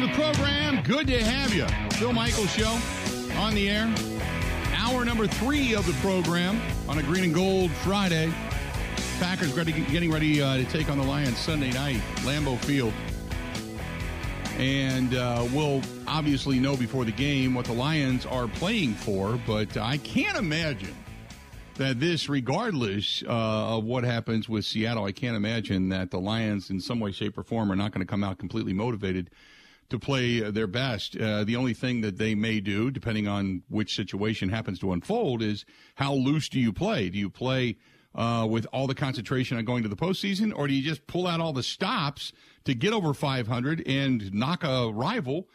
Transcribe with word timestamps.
to 0.00 0.06
the 0.06 0.12
program. 0.12 0.82
Good 0.82 1.06
to 1.06 1.22
have 1.22 1.54
you. 1.54 1.66
Bill 1.98 2.12
Michaels 2.12 2.52
Show 2.52 2.78
on 3.38 3.54
the 3.54 3.70
air. 3.70 3.92
Hour 4.74 5.06
number 5.06 5.26
three 5.26 5.74
of 5.74 5.86
the 5.86 5.94
program 6.06 6.60
on 6.86 6.98
a 6.98 7.02
green 7.02 7.24
and 7.24 7.34
gold 7.34 7.70
Friday. 7.70 8.30
Packers 9.18 9.54
getting 9.54 10.12
ready 10.12 10.42
uh, 10.42 10.58
to 10.58 10.64
take 10.64 10.90
on 10.90 10.98
the 10.98 11.04
Lions 11.04 11.38
Sunday 11.38 11.72
night, 11.72 12.02
Lambeau 12.24 12.58
Field. 12.58 12.92
And 14.58 15.14
uh, 15.14 15.46
we'll 15.54 15.80
obviously 16.06 16.58
know 16.58 16.76
before 16.76 17.06
the 17.06 17.12
game 17.12 17.54
what 17.54 17.64
the 17.64 17.72
Lions 17.72 18.26
are 18.26 18.48
playing 18.48 18.94
for, 18.94 19.40
but 19.46 19.78
I 19.78 19.96
can't 19.98 20.36
imagine 20.36 20.94
that 21.76 22.00
this, 22.00 22.28
regardless 22.28 23.22
uh, 23.22 23.76
of 23.76 23.84
what 23.84 24.04
happens 24.04 24.46
with 24.46 24.66
Seattle, 24.66 25.04
I 25.04 25.12
can't 25.12 25.36
imagine 25.36 25.88
that 25.88 26.10
the 26.10 26.20
Lions, 26.20 26.68
in 26.68 26.80
some 26.80 27.00
way, 27.00 27.12
shape, 27.12 27.38
or 27.38 27.42
form, 27.42 27.72
are 27.72 27.76
not 27.76 27.92
going 27.92 28.06
to 28.06 28.10
come 28.10 28.24
out 28.24 28.36
completely 28.36 28.74
motivated 28.74 29.30
to 29.88 29.98
play 29.98 30.40
their 30.50 30.66
best. 30.66 31.16
Uh, 31.16 31.44
the 31.44 31.56
only 31.56 31.74
thing 31.74 32.00
that 32.00 32.18
they 32.18 32.34
may 32.34 32.60
do, 32.60 32.90
depending 32.90 33.28
on 33.28 33.62
which 33.68 33.94
situation 33.94 34.48
happens 34.48 34.78
to 34.80 34.92
unfold, 34.92 35.42
is 35.42 35.64
how 35.94 36.12
loose 36.12 36.48
do 36.48 36.60
you 36.60 36.72
play? 36.72 37.08
Do 37.08 37.18
you 37.18 37.30
play 37.30 37.76
uh, 38.14 38.46
with 38.48 38.66
all 38.72 38.86
the 38.86 38.94
concentration 38.94 39.56
on 39.56 39.64
going 39.64 39.82
to 39.82 39.88
the 39.88 39.96
postseason, 39.96 40.52
or 40.56 40.66
do 40.66 40.74
you 40.74 40.82
just 40.82 41.06
pull 41.06 41.26
out 41.26 41.40
all 41.40 41.52
the 41.52 41.62
stops 41.62 42.32
to 42.64 42.74
get 42.74 42.92
over 42.92 43.14
500 43.14 43.86
and 43.86 44.32
knock 44.32 44.64
a 44.64 44.90
rival? 44.92 45.48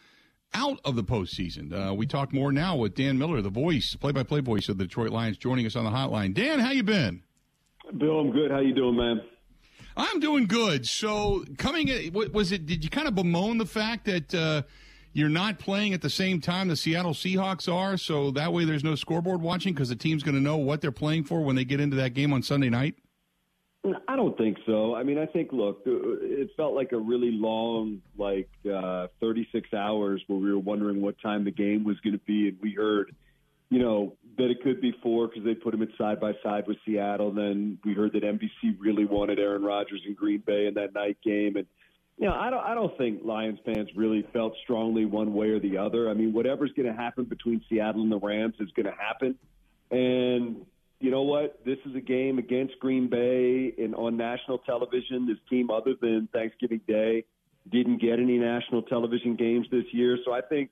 out 0.54 0.82
of 0.84 0.98
the 0.98 1.04
postseason. 1.04 1.71
Uh, 1.71 1.93
we 1.93 2.05
talk 2.05 2.34
more 2.34 2.52
now 2.52 2.76
with 2.76 2.93
Dan 2.93 3.18
Miller, 3.18 3.41
the 3.41 3.49
voice, 3.49 3.95
play-by-play 3.95 4.41
voice 4.41 4.68
of 4.68 4.77
the 4.77 4.84
Detroit 4.84 5.12
Lions, 5.12 5.38
joining 5.38 5.66
us 5.66 5.77
on 5.77 5.85
the 5.85 5.91
hotline. 5.91 6.34
Dan, 6.34 6.59
how 6.59 6.71
you 6.71 6.84
been? 6.84 7.23
Bill, 7.98 8.20
I'm 8.20 8.32
good. 8.32 8.52
How 8.52 8.59
you 8.59 8.73
doing, 8.73 8.98
man? 8.98 9.21
I'm 10.02 10.20
doing 10.20 10.48
good. 10.48 10.88
So, 10.88 11.46
coming, 11.60 12.12
was 12.12 12.52
it? 12.52 12.66
Did 12.66 12.84
you 12.84 12.90
kind 12.90 13.07
of 13.07 13.13
bemoan 13.13 13.60
the 13.60 13.68
fact 13.68 14.05
that 14.05 14.34
uh, 14.34 14.63
you're 15.13 15.30
not 15.30 15.60
playing 15.60 15.93
at 15.93 16.02
the 16.02 16.10
same 16.10 16.41
time 16.41 16.70
the 16.70 16.76
Seattle 16.76 17.13
Seahawks 17.13 17.71
are? 17.71 17.98
So 17.98 18.32
that 18.32 18.52
way, 18.52 18.66
there's 18.66 18.84
no 18.84 18.96
scoreboard 18.96 19.43
watching 19.43 19.74
because 19.74 19.90
the 19.90 19.96
team's 19.96 20.24
going 20.24 20.34
to 20.34 20.41
know 20.41 20.58
what 20.58 20.82
they're 20.82 20.91
playing 20.91 21.26
for 21.26 21.41
when 21.41 21.55
they 21.55 21.66
get 21.66 21.80
into 21.80 21.98
that 21.98 22.16
game 22.16 22.34
on 22.34 22.41
Sunday 22.41 22.70
night. 22.70 22.96
I 24.08 24.16
don't 24.16 24.35
think 24.38 24.58
so. 24.66 24.96
I 24.96 25.04
mean, 25.04 25.20
I 25.20 25.27
think 25.27 25.52
look, 25.52 25.84
it 25.85 26.49
felt 26.58 26.74
like 26.74 26.93
a 26.93 26.98
really 26.98 27.32
long, 27.32 28.02
like 28.18 28.49
uh, 28.71 29.08
36 29.20 29.71
hours 29.74 30.24
where 30.26 30.40
we 30.40 30.52
were 30.52 30.60
wondering 30.60 31.02
what 31.02 31.15
time 31.21 31.43
the 31.43 31.52
game 31.52 31.84
was 31.84 31.99
going 31.99 32.13
to 32.13 32.24
be, 32.26 32.48
and 32.48 32.58
we 32.60 32.74
heard, 32.74 33.15
you 33.70 33.80
know, 33.80 34.15
that 34.37 34.49
it 34.49 34.62
could 34.63 34.82
be 34.82 34.93
four 35.04 35.27
because 35.27 35.43
they 35.43 35.54
put 35.54 35.74
him 35.74 35.82
at 35.82 35.90
side 35.98 36.20
by 36.20 36.34
side 36.43 36.65
with 36.68 36.77
Seattle. 36.85 37.32
Then 37.32 37.77
we 37.84 37.93
heard 37.93 38.13
that 38.13 38.24
NBC 38.24 38.77
really 38.79 39.05
wanted 39.05 39.40
Aaron 39.40 39.63
Rodgers 39.63 40.01
in 40.07 40.13
Green 40.13 40.43
Bay 40.46 40.68
in 40.68 40.74
that 40.76 40.93
night 40.93 41.18
game, 41.24 41.55
and 41.55 41.68
you 42.18 42.27
know, 42.27 42.35
I 42.35 42.49
don't, 42.52 42.63
I 42.63 42.76
don't 42.76 42.96
think 42.98 43.21
Lions 43.24 43.59
fans 43.65 43.90
really 43.96 44.27
felt 44.32 44.54
strongly 44.63 45.05
one 45.05 45.34
way 45.34 45.49
or 45.49 45.59
the 45.59 45.77
other. 45.77 46.09
I 46.09 46.13
mean, 46.13 46.34
whatever's 46.34 46.71
going 46.74 46.87
to 46.87 46.93
happen 46.93 47.24
between 47.26 47.63
Seattle 47.68 48.04
and 48.04 48.12
the 48.12 48.20
Rams 48.20 48.55
is 48.59 48.70
going 48.76 48.85
to 48.85 48.93
happen, 48.93 49.35
and 49.90 50.65
you 51.02 51.09
know 51.09 51.24
what? 51.24 51.59
This 51.65 51.79
is 51.85 51.96
a 51.96 51.99
game 51.99 52.37
against 52.37 52.79
Green 52.79 53.09
Bay 53.09 53.74
and 53.84 53.96
on 53.96 54.18
national 54.18 54.59
television. 54.59 55.27
This 55.27 55.37
team, 55.49 55.71
other 55.71 55.96
than 55.99 56.29
Thanksgiving 56.32 56.82
Day, 56.87 57.26
didn't 57.71 57.99
get 57.99 58.20
any 58.20 58.37
national 58.37 58.84
television 58.84 59.35
games 59.35 59.68
this 59.71 59.85
year. 59.91 60.18
So 60.24 60.32
I 60.32 60.41
think, 60.41 60.70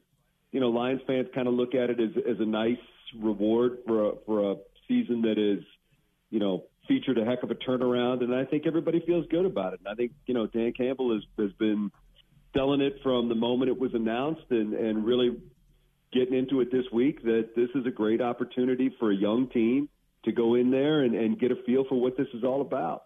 you 0.51 0.59
know, 0.59 0.69
Lions 0.69 1.01
fans 1.05 1.27
kind 1.33 1.47
of 1.47 1.53
look 1.53 1.75
at 1.75 1.89
it 1.89 1.99
as, 1.99 2.09
as 2.29 2.39
a 2.39 2.45
nice 2.45 2.77
reward 3.19 3.79
for 3.85 4.09
a, 4.09 4.11
for 4.25 4.51
a 4.51 4.55
season 4.87 5.21
that 5.23 5.37
is, 5.37 5.63
you 6.29 6.39
know, 6.39 6.63
featured 6.87 7.17
a 7.17 7.25
heck 7.25 7.43
of 7.43 7.51
a 7.51 7.55
turnaround. 7.55 8.23
And 8.23 8.33
I 8.33 8.45
think 8.45 8.65
everybody 8.65 9.03
feels 9.05 9.25
good 9.29 9.45
about 9.45 9.73
it. 9.73 9.79
And 9.79 9.87
I 9.87 9.95
think, 9.95 10.11
you 10.25 10.33
know, 10.33 10.47
Dan 10.47 10.73
Campbell 10.75 11.13
has, 11.13 11.23
has 11.37 11.51
been 11.53 11.91
selling 12.55 12.81
it 12.81 12.95
from 13.03 13.29
the 13.29 13.35
moment 13.35 13.69
it 13.69 13.79
was 13.79 13.93
announced 13.93 14.45
and, 14.49 14.73
and 14.73 15.05
really 15.05 15.37
getting 16.11 16.33
into 16.33 16.61
it 16.61 16.71
this 16.71 16.85
week 16.91 17.21
that 17.23 17.49
this 17.55 17.69
is 17.75 17.85
a 17.85 17.91
great 17.91 18.21
opportunity 18.21 18.91
for 18.99 19.11
a 19.11 19.15
young 19.15 19.47
team 19.49 19.87
to 20.25 20.31
go 20.31 20.55
in 20.55 20.71
there 20.71 21.01
and, 21.01 21.15
and 21.15 21.39
get 21.39 21.51
a 21.51 21.55
feel 21.65 21.85
for 21.87 22.01
what 22.01 22.17
this 22.17 22.27
is 22.33 22.43
all 22.43 22.61
about. 22.61 23.03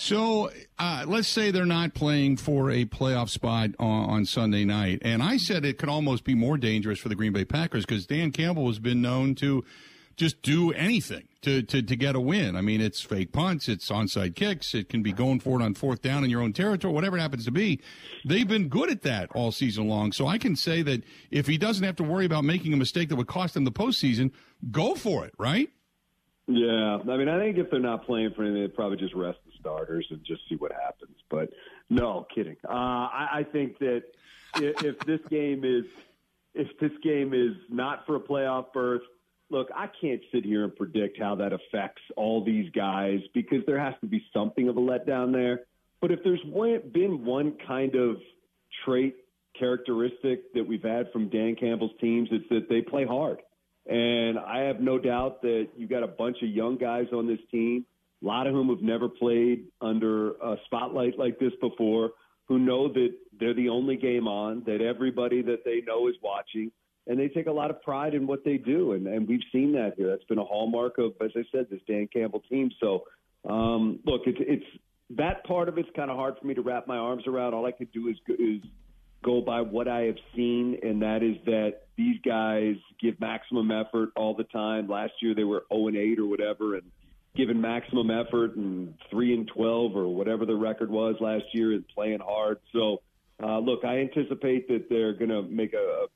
So 0.00 0.48
uh, 0.78 1.04
let's 1.08 1.26
say 1.26 1.50
they're 1.50 1.66
not 1.66 1.92
playing 1.92 2.36
for 2.36 2.70
a 2.70 2.84
playoff 2.84 3.30
spot 3.30 3.70
on, 3.80 4.08
on, 4.08 4.26
Sunday 4.26 4.64
night. 4.64 5.00
And 5.02 5.24
I 5.24 5.38
said 5.38 5.64
it 5.64 5.76
could 5.76 5.88
almost 5.88 6.22
be 6.22 6.36
more 6.36 6.56
dangerous 6.56 7.00
for 7.00 7.08
the 7.08 7.16
Green 7.16 7.32
Bay 7.32 7.44
Packers 7.44 7.84
because 7.84 8.06
Dan 8.06 8.30
Campbell 8.30 8.68
has 8.68 8.78
been 8.78 9.02
known 9.02 9.34
to 9.36 9.64
just 10.14 10.40
do 10.40 10.70
anything 10.70 11.26
to, 11.42 11.62
to, 11.62 11.82
to 11.82 11.96
get 11.96 12.14
a 12.14 12.20
win. 12.20 12.54
I 12.54 12.60
mean, 12.60 12.80
it's 12.80 13.00
fake 13.00 13.32
punts, 13.32 13.68
it's 13.68 13.90
onside 13.90 14.36
kicks, 14.36 14.72
it 14.72 14.88
can 14.88 15.02
be 15.02 15.12
going 15.12 15.40
for 15.40 15.60
it 15.60 15.64
on 15.64 15.74
fourth 15.74 16.00
down 16.00 16.22
in 16.22 16.30
your 16.30 16.42
own 16.42 16.52
territory, 16.52 16.94
whatever 16.94 17.18
it 17.18 17.20
happens 17.20 17.44
to 17.46 17.50
be. 17.50 17.80
They've 18.24 18.46
been 18.46 18.68
good 18.68 18.90
at 18.90 19.02
that 19.02 19.32
all 19.34 19.50
season 19.50 19.88
long. 19.88 20.12
So 20.12 20.28
I 20.28 20.38
can 20.38 20.54
say 20.54 20.80
that 20.82 21.02
if 21.32 21.48
he 21.48 21.58
doesn't 21.58 21.84
have 21.84 21.96
to 21.96 22.04
worry 22.04 22.24
about 22.24 22.44
making 22.44 22.72
a 22.72 22.76
mistake 22.76 23.08
that 23.08 23.16
would 23.16 23.26
cost 23.26 23.56
him 23.56 23.64
the 23.64 23.72
postseason, 23.72 24.30
go 24.70 24.94
for 24.94 25.26
it, 25.26 25.34
right? 25.38 25.70
Yeah, 26.50 26.98
I 27.06 27.16
mean, 27.18 27.28
I 27.28 27.38
think 27.38 27.58
if 27.58 27.70
they're 27.70 27.78
not 27.78 28.06
playing 28.06 28.32
for 28.34 28.42
anything, 28.42 28.62
they 28.62 28.68
probably 28.68 28.96
just 28.96 29.14
rest 29.14 29.38
the 29.44 29.52
starters 29.60 30.06
and 30.10 30.24
just 30.24 30.40
see 30.48 30.56
what 30.56 30.72
happens. 30.72 31.16
But 31.28 31.50
no, 31.90 32.26
kidding. 32.34 32.56
Uh, 32.66 32.72
I, 32.72 33.28
I 33.32 33.42
think 33.44 33.78
that 33.80 34.04
if, 34.56 34.82
if 34.82 34.98
this 35.00 35.20
game 35.28 35.62
is 35.62 35.84
if 36.54 36.68
this 36.78 36.92
game 37.02 37.34
is 37.34 37.54
not 37.68 38.06
for 38.06 38.16
a 38.16 38.20
playoff 38.20 38.72
berth, 38.72 39.02
look, 39.50 39.68
I 39.74 39.88
can't 40.00 40.22
sit 40.32 40.44
here 40.44 40.64
and 40.64 40.74
predict 40.74 41.18
how 41.20 41.34
that 41.36 41.52
affects 41.52 42.02
all 42.16 42.42
these 42.42 42.70
guys 42.72 43.20
because 43.34 43.64
there 43.66 43.78
has 43.78 43.94
to 44.00 44.06
be 44.06 44.24
something 44.32 44.68
of 44.68 44.76
a 44.76 44.80
letdown 44.80 45.32
there. 45.32 45.60
But 46.00 46.12
if 46.12 46.20
there's 46.24 46.42
one, 46.46 46.80
been 46.92 47.24
one 47.24 47.56
kind 47.66 47.94
of 47.94 48.16
trait 48.84 49.16
characteristic 49.58 50.52
that 50.54 50.66
we've 50.66 50.82
had 50.82 51.12
from 51.12 51.28
Dan 51.28 51.56
Campbell's 51.56 51.92
teams, 52.00 52.28
it's 52.32 52.48
that 52.48 52.68
they 52.68 52.80
play 52.80 53.04
hard. 53.04 53.38
And 53.88 54.38
I 54.38 54.60
have 54.64 54.80
no 54.80 54.98
doubt 54.98 55.40
that 55.42 55.68
you've 55.76 55.88
got 55.88 56.02
a 56.02 56.08
bunch 56.08 56.36
of 56.42 56.50
young 56.50 56.76
guys 56.76 57.06
on 57.12 57.26
this 57.26 57.38
team, 57.50 57.86
a 58.22 58.26
lot 58.26 58.46
of 58.46 58.52
whom 58.52 58.68
have 58.68 58.82
never 58.82 59.08
played 59.08 59.64
under 59.80 60.32
a 60.32 60.56
spotlight 60.66 61.18
like 61.18 61.38
this 61.38 61.52
before, 61.60 62.10
who 62.46 62.58
know 62.58 62.92
that 62.92 63.14
they're 63.40 63.54
the 63.54 63.70
only 63.70 63.96
game 63.96 64.28
on, 64.28 64.62
that 64.66 64.82
everybody 64.82 65.40
that 65.42 65.64
they 65.64 65.80
know 65.86 66.08
is 66.08 66.14
watching, 66.22 66.70
and 67.06 67.18
they 67.18 67.28
take 67.28 67.46
a 67.46 67.52
lot 67.52 67.70
of 67.70 67.80
pride 67.82 68.12
in 68.12 68.26
what 68.26 68.44
they 68.44 68.58
do. 68.58 68.92
And, 68.92 69.06
and 69.06 69.26
we've 69.26 69.40
seen 69.52 69.72
that 69.72 69.94
here. 69.96 70.08
That's 70.08 70.24
been 70.24 70.38
a 70.38 70.44
hallmark 70.44 70.98
of, 70.98 71.12
as 71.22 71.30
I 71.34 71.42
said, 71.50 71.68
this 71.70 71.80
Dan 71.86 72.08
Campbell 72.12 72.42
team. 72.50 72.70
So, 72.80 73.04
um, 73.48 74.00
look, 74.04 74.22
it's, 74.26 74.38
it's 74.40 74.66
that 75.16 75.44
part 75.44 75.70
of 75.70 75.78
it's 75.78 75.88
kind 75.96 76.10
of 76.10 76.18
hard 76.18 76.34
for 76.38 76.46
me 76.46 76.52
to 76.54 76.60
wrap 76.60 76.86
my 76.86 76.98
arms 76.98 77.22
around. 77.26 77.54
All 77.54 77.64
I 77.64 77.72
could 77.72 77.90
do 77.92 78.08
is, 78.08 78.16
is 78.38 78.60
go 79.22 79.40
by 79.40 79.60
what 79.60 79.88
I 79.88 80.02
have 80.02 80.18
seen, 80.34 80.78
and 80.82 81.02
that 81.02 81.22
is 81.22 81.36
that 81.46 81.82
these 81.96 82.20
guys 82.24 82.76
give 83.00 83.20
maximum 83.20 83.70
effort 83.70 84.10
all 84.16 84.34
the 84.34 84.44
time. 84.44 84.88
Last 84.88 85.12
year 85.20 85.34
they 85.34 85.44
were 85.44 85.64
0 85.72 85.88
and 85.88 85.96
8 85.96 86.18
or 86.20 86.26
whatever, 86.26 86.74
and 86.76 86.90
giving 87.36 87.60
maximum 87.60 88.10
effort 88.10 88.56
and 88.56 88.94
3 89.10 89.34
and 89.34 89.48
12 89.48 89.96
or 89.96 90.08
whatever 90.08 90.46
the 90.46 90.54
record 90.54 90.90
was 90.90 91.16
last 91.20 91.44
year 91.52 91.72
and 91.72 91.86
playing 91.88 92.20
hard. 92.20 92.58
So, 92.72 93.02
uh, 93.42 93.58
look, 93.58 93.84
I 93.84 93.98
anticipate 93.98 94.68
that 94.68 94.88
they're 94.88 95.12
going 95.12 95.30
to 95.30 95.42
make 95.42 95.72
a, 95.74 95.76
a 95.76 96.06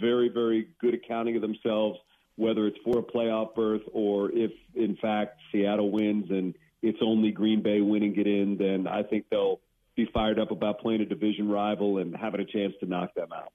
very, 0.00 0.28
very 0.28 0.68
good 0.80 0.94
accounting 0.94 1.36
of 1.36 1.42
themselves, 1.42 1.98
whether 2.36 2.66
it's 2.66 2.78
for 2.84 2.98
a 2.98 3.02
playoff 3.02 3.54
berth 3.54 3.82
or 3.92 4.30
if, 4.32 4.50
in 4.74 4.96
fact, 4.96 5.38
Seattle 5.52 5.90
wins 5.90 6.26
and 6.30 6.54
it's 6.82 6.98
only 7.00 7.30
Green 7.30 7.62
Bay 7.62 7.80
winning 7.80 8.14
it 8.16 8.26
in, 8.26 8.56
then 8.58 8.88
I 8.88 9.04
think 9.04 9.26
they'll 9.30 9.60
be 9.96 10.06
fired 10.12 10.38
up 10.38 10.50
about 10.50 10.80
playing 10.80 11.00
a 11.00 11.06
division 11.06 11.48
rival 11.48 11.98
and 11.98 12.16
having 12.16 12.40
a 12.40 12.44
chance 12.44 12.74
to 12.80 12.86
knock 12.86 13.14
them 13.14 13.28
out. 13.34 13.52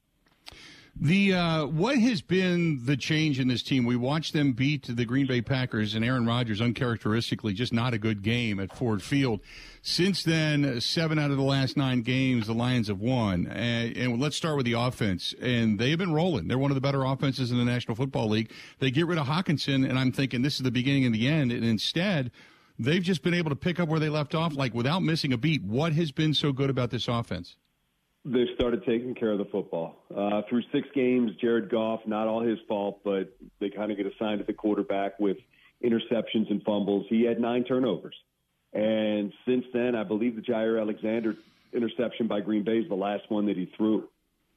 The 0.99 1.33
uh, 1.33 1.65
what 1.67 1.99
has 1.99 2.23
been 2.23 2.83
the 2.85 2.97
change 2.97 3.39
in 3.39 3.47
this 3.47 3.61
team? 3.61 3.85
We 3.85 3.95
watched 3.95 4.33
them 4.33 4.53
beat 4.53 4.87
the 4.87 5.05
Green 5.05 5.27
Bay 5.27 5.41
Packers 5.41 5.93
and 5.93 6.03
Aaron 6.03 6.25
Rodgers 6.25 6.59
uncharacteristically 6.59 7.53
just 7.53 7.71
not 7.71 7.93
a 7.93 7.99
good 7.99 8.23
game 8.23 8.59
at 8.59 8.75
Ford 8.75 9.03
Field. 9.03 9.41
Since 9.83 10.23
then, 10.23 10.81
seven 10.81 11.19
out 11.19 11.29
of 11.29 11.37
the 11.37 11.43
last 11.43 11.77
nine 11.77 12.01
games 12.01 12.47
the 12.47 12.53
Lions 12.53 12.87
have 12.87 12.99
won. 12.99 13.45
And, 13.45 13.95
and 13.95 14.19
let's 14.19 14.35
start 14.35 14.57
with 14.57 14.65
the 14.65 14.73
offense. 14.73 15.35
And 15.39 15.77
they 15.77 15.91
have 15.91 15.99
been 15.99 16.13
rolling. 16.13 16.47
They're 16.47 16.57
one 16.57 16.71
of 16.71 16.75
the 16.75 16.81
better 16.81 17.05
offenses 17.05 17.51
in 17.51 17.59
the 17.59 17.65
National 17.65 17.93
Football 17.93 18.29
League. 18.29 18.51
They 18.79 18.89
get 18.89 19.05
rid 19.05 19.19
of 19.19 19.27
Hockenson, 19.27 19.87
and 19.87 19.99
I'm 19.99 20.11
thinking 20.11 20.41
this 20.41 20.55
is 20.55 20.63
the 20.63 20.71
beginning 20.71 21.05
and 21.05 21.13
the 21.13 21.27
end. 21.27 21.51
And 21.51 21.63
instead, 21.63 22.31
they've 22.79 23.03
just 23.03 23.23
been 23.23 23.33
able 23.33 23.49
to 23.49 23.55
pick 23.55 23.79
up 23.79 23.89
where 23.89 23.99
they 23.99 24.09
left 24.09 24.35
off, 24.35 24.55
like 24.55 24.73
without 24.73 25.01
missing 25.01 25.33
a 25.33 25.37
beat. 25.37 25.63
What 25.63 25.93
has 25.93 26.11
been 26.11 26.33
so 26.33 26.51
good 26.51 26.69
about 26.69 26.91
this 26.91 27.07
offense? 27.07 27.55
They've 28.25 28.47
started 28.55 28.83
taking 28.85 29.15
care 29.15 29.31
of 29.31 29.37
the 29.37 29.45
football. 29.45 30.03
Uh, 30.13 30.41
through 30.49 30.63
six 30.73 30.87
games, 30.93 31.31
Jared 31.39 31.69
Goff, 31.69 32.01
not 32.05 32.27
all 32.27 32.41
his 32.41 32.59
fault, 32.67 32.99
but 33.03 33.35
they 33.59 33.69
kind 33.69 33.89
of 33.89 33.97
get 33.97 34.05
assigned 34.05 34.39
to 34.39 34.45
the 34.45 34.53
quarterback 34.53 35.17
with 35.19 35.37
interceptions 35.83 36.49
and 36.49 36.61
fumbles. 36.63 37.05
He 37.09 37.23
had 37.23 37.39
nine 37.39 37.63
turnovers. 37.63 38.15
And 38.73 39.31
since 39.47 39.63
then, 39.73 39.95
I 39.95 40.03
believe 40.03 40.35
the 40.35 40.41
Jaire 40.41 40.79
Alexander 40.79 41.35
interception 41.73 42.27
by 42.27 42.41
Green 42.41 42.63
Bay 42.63 42.79
is 42.79 42.89
the 42.89 42.95
last 42.95 43.23
one 43.29 43.45
that 43.45 43.55
he 43.55 43.71
threw. 43.77 44.07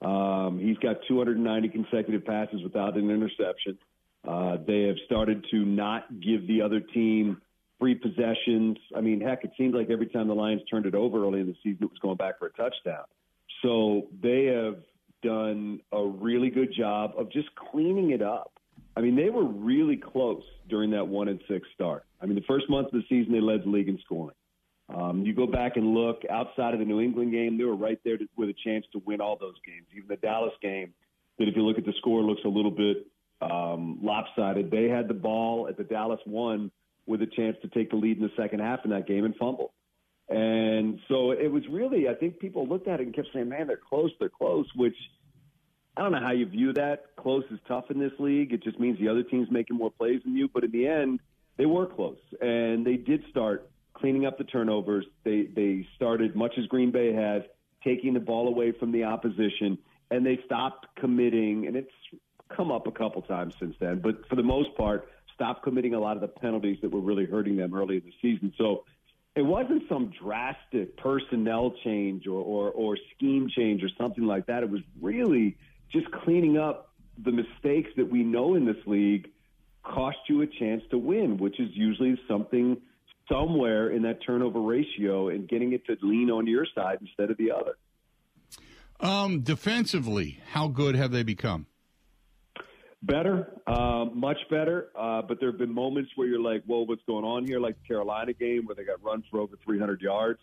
Um, 0.03 0.59
he's 0.59 0.79
got 0.79 0.97
290 1.07 1.69
consecutive 1.69 2.25
passes 2.25 2.63
without 2.63 2.97
an 2.97 3.11
interception. 3.11 3.79
Uh, 4.27 4.57
they 4.67 4.83
have 4.83 4.97
started 5.07 5.45
to 5.51 5.65
not 5.65 6.21
give 6.21 6.47
the 6.47 6.63
other 6.63 6.81
team 6.81 7.41
free 7.81 7.95
possessions. 7.95 8.77
I 8.95 9.01
mean, 9.01 9.21
heck, 9.21 9.43
it 9.43 9.51
seemed 9.59 9.75
like 9.75 9.91
every 9.91 10.07
time 10.07 10.29
the 10.29 10.35
Lions 10.35 10.63
turned 10.71 10.87
it 10.87 10.95
over 10.95 11.25
early 11.25 11.41
in 11.41 11.47
the 11.47 11.57
season, 11.65 11.85
it 11.85 11.91
was 11.91 11.99
going 12.01 12.17
back 12.17 12.39
for 12.39 12.47
a 12.47 12.53
touchdown. 12.53 13.05
So 13.63 14.07
they 14.23 14.45
have 14.45 14.77
done 15.23 15.81
a 15.93 16.05
really 16.05 16.51
good 16.51 16.73
job 16.77 17.13
of 17.19 17.33
just 17.33 17.49
cleaning 17.57 18.11
it 18.11 18.23
up. 18.23 18.53
I 18.97 19.01
mean, 19.01 19.17
they 19.17 19.31
were 19.31 19.45
really 19.45 19.97
close 19.97 20.43
during 20.69 20.91
that 20.91 21.07
one 21.07 21.29
and 21.29 21.41
six 21.49 21.67
start. 21.75 22.05
I 22.21 22.27
mean, 22.27 22.35
the 22.35 22.45
first 22.47 22.69
month 22.69 22.89
of 22.89 22.93
the 22.93 23.05
season, 23.09 23.33
they 23.33 23.41
led 23.41 23.65
the 23.65 23.71
league 23.71 23.89
in 23.89 23.99
scoring. 24.05 24.37
Um, 24.95 25.23
you 25.25 25.35
go 25.35 25.47
back 25.47 25.77
and 25.77 25.95
look 25.95 26.23
outside 26.31 26.75
of 26.75 26.81
the 26.81 26.87
New 26.87 27.01
England 27.01 27.33
game, 27.33 27.57
they 27.57 27.65
were 27.65 27.77
right 27.77 27.99
there 28.05 28.19
to, 28.19 28.27
with 28.37 28.49
a 28.49 28.55
chance 28.65 28.85
to 28.93 29.03
win 29.07 29.21
all 29.21 29.37
those 29.39 29.55
games. 29.65 29.87
Even 29.97 30.09
the 30.09 30.17
Dallas 30.17 30.53
game, 30.61 30.93
that 31.39 31.49
if 31.49 31.55
you 31.55 31.63
look 31.63 31.79
at 31.79 31.87
the 31.87 31.95
score, 31.99 32.23
looks 32.23 32.43
a 32.45 32.49
little 32.49 32.73
bit 32.73 33.07
um, 33.41 34.01
lopsided. 34.03 34.71
They 34.71 34.89
had 34.89 35.07
the 35.07 35.15
ball 35.15 35.69
at 35.69 35.77
the 35.77 35.85
Dallas 35.85 36.21
one 36.25 36.71
with 37.11 37.21
a 37.23 37.27
chance 37.27 37.57
to 37.63 37.69
take 37.69 37.91
the 37.91 37.97
lead 37.97 38.17
in 38.17 38.23
the 38.23 38.33
second 38.37 38.61
half 38.61 38.81
in 38.85 38.91
that 38.91 39.07
game 39.07 39.25
and 39.25 39.37
fumble. 39.37 39.75
And 40.29 41.01
so 41.09 41.33
it 41.33 41.49
was 41.49 41.65
really, 41.69 42.09
I 42.09 42.15
think 42.15 42.39
people 42.39 42.67
looked 42.67 42.87
at 42.87 43.01
it 43.01 43.07
and 43.07 43.15
kept 43.15 43.29
saying, 43.35 43.49
man, 43.49 43.67
they're 43.67 43.77
close, 43.77 44.13
they're 44.21 44.29
close, 44.29 44.67
which 44.77 44.95
I 45.97 46.03
don't 46.03 46.13
know 46.13 46.21
how 46.21 46.31
you 46.31 46.47
view 46.47 46.73
that. 46.75 47.17
Close 47.17 47.45
is 47.51 47.59
tough 47.67 47.91
in 47.91 47.99
this 47.99 48.13
league. 48.21 48.53
It 48.53 48.63
just 48.63 48.79
means 48.79 48.99
the 48.99 49.09
other 49.09 49.25
team's 49.25 49.51
making 49.51 49.77
more 49.77 49.91
plays 49.91 50.21
than 50.25 50.37
you. 50.37 50.49
But 50.49 50.63
in 50.63 50.71
the 50.71 50.87
end, 50.87 51.19
they 51.57 51.67
were 51.67 51.87
close. 51.87 52.19
And 52.41 52.87
they 52.87 52.97
did 52.97 53.25
start 53.29 53.69
cleaning 53.95 54.25
up 54.25 54.39
the 54.39 54.45
turnovers. 54.45 55.05
They, 55.25 55.49
they 55.55 55.87
started, 55.97 56.37
much 56.37 56.55
as 56.59 56.67
Green 56.67 56.93
Bay 56.93 57.13
has, 57.13 57.43
taking 57.83 58.15
the 58.15 58.21
ball 58.21 58.47
away 58.47 58.71
from 58.71 58.93
the 58.93 59.05
opposition. 59.05 59.79
And 60.13 60.25
they 60.25 60.39
stopped 60.47 60.87
committing, 60.97 61.67
and 61.67 61.77
it's 61.77 61.91
come 62.57 62.71
up 62.71 62.87
a 62.87 62.93
couple 62.93 63.23
times 63.23 63.55
since 63.59 63.75
then. 63.81 64.01
But 64.01 64.29
for 64.29 64.37
the 64.37 64.43
most 64.45 64.77
part, 64.77 65.09
stopped 65.41 65.63
committing 65.63 65.95
a 65.95 65.99
lot 65.99 66.17
of 66.17 66.21
the 66.21 66.29
penalties 66.29 66.77
that 66.83 66.91
were 66.91 67.01
really 67.01 67.25
hurting 67.25 67.57
them 67.57 67.75
early 67.75 67.97
in 67.97 68.03
the 68.05 68.13
season. 68.21 68.53
So 68.59 68.85
it 69.35 69.43
wasn't 69.43 69.85
some 69.89 70.13
drastic 70.23 70.99
personnel 70.99 71.73
change 71.83 72.27
or, 72.27 72.41
or, 72.41 72.71
or 72.71 72.99
scheme 73.17 73.49
change 73.49 73.83
or 73.83 73.89
something 73.97 74.25
like 74.25 74.47
that. 74.47 74.63
It 74.63 74.71
was 74.71 74.83
really 75.01 75.57
just 75.91 76.11
cleaning 76.11 76.59
up 76.59 76.93
the 77.25 77.33
mistakes 77.33 77.89
that 77.97 78.11
we 78.11 78.23
know 78.23 78.55
in 78.55 78.67
this 78.67 78.77
league 78.85 79.31
cost 79.83 80.19
you 80.29 80.43
a 80.43 80.47
chance 80.47 80.83
to 80.91 80.99
win, 80.99 81.39
which 81.39 81.59
is 81.59 81.71
usually 81.73 82.21
something 82.29 82.77
somewhere 83.27 83.89
in 83.89 84.03
that 84.03 84.19
turnover 84.27 84.61
ratio 84.61 85.31
and 85.31 85.49
getting 85.49 85.73
it 85.73 85.87
to 85.87 85.97
lean 86.03 86.31
on 86.31 86.47
your 86.47 86.67
side 86.75 86.99
instead 87.01 87.31
of 87.31 87.39
the 87.39 87.51
other. 87.51 87.79
Um, 89.01 89.41
defensively, 89.41 90.41
how 90.51 90.69
good 90.69 90.97
have 90.97 91.13
they 91.13 91.23
become? 91.23 91.67
Better, 93.03 93.61
uh, 93.67 94.05
much 94.13 94.39
better. 94.51 94.89
Uh, 94.99 95.23
but 95.23 95.41
there 95.41 95.51
have 95.51 95.59
been 95.59 95.73
moments 95.73 96.11
where 96.17 96.29
you're 96.29 96.41
like, 96.41 96.63
"Well, 96.67 96.87
what's 96.87 97.03
going 97.07 97.25
on 97.25 97.47
here?" 97.47 97.59
Like 97.59 97.77
the 97.81 97.87
Carolina 97.89 98.35
game 98.35 98.67
where 98.67 98.75
they 98.75 98.85
got 98.85 99.03
run 99.03 99.25
for 99.31 99.41
over 99.41 99.57
300 99.65 100.03
yards. 100.03 100.41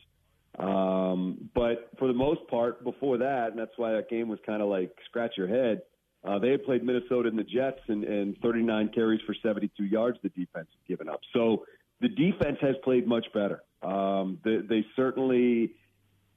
Um, 0.57 1.49
but 1.53 1.91
for 1.99 2.07
the 2.07 2.15
most 2.15 2.47
part, 2.49 2.83
before 2.83 3.19
that, 3.19 3.49
and 3.51 3.59
that's 3.59 3.77
why 3.77 3.91
that 3.91 4.09
game 4.09 4.27
was 4.27 4.39
kind 4.45 4.61
of 4.61 4.69
like 4.69 4.91
scratch 5.05 5.33
your 5.37 5.47
head. 5.47 5.81
Uh, 6.23 6.39
they 6.39 6.49
had 6.49 6.63
played 6.63 6.83
Minnesota 6.83 7.29
and 7.29 7.37
the 7.37 7.43
Jets, 7.43 7.79
and, 7.87 8.03
and 8.03 8.37
39 8.41 8.89
carries 8.93 9.21
for 9.25 9.35
72 9.41 9.83
yards. 9.83 10.17
The 10.23 10.29
defense 10.29 10.67
had 10.71 10.87
given 10.87 11.09
up. 11.09 11.19
So 11.33 11.65
the 12.01 12.09
defense 12.09 12.57
has 12.61 12.75
played 12.83 13.07
much 13.07 13.27
better. 13.33 13.61
Um, 13.83 14.39
they, 14.43 14.57
they 14.67 14.85
certainly 14.95 15.73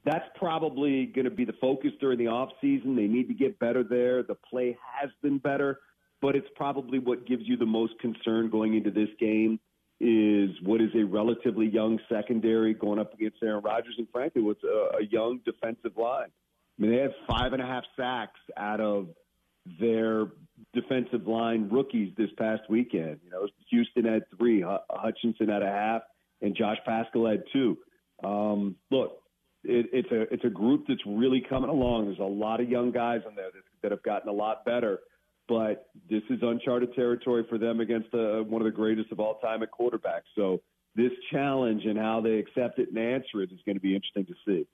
that's 0.04 0.24
probably 0.36 1.06
going 1.06 1.26
to 1.26 1.30
be 1.30 1.44
the 1.44 1.54
focus 1.60 1.90
during 2.00 2.18
the 2.18 2.28
off 2.28 2.50
season. 2.60 2.96
They 2.96 3.06
need 3.06 3.28
to 3.28 3.34
get 3.34 3.58
better 3.58 3.82
there. 3.82 4.22
The 4.22 4.34
play 4.34 4.76
has 5.00 5.10
been 5.22 5.38
better 5.38 5.78
but 6.20 6.36
it's 6.36 6.48
probably 6.54 6.98
what 6.98 7.26
gives 7.26 7.42
you 7.46 7.56
the 7.56 7.66
most 7.66 7.98
concern 8.00 8.50
going 8.50 8.74
into 8.74 8.90
this 8.90 9.08
game 9.18 9.58
is 10.00 10.50
what 10.62 10.80
is 10.80 10.90
a 10.94 11.04
relatively 11.04 11.66
young 11.66 11.98
secondary 12.08 12.72
going 12.72 12.98
up 12.98 13.12
against 13.12 13.36
Aaron 13.42 13.62
Rodgers, 13.62 13.94
and 13.98 14.08
frankly, 14.10 14.40
what's 14.40 14.64
a, 14.64 14.98
a 14.98 15.04
young 15.10 15.40
defensive 15.44 15.96
line. 15.96 16.28
I 16.78 16.82
mean, 16.82 16.92
they 16.92 16.98
had 16.98 17.12
five 17.28 17.52
and 17.52 17.60
a 17.60 17.66
half 17.66 17.84
sacks 17.96 18.40
out 18.56 18.80
of 18.80 19.08
their 19.78 20.28
defensive 20.72 21.26
line 21.26 21.68
rookies 21.70 22.14
this 22.16 22.30
past 22.38 22.62
weekend. 22.70 23.20
You 23.22 23.30
know, 23.30 23.46
Houston 23.68 24.06
had 24.06 24.22
three, 24.38 24.64
Hutchinson 24.90 25.48
had 25.48 25.62
a 25.62 25.66
half, 25.66 26.02
and 26.40 26.56
Josh 26.56 26.78
Paschal 26.86 27.28
had 27.28 27.42
two. 27.52 27.76
Um, 28.24 28.76
look, 28.90 29.18
it, 29.64 29.86
it's 29.92 30.10
a 30.10 30.22
it's 30.32 30.44
a 30.44 30.50
group 30.50 30.86
that's 30.88 31.02
really 31.06 31.44
coming 31.46 31.68
along. 31.68 32.06
There's 32.06 32.18
a 32.18 32.22
lot 32.22 32.60
of 32.62 32.70
young 32.70 32.90
guys 32.90 33.20
in 33.28 33.34
there 33.34 33.50
that, 33.52 33.62
that 33.82 33.90
have 33.90 34.02
gotten 34.02 34.30
a 34.30 34.32
lot 34.32 34.64
better 34.64 35.00
but 35.50 35.88
this 36.08 36.22
is 36.30 36.38
uncharted 36.42 36.94
territory 36.94 37.44
for 37.48 37.58
them 37.58 37.80
against 37.80 38.14
uh, 38.14 38.38
one 38.44 38.62
of 38.62 38.66
the 38.66 38.70
greatest 38.70 39.10
of 39.10 39.18
all 39.18 39.40
time 39.40 39.64
at 39.64 39.70
quarterback. 39.72 40.22
So 40.36 40.62
this 40.94 41.10
challenge 41.32 41.84
and 41.86 41.98
how 41.98 42.20
they 42.20 42.38
accept 42.38 42.78
it 42.78 42.88
and 42.90 42.98
answer 42.98 43.42
it 43.42 43.50
is 43.50 43.58
going 43.66 43.74
to 43.74 43.80
be 43.80 43.96
interesting 43.96 44.26
to 44.26 44.34
see. 44.46 44.66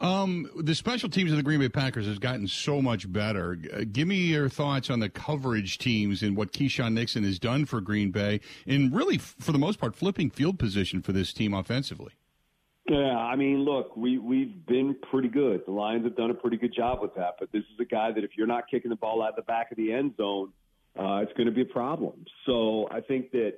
Um, 0.00 0.50
the 0.56 0.74
special 0.74 1.08
teams 1.08 1.30
of 1.30 1.36
the 1.36 1.42
Green 1.44 1.60
Bay 1.60 1.68
Packers 1.68 2.06
has 2.06 2.18
gotten 2.18 2.48
so 2.48 2.82
much 2.82 3.10
better. 3.12 3.56
Uh, 3.72 3.84
give 3.90 4.08
me 4.08 4.16
your 4.16 4.48
thoughts 4.48 4.90
on 4.90 4.98
the 4.98 5.08
coverage 5.08 5.78
teams 5.78 6.22
and 6.22 6.36
what 6.36 6.52
Keisean 6.52 6.94
Nixon 6.94 7.22
has 7.22 7.38
done 7.38 7.64
for 7.64 7.80
Green 7.80 8.10
Bay, 8.10 8.40
and 8.66 8.94
really, 8.94 9.18
for 9.18 9.52
the 9.52 9.58
most 9.58 9.78
part, 9.78 9.94
flipping 9.94 10.30
field 10.30 10.58
position 10.58 11.00
for 11.00 11.12
this 11.12 11.32
team 11.32 11.54
offensively. 11.54 12.12
Yeah, 12.88 13.16
I 13.16 13.36
mean, 13.36 13.64
look, 13.64 13.96
we 13.96 14.16
we've 14.18 14.64
been 14.66 14.96
pretty 15.10 15.28
good. 15.28 15.62
The 15.66 15.72
Lions 15.72 16.04
have 16.04 16.16
done 16.16 16.30
a 16.30 16.34
pretty 16.34 16.56
good 16.56 16.74
job 16.74 17.00
with 17.02 17.14
that. 17.16 17.34
But 17.38 17.52
this 17.52 17.62
is 17.62 17.80
a 17.80 17.84
guy 17.84 18.12
that 18.12 18.24
if 18.24 18.30
you're 18.36 18.46
not 18.46 18.64
kicking 18.70 18.88
the 18.88 18.96
ball 18.96 19.22
out 19.22 19.36
the 19.36 19.42
back 19.42 19.70
of 19.70 19.76
the 19.76 19.92
end 19.92 20.14
zone, 20.16 20.52
uh, 20.98 21.16
it's 21.18 21.32
going 21.34 21.46
to 21.46 21.52
be 21.52 21.62
a 21.62 21.66
problem. 21.66 22.24
So 22.46 22.88
I 22.90 23.02
think 23.02 23.30
that 23.32 23.54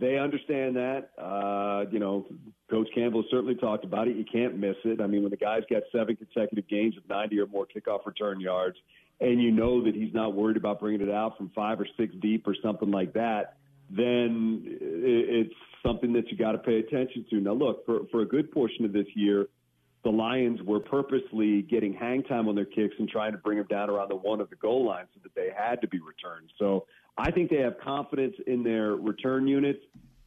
they 0.00 0.18
understand 0.18 0.74
that. 0.76 1.10
Uh, 1.16 1.88
you 1.92 2.00
know, 2.00 2.26
Coach 2.68 2.88
Campbell 2.92 3.24
certainly 3.30 3.54
talked 3.54 3.84
about 3.84 4.08
it. 4.08 4.16
You 4.16 4.24
can't 4.24 4.58
miss 4.58 4.76
it. 4.84 5.00
I 5.00 5.06
mean, 5.06 5.22
when 5.22 5.30
the 5.30 5.36
guy's 5.36 5.62
got 5.70 5.84
seven 5.92 6.16
consecutive 6.16 6.68
games 6.68 6.96
of 6.96 7.08
90 7.08 7.38
or 7.38 7.46
more 7.46 7.66
kickoff 7.66 8.04
return 8.04 8.40
yards, 8.40 8.76
and 9.20 9.40
you 9.40 9.50
know 9.52 9.82
that 9.84 9.94
he's 9.94 10.12
not 10.12 10.34
worried 10.34 10.56
about 10.56 10.80
bringing 10.80 11.06
it 11.06 11.10
out 11.10 11.38
from 11.38 11.50
five 11.54 11.80
or 11.80 11.86
six 11.96 12.14
deep 12.20 12.46
or 12.46 12.54
something 12.62 12.90
like 12.90 13.14
that, 13.14 13.56
then 13.90 14.62
it's 14.66 15.54
something 15.84 16.12
that 16.14 16.30
you 16.30 16.36
got 16.36 16.52
to 16.52 16.58
pay 16.58 16.78
attention 16.78 17.24
to. 17.30 17.40
Now, 17.40 17.52
look, 17.52 17.86
for, 17.86 18.00
for 18.10 18.22
a 18.22 18.26
good 18.26 18.50
portion 18.50 18.84
of 18.84 18.92
this 18.92 19.06
year, 19.14 19.46
the 20.02 20.10
Lions 20.10 20.60
were 20.62 20.80
purposely 20.80 21.62
getting 21.62 21.92
hang 21.92 22.22
time 22.22 22.48
on 22.48 22.54
their 22.54 22.64
kicks 22.64 22.94
and 22.98 23.08
trying 23.08 23.32
to 23.32 23.38
bring 23.38 23.58
them 23.58 23.66
down 23.68 23.90
around 23.90 24.08
the 24.08 24.16
one 24.16 24.40
of 24.40 24.48
the 24.50 24.56
goal 24.56 24.86
line 24.86 25.06
so 25.14 25.20
that 25.22 25.34
they 25.34 25.50
had 25.56 25.80
to 25.80 25.88
be 25.88 25.98
returned. 25.98 26.50
So 26.58 26.86
I 27.18 27.30
think 27.30 27.50
they 27.50 27.56
have 27.56 27.78
confidence 27.80 28.34
in 28.46 28.62
their 28.62 28.94
return 28.94 29.48
units, 29.48 29.80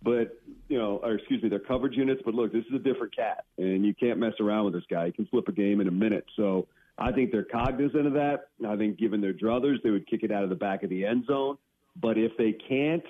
but 0.04 0.38
you 0.68 0.78
know, 0.78 1.00
or 1.04 1.16
excuse 1.16 1.42
me, 1.42 1.50
their 1.50 1.60
coverage 1.60 1.96
units. 1.96 2.22
But 2.26 2.34
look, 2.34 2.52
this 2.52 2.66
is 2.66 2.76
a 2.76 2.80
different 2.80 3.16
cat, 3.16 3.46
and 3.58 3.86
you 3.86 3.94
can't 3.94 4.20
mess 4.20 4.34
around 4.40 4.66
with 4.66 4.74
this 4.74 4.84
guy. 4.90 5.08
He 5.08 5.12
can 5.12 5.28
flip 5.28 5.48
a 5.48 5.54
game 5.54 5.82
in 5.82 5.88
a 5.88 5.92
minute. 5.92 6.26
So 6.36 6.68
I 6.98 7.12
think 7.12 7.32
they're 7.32 7.44
cognizant 7.46 8.06
of 8.06 8.14
that. 8.14 8.50
I 8.68 8.76
think 8.76 8.98
given 8.98 9.22
their 9.22 9.34
druthers, 9.34 9.82
they 9.84 9.92
would 9.92 10.08
kick 10.08 10.24
it 10.24 10.32
out 10.32 10.44
of 10.44 10.50
the 10.50 10.56
back 10.56 10.84
of 10.84 10.90
the 10.90 11.06
end 11.06 11.26
zone. 11.26 11.58
But 12.02 12.18
if 12.18 12.34
they 12.38 12.52
can't, 12.52 13.04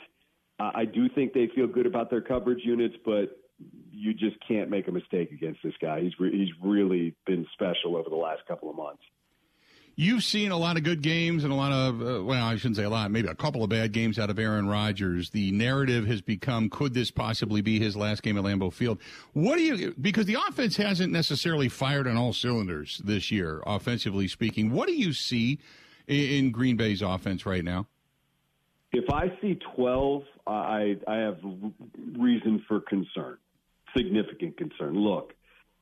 I 0.60 0.86
do 0.86 1.08
think 1.10 1.34
they 1.34 1.50
feel 1.56 1.68
good 1.68 1.86
about 1.86 2.10
their 2.10 2.22
coverage 2.22 2.62
units, 2.64 2.96
but 3.06 3.40
you 3.92 4.14
just 4.14 4.36
can't 4.48 4.70
make 4.70 4.88
a 4.88 4.92
mistake 4.92 5.32
against 5.32 5.62
this 5.64 5.74
guy. 5.82 6.02
He's 6.02 6.14
re- 6.20 6.32
he's 6.32 6.54
really 6.62 7.16
been 7.26 7.46
special 7.54 7.96
over 7.96 8.10
the 8.10 8.16
last 8.16 8.42
couple 8.48 8.70
of 8.70 8.76
months. 8.76 9.04
You've 9.96 10.24
seen 10.24 10.52
a 10.52 10.58
lot 10.58 10.78
of 10.78 10.84
good 10.84 11.02
games 11.02 11.44
and 11.44 11.52
a 11.52 11.56
lot 11.58 11.74
of, 11.74 12.02
uh, 12.02 12.24
well, 12.24 12.46
I 12.46 12.56
shouldn't 12.56 12.78
say 12.78 12.86
a 12.86 12.90
lot, 12.90 13.12
maybe 13.12 13.28
a 13.28 13.36
couple 13.36 13.66
of 13.66 13.70
bad 13.70 13.92
games 13.92 14.18
out 14.18 14.30
of 14.30 14.40
Aaron 14.40 14.66
Rodgers. 14.66 15.32
The 15.32 15.52
narrative 15.52 16.08
has 16.08 16.22
become, 16.22 16.70
could 16.70 16.94
this 16.94 17.12
possibly 17.12 17.60
be 17.60 17.80
his 17.80 17.98
last 17.98 18.24
game 18.24 18.38
at 18.38 18.46
Lambeau 18.46 18.72
Field? 18.72 19.00
What 19.34 19.58
do 19.58 19.62
you, 19.62 19.94
because 20.00 20.26
the 20.26 20.38
offense 20.48 20.78
hasn't 20.78 21.12
necessarily 21.12 21.68
fired 21.68 22.08
on 22.08 22.16
all 22.16 22.32
cylinders 22.32 23.02
this 23.04 23.30
year, 23.30 23.62
offensively 23.66 24.30
speaking. 24.30 24.72
What 24.72 24.88
do 24.88 24.94
you 24.94 25.12
see 25.12 25.60
in, 26.08 26.16
in 26.16 26.52
Green 26.52 26.78
Bay's 26.78 27.02
offense 27.02 27.46
right 27.46 27.66
now? 27.66 27.88
If 28.94 29.10
I 29.10 29.38
see 29.42 29.60
12, 29.76 30.24
I, 30.52 30.96
I 31.08 31.18
have 31.18 31.38
reason 32.18 32.64
for 32.68 32.82
concern, 32.82 33.38
significant 33.96 34.58
concern. 34.58 34.96
Look, 34.96 35.34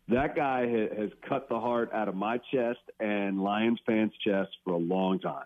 that 0.10 0.36
guy 0.36 0.68
ha- 0.68 1.02
has 1.02 1.10
cut 1.28 1.50
the 1.50 1.60
heart 1.60 1.92
out 1.94 2.08
of 2.08 2.16
my 2.16 2.40
chest 2.54 2.80
and 3.00 3.42
Lions 3.42 3.80
fans' 3.86 4.14
chest 4.24 4.50
for 4.64 4.74
a 4.74 4.78
long 4.78 5.20
time. 5.20 5.46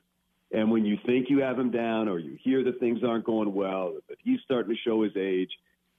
And 0.51 0.69
when 0.69 0.85
you 0.85 0.97
think 1.05 1.29
you 1.29 1.39
have 1.39 1.57
him 1.57 1.71
down 1.71 2.09
or 2.09 2.19
you 2.19 2.37
hear 2.43 2.63
that 2.65 2.79
things 2.79 2.99
aren't 3.03 3.25
going 3.25 3.53
well, 3.53 3.93
that 4.09 4.17
he's 4.23 4.39
starting 4.43 4.75
to 4.75 4.81
show 4.81 5.03
his 5.03 5.13
age, 5.15 5.49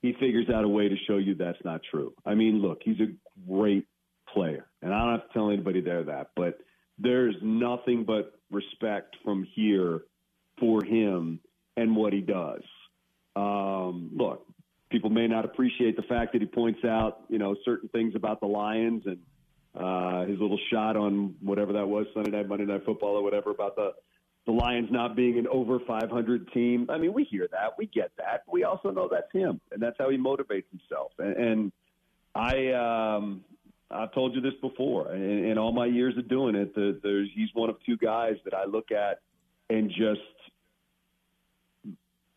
he 0.02 0.12
figures 0.21 0.50
out 0.52 0.64
a 0.64 0.69
way 0.69 0.88
to 0.88 0.97
show 1.07 1.17
you 1.17 1.35
that's 1.35 1.64
not 1.64 1.81
true. 1.91 2.12
I 2.26 2.35
mean, 2.35 2.61
look, 2.61 2.81
he's 2.85 3.00
a 3.00 3.12
great 3.49 3.87
player. 4.33 4.67
And 4.83 4.93
I 4.93 4.99
don't 4.99 5.21
have 5.21 5.29
to 5.29 5.33
tell 5.33 5.50
anybody 5.50 5.81
there 5.81 6.05
that, 6.05 6.31
but 6.37 6.59
there's 6.99 7.37
nothing 7.41 8.05
but 8.05 8.35
respect 8.50 9.17
from 9.25 9.47
here 9.55 10.02
for 10.59 10.85
him 10.85 11.41
and 11.76 11.97
what 11.97 12.12
he 12.12 12.21
does. 12.21 12.62
Um, 13.37 14.11
look, 14.15 14.47
people 14.91 15.11
may 15.11 15.27
not 15.27 15.45
appreciate 15.45 15.97
the 15.97 16.03
fact 16.03 16.33
that 16.33 16.43
he 16.43 16.47
points 16.47 16.85
out, 16.85 17.25
you 17.29 17.39
know, 17.39 17.57
certain 17.65 17.89
things 17.89 18.15
about 18.15 18.41
the 18.41 18.47
Lions 18.47 19.05
and 19.07 19.19
uh, 19.75 20.27
his 20.27 20.39
little 20.39 20.59
shot 20.71 20.97
on 20.97 21.35
whatever 21.41 21.73
that 21.73 21.87
was 21.87 22.07
Sunday 22.15 22.31
night, 22.31 22.49
Monday 22.49 22.67
night 22.67 22.85
football, 22.85 23.17
or 23.17 23.23
whatever 23.23 23.51
about 23.51 23.77
the 23.77 23.93
the 24.45 24.53
Lions 24.53 24.89
not 24.91 25.15
being 25.15 25.39
an 25.39 25.47
over 25.47 25.79
500 25.79 26.53
team. 26.53 26.87
I 26.91 26.99
mean, 26.99 27.12
we 27.12 27.25
hear 27.25 27.49
that, 27.53 27.79
we 27.79 27.87
get 27.87 28.11
that. 28.19 28.43
We 28.51 28.65
also 28.65 28.91
know 28.91 29.09
that's 29.11 29.31
him, 29.33 29.61
and 29.71 29.81
that's 29.81 29.97
how 29.99 30.11
he 30.11 30.17
motivates 30.17 30.65
himself. 30.71 31.12
And, 31.19 31.37
and 31.37 31.73
I, 32.35 32.73
um, 32.73 33.45
I've 33.91 34.12
told 34.12 34.35
you 34.35 34.41
this 34.41 34.55
before. 34.61 35.15
In, 35.15 35.45
in 35.45 35.59
all 35.59 35.73
my 35.73 35.87
years 35.87 36.17
of 36.19 36.29
doing 36.29 36.57
it, 36.57 36.75
the, 36.75 36.99
there's, 37.03 37.29
he's 37.35 37.51
one 37.55 37.71
of 37.71 37.77
two 37.87 37.97
guys 37.97 38.35
that 38.45 38.55
I 38.55 38.65
look 38.65 38.91
at 38.91 39.21
and 39.71 39.91
just 39.91 40.21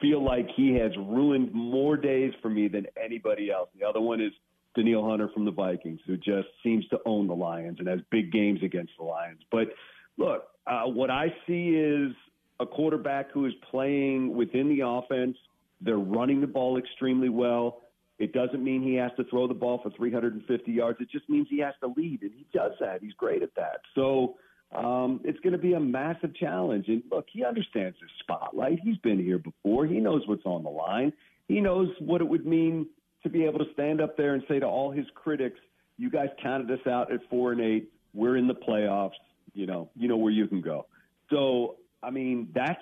feel 0.02 0.24
like 0.24 0.48
he 0.56 0.76
has 0.76 0.92
ruined 0.98 1.54
more 1.54 1.98
days 1.98 2.34
for 2.42 2.50
me 2.50 2.68
than 2.68 2.86
anybody 3.02 3.52
else. 3.52 3.70
The 3.80 3.88
other 3.88 4.02
one 4.02 4.22
is 4.22 4.32
Danielle 4.76 5.10
Hunter 5.10 5.30
from 5.34 5.46
the 5.46 5.52
Vikings, 5.52 6.00
who 6.06 6.18
just 6.18 6.48
seems 6.64 6.88
to 6.90 7.00
own 7.06 7.28
the 7.28 7.36
Lions 7.36 7.80
and 7.80 7.88
has 7.88 8.00
big 8.12 8.32
games 8.32 8.60
against 8.64 8.92
the 8.98 9.06
Lions. 9.06 9.40
But 9.52 9.70
look, 10.18 10.48
uh, 10.68 10.84
what 10.84 11.10
I 11.10 11.28
see 11.48 11.70
is 11.70 12.12
a 12.60 12.66
quarterback 12.66 13.32
who 13.32 13.46
is 13.46 13.54
playing 13.72 14.36
within 14.36 14.70
the 14.70 14.86
offense. 14.86 15.38
They're 15.82 15.98
running 15.98 16.42
the 16.42 16.48
ball 16.48 16.78
extremely 16.78 17.30
well. 17.30 17.82
It 18.18 18.32
doesn't 18.32 18.64
mean 18.64 18.82
he 18.82 18.96
has 18.96 19.12
to 19.18 19.26
throw 19.26 19.48
the 19.48 19.54
ball 19.54 19.80
for 19.84 19.90
350 19.92 20.72
yards. 20.72 21.00
It 21.02 21.10
just 21.12 21.30
means 21.30 21.48
he 21.50 21.60
has 21.60 21.74
to 21.82 21.94
lead, 21.98 22.22
and 22.22 22.32
he 22.34 22.46
does 22.54 22.72
that. 22.80 23.02
He's 23.02 23.14
great 23.14 23.44
at 23.44 23.54
that. 23.56 23.82
So 23.94 24.36
um, 24.74 25.22
it's 25.24 25.40
going 25.40 25.54
to 25.54 25.60
be 25.60 25.74
a 25.74 25.80
massive 25.80 26.36
challenge. 26.36 26.88
And 26.88 27.04
look, 27.12 27.26
he 27.32 27.44
understands 27.44 27.98
his 28.00 28.10
spotlight. 28.20 28.80
He's 28.84 28.98
been 28.98 29.20
here 29.20 29.38
before. 29.38 29.86
He 29.86 30.00
knows 30.00 30.24
what's 30.28 30.46
on 30.46 30.64
the 30.64 30.70
line. 30.70 31.14
He 31.48 31.62
knows 31.62 31.90
what 32.00 32.22
it 32.22 32.28
would 32.28 32.46
mean 32.46 32.88
to 33.24 33.30
be 33.30 33.46
able 33.46 33.60
to 33.60 33.72
stand 33.74 34.02
up 34.02 34.18
there 34.18 34.34
and 34.34 34.44
say 34.48 34.60
to 34.60 34.66
all 34.66 34.92
his 34.92 35.06
critics, 35.16 35.60
"You 35.98 36.10
guys 36.10 36.30
counted 36.42 36.72
us 36.72 36.86
out 36.88 37.12
at 37.12 37.22
four 37.30 37.52
and 37.52 37.62
eight. 37.62 37.92
We're 38.14 38.38
in 38.38 38.48
the 38.48 38.56
playoffs. 38.56 39.12
You 39.54 39.66
know, 39.66 39.90
you 39.96 40.08
know 40.08 40.18
where 40.18 40.32
you 40.32 40.48
can 40.48 40.62
go." 40.62 40.88
So, 41.30 41.78
I 42.04 42.10
mean, 42.10 42.50
that's 42.54 42.82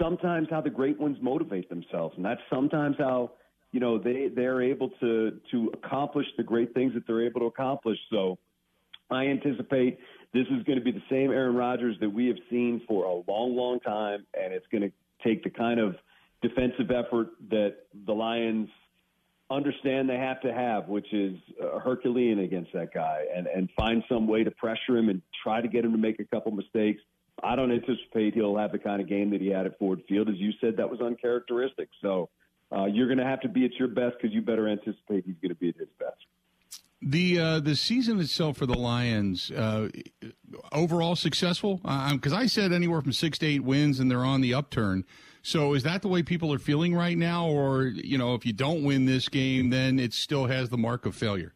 sometimes 0.00 0.48
how 0.50 0.60
the 0.60 0.70
great 0.70 0.98
ones 0.98 1.18
motivate 1.20 1.68
themselves, 1.68 2.14
and 2.16 2.24
that's 2.24 2.40
sometimes 2.50 2.96
how 2.98 3.32
you 3.72 3.80
know 3.80 3.98
they 3.98 4.28
they're 4.28 4.62
able 4.62 4.90
to 5.00 5.40
to 5.50 5.72
accomplish 5.74 6.26
the 6.36 6.42
great 6.42 6.74
things 6.74 6.94
that 6.94 7.06
they're 7.06 7.24
able 7.24 7.40
to 7.40 7.46
accomplish. 7.46 7.98
So, 8.10 8.38
I 9.12 9.26
anticipate 9.26 9.98
this 10.32 10.46
is 10.50 10.62
going 10.64 10.78
to 10.78 10.84
be 10.84 10.92
the 10.92 11.02
same 11.10 11.30
Aaron 11.30 11.54
Rodgers 11.54 11.96
that 12.00 12.10
we 12.10 12.26
have 12.28 12.38
seen 12.50 12.80
for 12.88 13.04
a 13.04 13.14
long, 13.30 13.54
long 13.54 13.80
time, 13.80 14.26
and 14.34 14.52
it's 14.52 14.66
going 14.72 14.82
to 14.82 14.92
take 15.22 15.44
the 15.44 15.50
kind 15.50 15.78
of 15.78 15.96
defensive 16.40 16.90
effort 16.90 17.28
that 17.50 17.76
the 18.06 18.12
Lions 18.12 18.68
understand 19.50 20.08
they 20.08 20.16
have 20.16 20.40
to 20.40 20.52
have, 20.52 20.88
which 20.88 21.12
is 21.12 21.36
uh, 21.62 21.78
Herculean 21.78 22.38
against 22.38 22.72
that 22.72 22.92
guy, 22.94 23.24
and 23.34 23.46
and 23.46 23.68
find 23.76 24.02
some 24.08 24.26
way 24.26 24.44
to 24.44 24.50
pressure 24.50 24.96
him 24.96 25.08
and 25.08 25.20
try 25.42 25.60
to 25.60 25.68
get 25.68 25.84
him 25.84 25.92
to 25.92 25.98
make 25.98 26.18
a 26.18 26.24
couple 26.24 26.50
mistakes. 26.52 27.02
I 27.42 27.56
don't 27.56 27.72
anticipate 27.72 28.34
he'll 28.34 28.56
have 28.56 28.72
the 28.72 28.78
kind 28.78 29.02
of 29.02 29.08
game 29.08 29.30
that 29.30 29.40
he 29.40 29.48
had 29.48 29.66
at 29.66 29.78
Ford 29.78 30.02
Field, 30.08 30.28
as 30.28 30.36
you 30.36 30.52
said. 30.60 30.76
That 30.76 30.90
was 30.90 31.00
uncharacteristic. 31.00 31.88
So 32.00 32.30
uh, 32.74 32.86
you're 32.86 33.06
going 33.06 33.18
to 33.18 33.24
have 33.24 33.40
to 33.40 33.48
be 33.48 33.64
at 33.64 33.72
your 33.78 33.88
best 33.88 34.16
because 34.20 34.34
you 34.34 34.42
better 34.42 34.68
anticipate 34.68 35.24
he's 35.26 35.36
going 35.42 35.50
to 35.50 35.56
be 35.56 35.70
at 35.70 35.76
his 35.76 35.88
best. 35.98 36.24
The 37.02 37.38
uh, 37.38 37.60
the 37.60 37.74
season 37.74 38.20
itself 38.20 38.56
for 38.56 38.66
the 38.66 38.78
Lions 38.78 39.50
uh, 39.50 39.88
overall 40.70 41.16
successful 41.16 41.80
because 42.12 42.32
I 42.32 42.46
said 42.46 42.72
anywhere 42.72 43.00
from 43.00 43.12
six 43.12 43.38
to 43.38 43.46
eight 43.46 43.64
wins 43.64 43.98
and 43.98 44.10
they're 44.10 44.24
on 44.24 44.40
the 44.40 44.54
upturn. 44.54 45.04
So 45.42 45.74
is 45.74 45.82
that 45.82 46.02
the 46.02 46.08
way 46.08 46.22
people 46.22 46.52
are 46.52 46.58
feeling 46.58 46.94
right 46.94 47.18
now, 47.18 47.48
or 47.48 47.86
you 47.86 48.16
know, 48.16 48.34
if 48.34 48.46
you 48.46 48.52
don't 48.52 48.84
win 48.84 49.06
this 49.06 49.28
game, 49.28 49.70
then 49.70 49.98
it 49.98 50.12
still 50.12 50.46
has 50.46 50.68
the 50.68 50.78
mark 50.78 51.04
of 51.04 51.16
failure? 51.16 51.52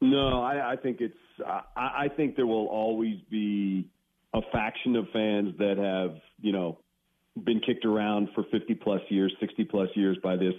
No, 0.00 0.42
I, 0.42 0.72
I 0.72 0.76
think 0.76 1.00
it's. 1.00 1.14
I, 1.46 1.62
I 1.76 2.08
think 2.16 2.36
there 2.36 2.46
will 2.46 2.66
always 2.66 3.18
be 3.30 3.88
a 4.32 4.40
faction 4.52 4.96
of 4.96 5.06
fans 5.12 5.54
that 5.58 5.76
have 5.76 6.20
you 6.40 6.52
know 6.52 6.78
been 7.44 7.60
kicked 7.60 7.84
around 7.84 8.28
for 8.34 8.44
50 8.50 8.74
plus 8.76 9.00
years, 9.08 9.34
60 9.40 9.64
plus 9.64 9.88
years 9.94 10.16
by 10.22 10.36
this 10.36 10.54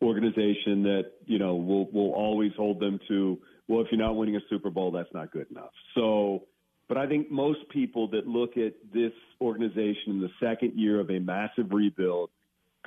organization 0.00 0.84
that 0.84 1.12
you 1.26 1.38
know 1.38 1.56
will 1.56 1.90
will 1.90 2.12
always 2.12 2.52
hold 2.56 2.78
them 2.78 3.00
to. 3.08 3.38
Well, 3.68 3.82
if 3.82 3.88
you're 3.90 4.00
not 4.00 4.16
winning 4.16 4.36
a 4.36 4.40
Super 4.48 4.70
Bowl, 4.70 4.90
that's 4.90 5.12
not 5.12 5.30
good 5.30 5.46
enough. 5.50 5.70
So 5.94 6.44
but 6.88 6.96
I 6.96 7.06
think 7.06 7.30
most 7.30 7.68
people 7.68 8.08
that 8.08 8.26
look 8.26 8.56
at 8.56 8.72
this 8.92 9.12
organization 9.40 10.12
in 10.12 10.20
the 10.20 10.30
second 10.40 10.72
year 10.74 10.98
of 10.98 11.10
a 11.10 11.18
massive 11.18 11.70
rebuild, 11.70 12.30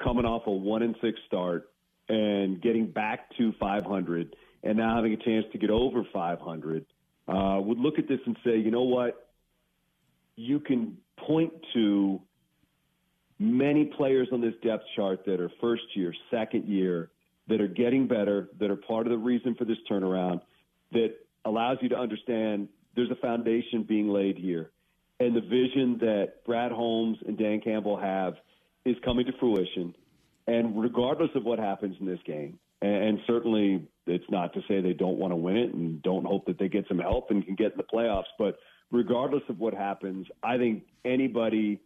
coming 0.03 0.25
off 0.25 0.47
a 0.47 0.51
one 0.51 0.81
and 0.81 0.95
six 1.01 1.19
start 1.27 1.69
and 2.09 2.59
getting 2.61 2.87
back 2.87 3.29
to 3.37 3.53
500, 3.59 4.35
and 4.63 4.77
now 4.77 4.95
having 4.95 5.13
a 5.13 5.17
chance 5.17 5.45
to 5.51 5.57
get 5.59 5.69
over 5.69 6.03
500, 6.11 6.85
uh, 7.27 7.59
would 7.61 7.77
look 7.77 7.99
at 7.99 8.07
this 8.07 8.19
and 8.25 8.35
say, 8.43 8.57
you 8.57 8.71
know 8.71 8.81
what? 8.81 9.29
You 10.35 10.59
can 10.59 10.97
point 11.17 11.53
to 11.75 12.19
many 13.37 13.85
players 13.85 14.27
on 14.31 14.41
this 14.41 14.55
depth 14.63 14.83
chart 14.95 15.25
that 15.25 15.39
are 15.39 15.51
first 15.61 15.83
year, 15.95 16.13
second 16.31 16.67
year, 16.67 17.11
that 17.47 17.61
are 17.61 17.67
getting 17.67 18.07
better, 18.07 18.49
that 18.59 18.71
are 18.71 18.75
part 18.75 19.05
of 19.05 19.11
the 19.11 19.17
reason 19.17 19.53
for 19.55 19.65
this 19.65 19.77
turnaround, 19.89 20.41
that 20.91 21.15
allows 21.45 21.77
you 21.81 21.89
to 21.89 21.97
understand 21.97 22.67
there's 22.95 23.11
a 23.11 23.15
foundation 23.15 23.83
being 23.83 24.09
laid 24.09 24.37
here. 24.37 24.71
And 25.19 25.35
the 25.35 25.41
vision 25.41 25.97
that 25.99 26.43
Brad 26.45 26.71
Holmes 26.71 27.17
and 27.25 27.37
Dan 27.37 27.61
Campbell 27.61 27.97
have 27.97 28.33
is 28.85 28.95
coming 29.05 29.25
to 29.25 29.31
fruition. 29.39 29.95
And 30.47 30.81
regardless 30.81 31.29
of 31.35 31.43
what 31.43 31.59
happens 31.59 31.95
in 31.99 32.05
this 32.05 32.19
game, 32.25 32.57
and 32.81 33.19
certainly 33.27 33.87
it's 34.07 34.29
not 34.29 34.53
to 34.53 34.61
say 34.67 34.81
they 34.81 34.93
don't 34.93 35.17
want 35.17 35.31
to 35.31 35.35
win 35.35 35.57
it 35.57 35.73
and 35.73 36.01
don't 36.01 36.25
hope 36.25 36.47
that 36.47 36.57
they 36.57 36.67
get 36.67 36.87
some 36.87 36.97
help 36.97 37.29
and 37.29 37.45
can 37.45 37.55
get 37.55 37.73
in 37.73 37.77
the 37.77 37.83
playoffs, 37.83 38.23
but 38.39 38.57
regardless 38.91 39.43
of 39.49 39.59
what 39.59 39.73
happens, 39.73 40.25
I 40.43 40.57
think 40.57 40.83
anybody 41.05 41.79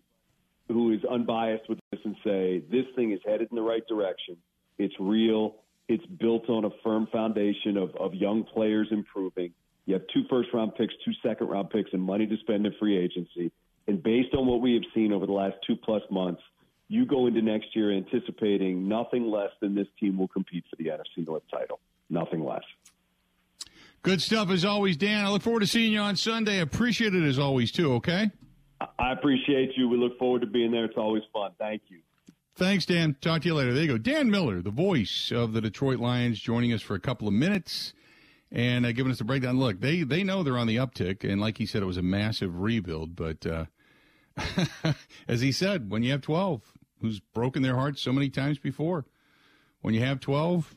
who 0.70 0.94
is 0.94 1.02
unbiased 1.04 1.68
with 1.70 1.80
this 1.92 2.02
and 2.06 2.16
say 2.24 2.64
this 2.72 2.86
thing 2.96 3.12
is 3.12 3.20
headed 3.26 3.50
in 3.52 3.56
the 3.56 3.62
right 3.62 3.86
direction, 3.88 4.38
it's 4.78 4.96
real, 5.00 5.58
it's 5.88 6.06
built 6.06 6.50
on 6.50 6.66
a 6.66 6.70
firm 6.84 7.08
foundation 7.12 7.78
of, 7.78 7.96
of 7.96 8.14
young 8.14 8.44
players 8.44 8.88
improving 8.92 9.54
you 9.86 9.94
have 9.94 10.04
two 10.14 10.24
first 10.30 10.50
round 10.54 10.76
picks, 10.76 10.94
two 11.04 11.12
second 11.24 11.48
round 11.48 11.70
picks, 11.70 11.94
and 11.94 12.02
money 12.02 12.26
to 12.26 12.38
spend 12.38 12.66
in 12.66 12.74
free 12.80 12.98
agency. 12.98 13.52
And 13.88 14.02
based 14.02 14.34
on 14.34 14.48
what 14.48 14.62
we 14.62 14.74
have 14.74 14.84
seen 14.94 15.14
over 15.14 15.26
the 15.26 15.32
last 15.32 15.56
two 15.66 15.76
plus 15.76 16.02
months, 16.10 16.42
you 16.88 17.06
go 17.06 17.28
into 17.28 17.42
next 17.42 17.76
year 17.76 17.92
anticipating 17.92 18.88
nothing 18.88 19.30
less 19.30 19.52
than 19.62 19.76
this 19.76 19.88
team 20.00 20.18
will 20.18 20.28
compete 20.28 20.64
for 20.70 20.76
the 20.76 20.86
NFC 20.86 21.26
North 21.26 21.44
title. 21.52 21.80
Nothing 22.10 22.44
less. 22.44 22.64
Good 24.02 24.22
stuff 24.22 24.50
as 24.50 24.66
always, 24.66 24.98
Dan. 24.98 25.26
I 25.26 25.30
look 25.30 25.42
forward 25.42 25.62
to 25.62 25.68
seeing 25.68 25.92
you 25.92 26.00
on 26.00 26.16
Sunday. 26.16 26.60
Appreciate 26.60 27.16
it 27.16 27.24
as 27.24 27.40
always, 27.40 27.72
too, 27.72 27.94
okay? 27.94 28.30
I 29.00 29.14
appreciate 29.14 29.72
you. 29.76 29.90
We 29.90 29.98
look 29.98 30.18
forward 30.20 30.42
to 30.42 30.48
being 30.48 30.72
there. 30.72 30.86
It's 30.86 30.98
always 30.98 31.24
fun. 31.34 31.52
Thank 31.58 31.84
you. 31.88 32.00
Thanks, 32.58 32.86
Dan. 32.86 33.18
Talk 33.20 33.42
to 33.42 33.50
you 33.50 33.54
later. 33.54 33.74
There 33.74 33.84
you 33.84 33.90
go. 33.90 33.98
Dan 33.98 34.32
Miller, 34.32 34.62
the 34.62 34.72
voice 34.72 35.30
of 35.30 35.52
the 35.52 35.60
Detroit 35.60 36.00
Lions, 36.00 36.40
joining 36.40 36.72
us 36.72 36.82
for 36.82 36.96
a 36.96 37.02
couple 37.02 37.28
of 37.28 37.34
minutes 37.34 37.92
and 38.50 38.86
uh, 38.86 38.94
giving 38.94 39.12
us 39.12 39.20
a 39.20 39.26
breakdown. 39.26 39.60
Look, 39.60 39.82
they 39.82 40.04
they 40.04 40.24
know 40.24 40.42
they're 40.42 40.58
on 40.58 40.68
the 40.68 40.78
uptick, 40.78 41.30
and 41.30 41.42
like 41.42 41.58
he 41.58 41.66
said, 41.66 41.82
it 41.84 41.86
was 41.86 41.98
a 41.98 42.02
massive 42.02 42.62
rebuild. 42.62 43.14
But 43.14 43.46
uh, 43.46 43.66
as 45.28 45.42
he 45.42 45.52
said, 45.52 45.92
when 45.92 46.04
you 46.04 46.14
have 46.14 46.22
twelve, 46.22 46.62
who's 47.02 47.20
broken 47.20 47.62
their 47.62 47.76
hearts 47.76 48.02
so 48.02 48.14
many 48.14 48.30
times 48.30 48.58
before, 48.58 49.06
when 49.82 49.94
you 49.94 50.00
have 50.00 50.22
twelve, 50.22 50.74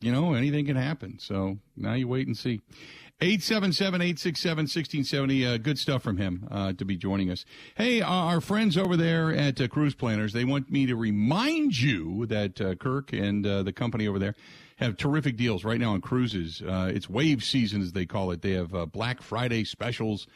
you 0.00 0.12
know 0.12 0.34
anything 0.34 0.64
can 0.66 0.76
happen. 0.76 1.18
So 1.18 1.58
now 1.76 1.94
you 1.94 2.06
wait 2.06 2.28
and 2.28 2.38
see. 2.38 2.60
877-867-1670. 3.20 5.46
Uh, 5.46 5.56
good 5.56 5.78
stuff 5.78 6.02
from 6.02 6.18
him 6.18 6.46
uh, 6.50 6.74
to 6.74 6.84
be 6.84 6.98
joining 6.98 7.30
us. 7.30 7.46
Hey, 7.74 8.02
uh, 8.02 8.10
our 8.10 8.42
friends 8.42 8.76
over 8.76 8.94
there 8.94 9.34
at 9.34 9.58
uh, 9.58 9.68
Cruise 9.68 9.94
Planners, 9.94 10.34
they 10.34 10.44
want 10.44 10.70
me 10.70 10.84
to 10.84 10.96
remind 10.96 11.80
you 11.80 12.26
that 12.26 12.60
uh, 12.60 12.74
Kirk 12.74 13.14
and 13.14 13.46
uh, 13.46 13.62
the 13.62 13.72
company 13.72 14.06
over 14.06 14.18
there 14.18 14.34
have 14.76 14.98
terrific 14.98 15.38
deals 15.38 15.64
right 15.64 15.80
now 15.80 15.94
on 15.94 16.02
cruises. 16.02 16.60
It's 16.62 17.08
wave 17.08 17.42
season, 17.42 17.80
as 17.80 17.92
they 17.92 18.04
call 18.04 18.32
it. 18.32 18.42
They 18.42 18.52
have 18.52 18.92
Black 18.92 19.22
Friday 19.22 19.64
specials 19.64 20.26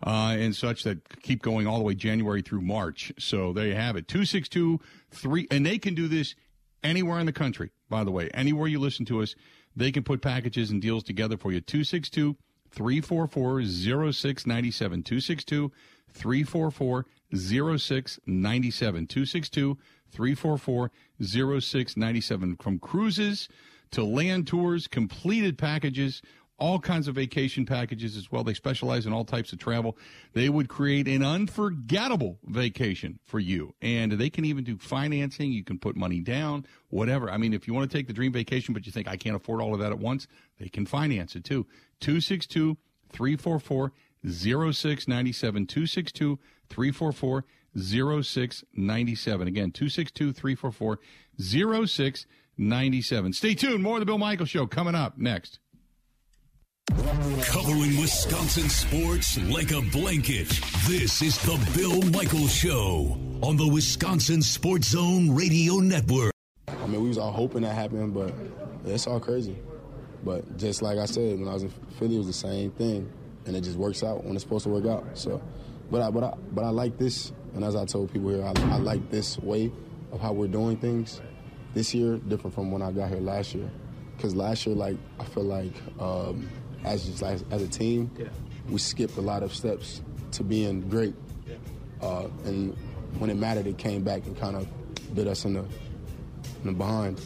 and 0.00 0.54
such 0.54 0.84
that 0.84 1.20
keep 1.22 1.42
going 1.42 1.66
all 1.66 1.78
the 1.78 1.84
way 1.84 1.96
January 1.96 2.40
through 2.40 2.60
March. 2.60 3.12
So 3.18 3.52
there 3.52 3.66
you 3.66 3.74
have 3.74 3.96
it. 3.96 4.06
262 4.06 4.78
3, 5.10 5.48
and 5.50 5.66
they 5.66 5.78
can 5.78 5.96
do 5.96 6.06
this 6.06 6.36
anywhere 6.84 7.18
in 7.18 7.26
the 7.26 7.32
country, 7.32 7.72
by 7.90 8.04
the 8.04 8.12
way. 8.12 8.30
Anywhere 8.32 8.68
you 8.68 8.78
listen 8.78 9.04
to 9.06 9.22
us, 9.22 9.34
they 9.78 9.92
can 9.92 10.02
put 10.02 10.20
packages 10.20 10.70
and 10.70 10.82
deals 10.82 11.04
together 11.04 11.36
for 11.36 11.52
you. 11.52 11.60
262 11.60 12.36
344 12.70 13.62
0697. 13.62 15.02
262 15.04 15.72
344 16.12 17.06
0697. 17.32 19.06
262 19.06 19.78
344 20.10 20.90
0697. 21.20 22.56
From 22.56 22.78
cruises 22.80 23.48
to 23.92 24.04
land 24.04 24.48
tours, 24.48 24.88
completed 24.88 25.56
packages, 25.56 26.22
all 26.58 26.78
kinds 26.80 27.08
of 27.08 27.14
vacation 27.14 27.64
packages 27.64 28.16
as 28.16 28.30
well. 28.30 28.42
They 28.42 28.54
specialize 28.54 29.06
in 29.06 29.12
all 29.12 29.24
types 29.24 29.52
of 29.52 29.58
travel. 29.58 29.96
They 30.32 30.48
would 30.48 30.68
create 30.68 31.06
an 31.06 31.22
unforgettable 31.22 32.38
vacation 32.44 33.20
for 33.24 33.38
you. 33.38 33.74
And 33.80 34.12
they 34.12 34.28
can 34.28 34.44
even 34.44 34.64
do 34.64 34.76
financing. 34.76 35.52
You 35.52 35.64
can 35.64 35.78
put 35.78 35.96
money 35.96 36.20
down, 36.20 36.66
whatever. 36.88 37.30
I 37.30 37.36
mean, 37.36 37.54
if 37.54 37.68
you 37.68 37.74
want 37.74 37.90
to 37.90 37.96
take 37.96 38.08
the 38.08 38.12
dream 38.12 38.32
vacation, 38.32 38.74
but 38.74 38.86
you 38.86 38.92
think 38.92 39.08
I 39.08 39.16
can't 39.16 39.36
afford 39.36 39.60
all 39.60 39.72
of 39.72 39.80
that 39.80 39.92
at 39.92 39.98
once, 39.98 40.26
they 40.58 40.68
can 40.68 40.84
finance 40.84 41.36
it 41.36 41.44
too. 41.44 41.66
262 42.00 42.76
344 43.12 43.92
0697. 44.26 45.66
262 45.66 46.38
344 46.68 47.44
0697. 47.76 49.48
Again, 49.48 49.70
262 49.70 50.32
344 50.32 50.98
0697. 51.40 53.32
Stay 53.32 53.54
tuned. 53.54 53.82
More 53.82 53.94
of 53.94 54.00
the 54.00 54.06
Bill 54.06 54.18
Michael 54.18 54.46
Show 54.46 54.66
coming 54.66 54.94
up 54.96 55.18
next. 55.18 55.60
Covering 56.98 58.00
Wisconsin 58.00 58.68
sports 58.68 59.38
like 59.50 59.72
a 59.72 59.80
blanket. 59.92 60.48
This 60.86 61.20
is 61.20 61.36
the 61.42 61.58
Bill 61.76 62.00
Michaels 62.10 62.52
Show 62.54 63.18
on 63.42 63.56
the 63.56 63.68
Wisconsin 63.68 64.40
Sports 64.40 64.88
Zone 64.88 65.34
Radio 65.34 65.76
Network. 65.76 66.32
I 66.66 66.86
mean, 66.86 67.02
we 67.02 67.08
was 67.08 67.18
all 67.18 67.30
hoping 67.30 67.62
that 67.62 67.74
happened, 67.74 68.14
but 68.14 68.32
it's 68.86 69.06
all 69.06 69.20
crazy. 69.20 69.58
But 70.24 70.56
just 70.56 70.80
like 70.80 70.98
I 70.98 71.04
said, 71.04 71.38
when 71.38 71.48
I 71.48 71.54
was 71.54 71.64
in 71.64 71.70
Philly, 71.98 72.14
it 72.14 72.18
was 72.18 72.26
the 72.26 72.32
same 72.32 72.70
thing, 72.70 73.12
and 73.44 73.54
it 73.54 73.60
just 73.60 73.76
works 73.76 74.02
out 74.02 74.24
when 74.24 74.34
it's 74.34 74.42
supposed 74.42 74.64
to 74.64 74.70
work 74.70 74.86
out. 74.86 75.06
So, 75.18 75.42
but 75.90 76.00
I, 76.00 76.10
but 76.10 76.24
I, 76.24 76.34
but 76.52 76.64
I 76.64 76.70
like 76.70 76.96
this, 76.96 77.32
and 77.54 77.64
as 77.64 77.76
I 77.76 77.84
told 77.84 78.12
people 78.12 78.30
here, 78.30 78.44
I, 78.44 78.52
I 78.72 78.78
like 78.78 79.10
this 79.10 79.38
way 79.38 79.70
of 80.10 80.20
how 80.20 80.32
we're 80.32 80.48
doing 80.48 80.78
things 80.78 81.20
this 81.74 81.94
year, 81.94 82.16
different 82.16 82.54
from 82.54 82.70
when 82.70 82.80
I 82.80 82.92
got 82.92 83.10
here 83.10 83.20
last 83.20 83.54
year. 83.54 83.70
Because 84.16 84.34
last 84.34 84.66
year, 84.66 84.74
like 84.74 84.96
I 85.20 85.24
feel 85.24 85.44
like 85.44 85.72
um, 86.00 86.48
as 86.84 87.06
just 87.06 87.22
like, 87.22 87.38
as 87.50 87.62
a 87.62 87.68
team, 87.68 88.10
yeah. 88.18 88.26
we 88.68 88.78
skipped 88.78 89.16
a 89.16 89.20
lot 89.20 89.42
of 89.42 89.54
steps 89.54 90.02
to 90.32 90.44
being 90.44 90.88
great, 90.88 91.14
yeah. 91.46 91.56
uh, 92.02 92.28
and 92.44 92.76
when 93.18 93.30
it 93.30 93.36
mattered, 93.36 93.66
it 93.66 93.78
came 93.78 94.02
back 94.02 94.26
and 94.26 94.38
kind 94.38 94.56
of 94.56 94.68
bit 95.14 95.26
us 95.26 95.44
in 95.44 95.54
the 95.54 95.64
in 96.62 96.64
the 96.64 96.72
behind. 96.72 97.20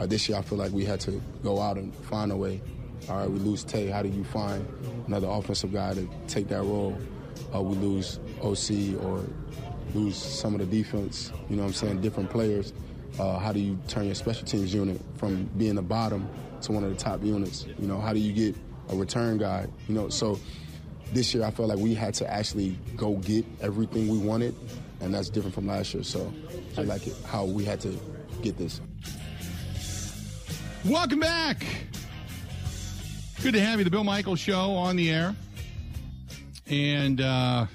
Uh, 0.00 0.06
this 0.06 0.28
year, 0.28 0.38
I 0.38 0.42
feel 0.42 0.58
like 0.58 0.72
we 0.72 0.84
had 0.84 1.00
to 1.00 1.20
go 1.42 1.60
out 1.60 1.76
and 1.76 1.94
find 1.94 2.30
a 2.30 2.36
way. 2.36 2.60
All 3.08 3.16
right, 3.16 3.30
we 3.30 3.38
lose 3.38 3.64
Tay. 3.64 3.86
How 3.86 4.02
do 4.02 4.08
you 4.08 4.24
find 4.24 4.66
another 5.06 5.28
offensive 5.28 5.72
guy 5.72 5.94
to 5.94 6.08
take 6.26 6.48
that 6.48 6.62
role? 6.62 6.96
Uh, 7.54 7.62
we 7.62 7.74
lose 7.76 8.20
OC 8.42 9.02
or 9.02 9.24
lose 9.94 10.16
some 10.16 10.54
of 10.54 10.60
the 10.60 10.66
defense. 10.66 11.32
You 11.48 11.56
know 11.56 11.62
what 11.62 11.68
I'm 11.68 11.74
saying? 11.74 12.00
Different 12.00 12.30
players. 12.30 12.72
Uh, 13.18 13.38
how 13.38 13.52
do 13.52 13.60
you 13.60 13.78
turn 13.88 14.06
your 14.06 14.14
special 14.14 14.46
teams 14.46 14.72
unit 14.72 15.00
from 15.16 15.44
being 15.56 15.74
the 15.74 15.82
bottom 15.82 16.28
to 16.62 16.72
one 16.72 16.84
of 16.84 16.90
the 16.90 16.96
top 16.96 17.22
units? 17.24 17.66
You 17.78 17.88
know, 17.88 18.00
how 18.00 18.12
do 18.12 18.20
you 18.20 18.32
get 18.32 18.56
a 18.88 18.96
return 18.96 19.38
guy? 19.38 19.66
You 19.88 19.94
know, 19.94 20.08
so 20.08 20.38
this 21.12 21.34
year 21.34 21.44
I 21.44 21.50
felt 21.50 21.68
like 21.68 21.78
we 21.78 21.94
had 21.94 22.14
to 22.14 22.30
actually 22.30 22.78
go 22.96 23.16
get 23.16 23.44
everything 23.60 24.08
we 24.08 24.18
wanted, 24.18 24.54
and 25.00 25.14
that's 25.14 25.28
different 25.28 25.54
from 25.54 25.66
last 25.66 25.94
year. 25.94 26.02
So 26.02 26.32
I 26.76 26.82
like 26.82 27.06
it 27.06 27.14
how 27.26 27.44
we 27.44 27.64
had 27.64 27.80
to 27.80 27.98
get 28.42 28.56
this. 28.56 28.80
Welcome 30.84 31.20
back. 31.20 31.64
Good 33.42 33.54
to 33.54 33.60
have 33.60 33.78
you. 33.78 33.84
The 33.84 33.90
Bill 33.90 34.04
Michaels 34.04 34.40
Show 34.40 34.72
on 34.72 34.96
the 34.96 35.10
air. 35.10 35.34
And 36.66 37.20
uh, 37.20 37.66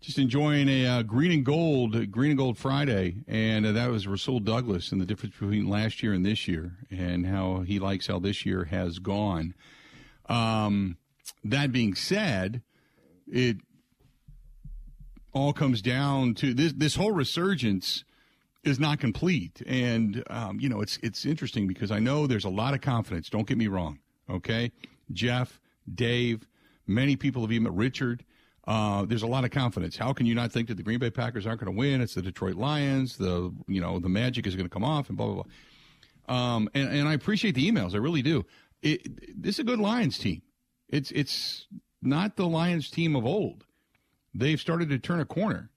just 0.00 0.18
enjoying 0.18 0.68
a 0.68 0.86
uh, 0.86 1.02
green 1.02 1.30
and 1.30 1.44
gold, 1.44 2.10
green 2.10 2.30
and 2.30 2.38
gold 2.38 2.58
Friday. 2.58 3.16
And 3.28 3.66
uh, 3.66 3.72
that 3.72 3.90
was 3.90 4.06
Rasul 4.06 4.40
Douglas 4.40 4.92
and 4.92 5.00
the 5.00 5.04
difference 5.04 5.34
between 5.36 5.68
last 5.68 6.02
year 6.02 6.12
and 6.12 6.24
this 6.24 6.48
year 6.48 6.72
and 6.90 7.26
how 7.26 7.60
he 7.60 7.78
likes 7.78 8.06
how 8.06 8.18
this 8.18 8.46
year 8.46 8.64
has 8.64 8.98
gone. 8.98 9.54
Um, 10.32 10.96
that 11.44 11.72
being 11.72 11.94
said, 11.94 12.62
it 13.30 13.58
all 15.32 15.52
comes 15.52 15.82
down 15.82 16.34
to 16.34 16.54
this, 16.54 16.72
this 16.72 16.94
whole 16.94 17.12
resurgence 17.12 18.04
is 18.64 18.78
not 18.78 18.98
complete. 18.98 19.62
And 19.66 20.22
um, 20.30 20.58
you 20.60 20.68
know, 20.68 20.80
it's 20.80 20.98
it's 21.02 21.26
interesting 21.26 21.66
because 21.66 21.90
I 21.90 21.98
know 21.98 22.26
there's 22.26 22.44
a 22.44 22.50
lot 22.50 22.74
of 22.74 22.80
confidence. 22.80 23.28
Don't 23.28 23.46
get 23.46 23.58
me 23.58 23.66
wrong. 23.66 23.98
Okay, 24.30 24.72
Jeff, 25.12 25.60
Dave, 25.92 26.46
many 26.86 27.16
people 27.16 27.42
have 27.42 27.52
even 27.52 27.74
Richard. 27.74 28.24
Uh, 28.64 29.04
there's 29.04 29.24
a 29.24 29.26
lot 29.26 29.44
of 29.44 29.50
confidence. 29.50 29.96
How 29.96 30.12
can 30.12 30.24
you 30.24 30.36
not 30.36 30.52
think 30.52 30.68
that 30.68 30.76
the 30.76 30.84
Green 30.84 31.00
Bay 31.00 31.10
Packers 31.10 31.46
aren't 31.46 31.60
going 31.60 31.74
to 31.74 31.76
win? 31.76 32.00
It's 32.00 32.14
the 32.14 32.22
Detroit 32.22 32.54
Lions. 32.54 33.16
The 33.16 33.52
you 33.66 33.80
know 33.80 33.98
the 33.98 34.08
magic 34.08 34.46
is 34.46 34.54
going 34.54 34.68
to 34.68 34.72
come 34.72 34.84
off 34.84 35.08
and 35.08 35.18
blah 35.18 35.26
blah 35.26 35.42
blah. 35.42 35.44
Um, 36.28 36.70
and, 36.72 36.88
and 36.88 37.08
I 37.08 37.14
appreciate 37.14 37.56
the 37.56 37.70
emails. 37.70 37.94
I 37.94 37.98
really 37.98 38.22
do. 38.22 38.46
It, 38.82 39.40
this 39.40 39.56
is 39.56 39.60
a 39.60 39.64
good 39.64 39.78
Lions 39.78 40.18
team. 40.18 40.42
It's 40.88 41.10
it's 41.12 41.66
not 42.02 42.36
the 42.36 42.46
Lions 42.46 42.90
team 42.90 43.16
of 43.16 43.24
old. 43.24 43.64
They've 44.34 44.60
started 44.60 44.88
to 44.90 44.98
turn 44.98 45.20
a 45.20 45.24
corner, 45.24 45.70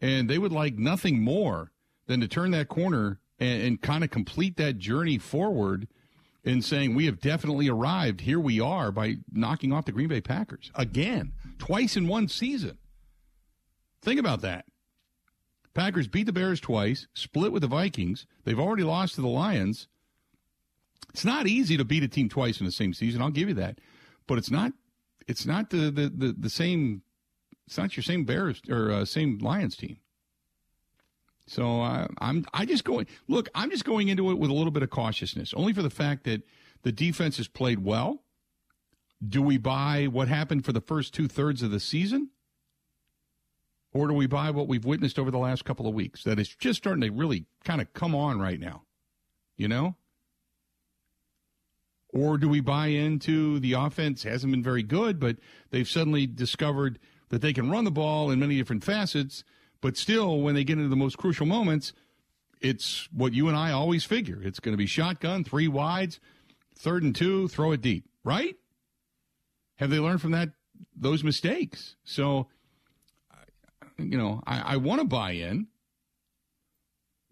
and 0.00 0.28
they 0.28 0.38
would 0.38 0.52
like 0.52 0.76
nothing 0.76 1.22
more 1.22 1.72
than 2.06 2.20
to 2.20 2.28
turn 2.28 2.50
that 2.50 2.68
corner 2.68 3.20
and, 3.38 3.62
and 3.62 3.82
kind 3.82 4.04
of 4.04 4.10
complete 4.10 4.56
that 4.56 4.78
journey 4.78 5.18
forward 5.18 5.88
in 6.44 6.60
saying 6.60 6.94
we 6.94 7.06
have 7.06 7.20
definitely 7.20 7.68
arrived. 7.68 8.22
Here 8.22 8.40
we 8.40 8.60
are 8.60 8.90
by 8.92 9.16
knocking 9.32 9.72
off 9.72 9.84
the 9.84 9.92
Green 9.92 10.08
Bay 10.08 10.20
Packers 10.20 10.70
again, 10.74 11.32
twice 11.58 11.96
in 11.96 12.08
one 12.08 12.28
season. 12.28 12.78
Think 14.02 14.18
about 14.18 14.40
that. 14.42 14.66
Packers 15.74 16.08
beat 16.08 16.24
the 16.24 16.32
Bears 16.32 16.60
twice, 16.60 17.06
split 17.14 17.52
with 17.52 17.62
the 17.62 17.68
Vikings. 17.68 18.26
They've 18.44 18.58
already 18.58 18.82
lost 18.82 19.14
to 19.14 19.20
the 19.20 19.28
Lions. 19.28 19.88
It's 21.12 21.24
not 21.24 21.46
easy 21.46 21.76
to 21.76 21.84
beat 21.84 22.02
a 22.02 22.08
team 22.08 22.28
twice 22.28 22.60
in 22.60 22.66
the 22.66 22.72
same 22.72 22.94
season. 22.94 23.20
I'll 23.20 23.30
give 23.30 23.48
you 23.48 23.54
that, 23.54 23.78
but 24.26 24.38
it's 24.38 24.50
not. 24.50 24.72
It's 25.28 25.46
not 25.46 25.70
the 25.70 25.90
the 25.90 26.08
the, 26.08 26.34
the 26.38 26.50
same. 26.50 27.02
It's 27.66 27.78
not 27.78 27.96
your 27.96 28.02
same 28.02 28.24
Bears 28.24 28.60
or 28.68 28.90
uh, 28.90 29.04
same 29.04 29.38
Lions 29.38 29.76
team. 29.76 29.98
So 31.46 31.82
uh, 31.82 32.08
I'm 32.18 32.46
I 32.54 32.64
just 32.64 32.84
going 32.84 33.06
look. 33.28 33.48
I'm 33.54 33.70
just 33.70 33.84
going 33.84 34.08
into 34.08 34.30
it 34.30 34.38
with 34.38 34.50
a 34.50 34.54
little 34.54 34.70
bit 34.70 34.82
of 34.82 34.90
cautiousness, 34.90 35.52
only 35.54 35.72
for 35.72 35.82
the 35.82 35.90
fact 35.90 36.24
that 36.24 36.42
the 36.82 36.92
defense 36.92 37.36
has 37.36 37.48
played 37.48 37.80
well. 37.80 38.22
Do 39.26 39.42
we 39.42 39.56
buy 39.56 40.08
what 40.10 40.28
happened 40.28 40.64
for 40.64 40.72
the 40.72 40.80
first 40.80 41.14
two 41.14 41.28
thirds 41.28 41.62
of 41.62 41.70
the 41.70 41.78
season, 41.78 42.30
or 43.92 44.08
do 44.08 44.14
we 44.14 44.26
buy 44.26 44.50
what 44.50 44.66
we've 44.66 44.84
witnessed 44.84 45.18
over 45.18 45.30
the 45.30 45.38
last 45.38 45.64
couple 45.64 45.86
of 45.86 45.94
weeks? 45.94 46.24
That 46.24 46.38
is 46.40 46.48
just 46.48 46.78
starting 46.78 47.02
to 47.02 47.10
really 47.10 47.44
kind 47.64 47.80
of 47.80 47.92
come 47.92 48.14
on 48.14 48.40
right 48.40 48.58
now, 48.58 48.82
you 49.56 49.68
know. 49.68 49.96
Or 52.12 52.36
do 52.36 52.48
we 52.48 52.60
buy 52.60 52.88
into 52.88 53.58
the 53.58 53.72
offense 53.72 54.22
hasn't 54.22 54.52
been 54.52 54.62
very 54.62 54.82
good, 54.82 55.18
but 55.18 55.38
they've 55.70 55.88
suddenly 55.88 56.26
discovered 56.26 56.98
that 57.30 57.40
they 57.40 57.54
can 57.54 57.70
run 57.70 57.84
the 57.84 57.90
ball 57.90 58.30
in 58.30 58.38
many 58.38 58.56
different 58.56 58.84
facets 58.84 59.44
but 59.82 59.96
still, 59.96 60.40
when 60.40 60.54
they 60.54 60.64
get 60.64 60.78
into 60.78 60.88
the 60.88 60.96
most 60.96 61.18
crucial 61.18 61.44
moments, 61.44 61.92
it's 62.60 63.08
what 63.12 63.34
you 63.34 63.48
and 63.48 63.56
I 63.56 63.72
always 63.72 64.04
figure. 64.04 64.40
It's 64.42 64.60
going 64.60 64.72
to 64.72 64.78
be 64.78 64.86
shotgun, 64.86 65.42
three 65.44 65.68
wides, 65.68 66.20
third 66.78 67.02
and 67.02 67.14
two, 67.14 67.48
throw 67.48 67.72
it 67.72 67.82
deep, 67.82 68.08
right? 68.24 68.56
Have 69.76 69.90
they 69.90 69.98
learned 69.98 70.22
from 70.22 70.30
that 70.30 70.50
those 70.96 71.24
mistakes? 71.24 71.96
So, 72.04 72.46
you 73.98 74.16
know, 74.16 74.40
I, 74.46 74.74
I 74.74 74.76
want 74.76 75.00
to 75.00 75.06
buy 75.06 75.32
in, 75.32 75.66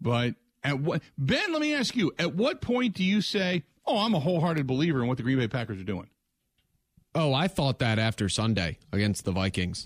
but 0.01 0.35
at 0.61 0.81
what 0.81 1.01
Ben? 1.17 1.53
Let 1.53 1.61
me 1.61 1.73
ask 1.73 1.95
you: 1.95 2.11
At 2.19 2.35
what 2.35 2.59
point 2.59 2.95
do 2.95 3.03
you 3.05 3.21
say, 3.21 3.63
"Oh, 3.85 3.97
I'm 3.97 4.13
a 4.13 4.19
wholehearted 4.19 4.67
believer 4.67 5.01
in 5.01 5.07
what 5.07 5.17
the 5.17 5.23
Green 5.23 5.37
Bay 5.37 5.47
Packers 5.47 5.79
are 5.79 5.85
doing"? 5.85 6.09
Oh, 7.13 7.33
I 7.33 7.47
thought 7.47 7.79
that 7.79 7.99
after 7.99 8.29
Sunday 8.29 8.77
against 8.93 9.25
the 9.25 9.31
Vikings 9.31 9.85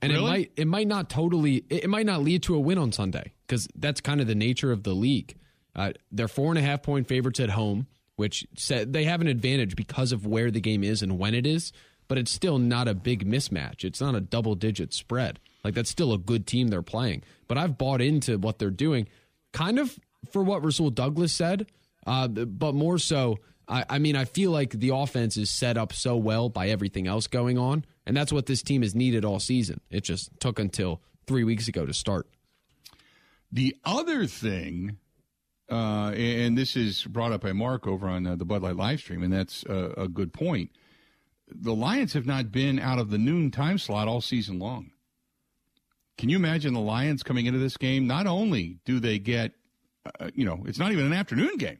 and 0.00 0.12
really? 0.12 0.24
it 0.24 0.28
might 0.28 0.52
it 0.56 0.66
might 0.66 0.86
not 0.86 1.10
totally 1.10 1.64
it 1.68 1.88
might 1.88 2.06
not 2.06 2.22
lead 2.22 2.42
to 2.44 2.54
a 2.54 2.60
win 2.60 2.78
on 2.78 2.92
Sunday 2.92 3.32
because 3.46 3.68
that's 3.74 4.00
kind 4.00 4.20
of 4.20 4.26
the 4.26 4.34
nature 4.34 4.72
of 4.72 4.82
the 4.82 4.94
league. 4.94 5.36
Uh, 5.74 5.92
they're 6.10 6.28
four 6.28 6.50
and 6.50 6.58
a 6.58 6.62
half 6.62 6.82
point 6.82 7.06
favorites 7.06 7.40
at 7.40 7.50
home, 7.50 7.86
which 8.16 8.46
said 8.56 8.92
they 8.92 9.04
have 9.04 9.20
an 9.20 9.26
advantage 9.26 9.76
because 9.76 10.12
of 10.12 10.26
where 10.26 10.50
the 10.50 10.60
game 10.60 10.82
is 10.84 11.02
and 11.02 11.18
when 11.18 11.34
it 11.34 11.46
is. 11.46 11.72
But 12.06 12.18
it's 12.18 12.30
still 12.30 12.58
not 12.58 12.88
a 12.88 12.94
big 12.94 13.26
mismatch. 13.26 13.84
It's 13.84 14.00
not 14.00 14.14
a 14.14 14.20
double 14.20 14.54
digit 14.54 14.94
spread. 14.94 15.40
Like 15.62 15.74
that's 15.74 15.90
still 15.90 16.12
a 16.12 16.18
good 16.18 16.46
team 16.46 16.68
they're 16.68 16.82
playing. 16.82 17.22
But 17.48 17.58
I've 17.58 17.76
bought 17.76 18.00
into 18.00 18.38
what 18.38 18.58
they're 18.58 18.70
doing, 18.70 19.08
kind 19.52 19.78
of 19.78 19.98
for 20.30 20.42
what 20.42 20.64
Rasul 20.64 20.90
Douglas 20.90 21.32
said, 21.32 21.66
uh, 22.06 22.28
but 22.28 22.74
more 22.74 22.98
so. 22.98 23.38
I, 23.66 23.84
I 23.90 23.98
mean, 23.98 24.16
I 24.16 24.24
feel 24.24 24.50
like 24.50 24.70
the 24.70 24.90
offense 24.94 25.36
is 25.36 25.50
set 25.50 25.76
up 25.76 25.92
so 25.92 26.16
well 26.16 26.48
by 26.48 26.68
everything 26.68 27.06
else 27.06 27.26
going 27.26 27.58
on 27.58 27.84
and 28.08 28.16
that's 28.16 28.32
what 28.32 28.46
this 28.46 28.62
team 28.62 28.80
has 28.80 28.94
needed 28.94 29.24
all 29.24 29.38
season. 29.38 29.82
It 29.90 30.02
just 30.02 30.30
took 30.40 30.58
until 30.58 31.02
three 31.26 31.44
weeks 31.44 31.68
ago 31.68 31.84
to 31.84 31.92
start. 31.92 32.26
The 33.52 33.76
other 33.84 34.24
thing, 34.24 34.96
uh, 35.70 36.12
and 36.16 36.56
this 36.56 36.74
is 36.74 37.04
brought 37.04 37.32
up 37.32 37.42
by 37.42 37.52
Mark 37.52 37.86
over 37.86 38.08
on 38.08 38.26
uh, 38.26 38.34
the 38.34 38.46
Bud 38.46 38.62
Light 38.62 38.76
live 38.76 39.00
stream, 39.00 39.22
and 39.22 39.30
that's 39.30 39.62
a, 39.64 40.08
good 40.08 40.32
point. 40.32 40.70
The 41.50 41.74
Lions 41.74 42.14
have 42.14 42.24
not 42.24 42.50
been 42.50 42.78
out 42.78 42.98
of 42.98 43.10
the 43.10 43.18
noon 43.18 43.50
time 43.50 43.76
slot 43.76 44.08
all 44.08 44.22
season 44.22 44.58
long. 44.58 44.90
Can 46.16 46.30
you 46.30 46.36
imagine 46.36 46.72
the 46.72 46.80
Lions 46.80 47.22
coming 47.22 47.44
into 47.44 47.58
this 47.58 47.76
game? 47.76 48.06
Not 48.06 48.26
only 48.26 48.78
do 48.86 49.00
they 49.00 49.18
get, 49.18 49.52
uh, 50.18 50.30
you 50.34 50.46
know, 50.46 50.64
it's 50.66 50.78
not 50.78 50.92
even 50.92 51.04
an 51.04 51.12
afternoon 51.12 51.58
game. 51.58 51.78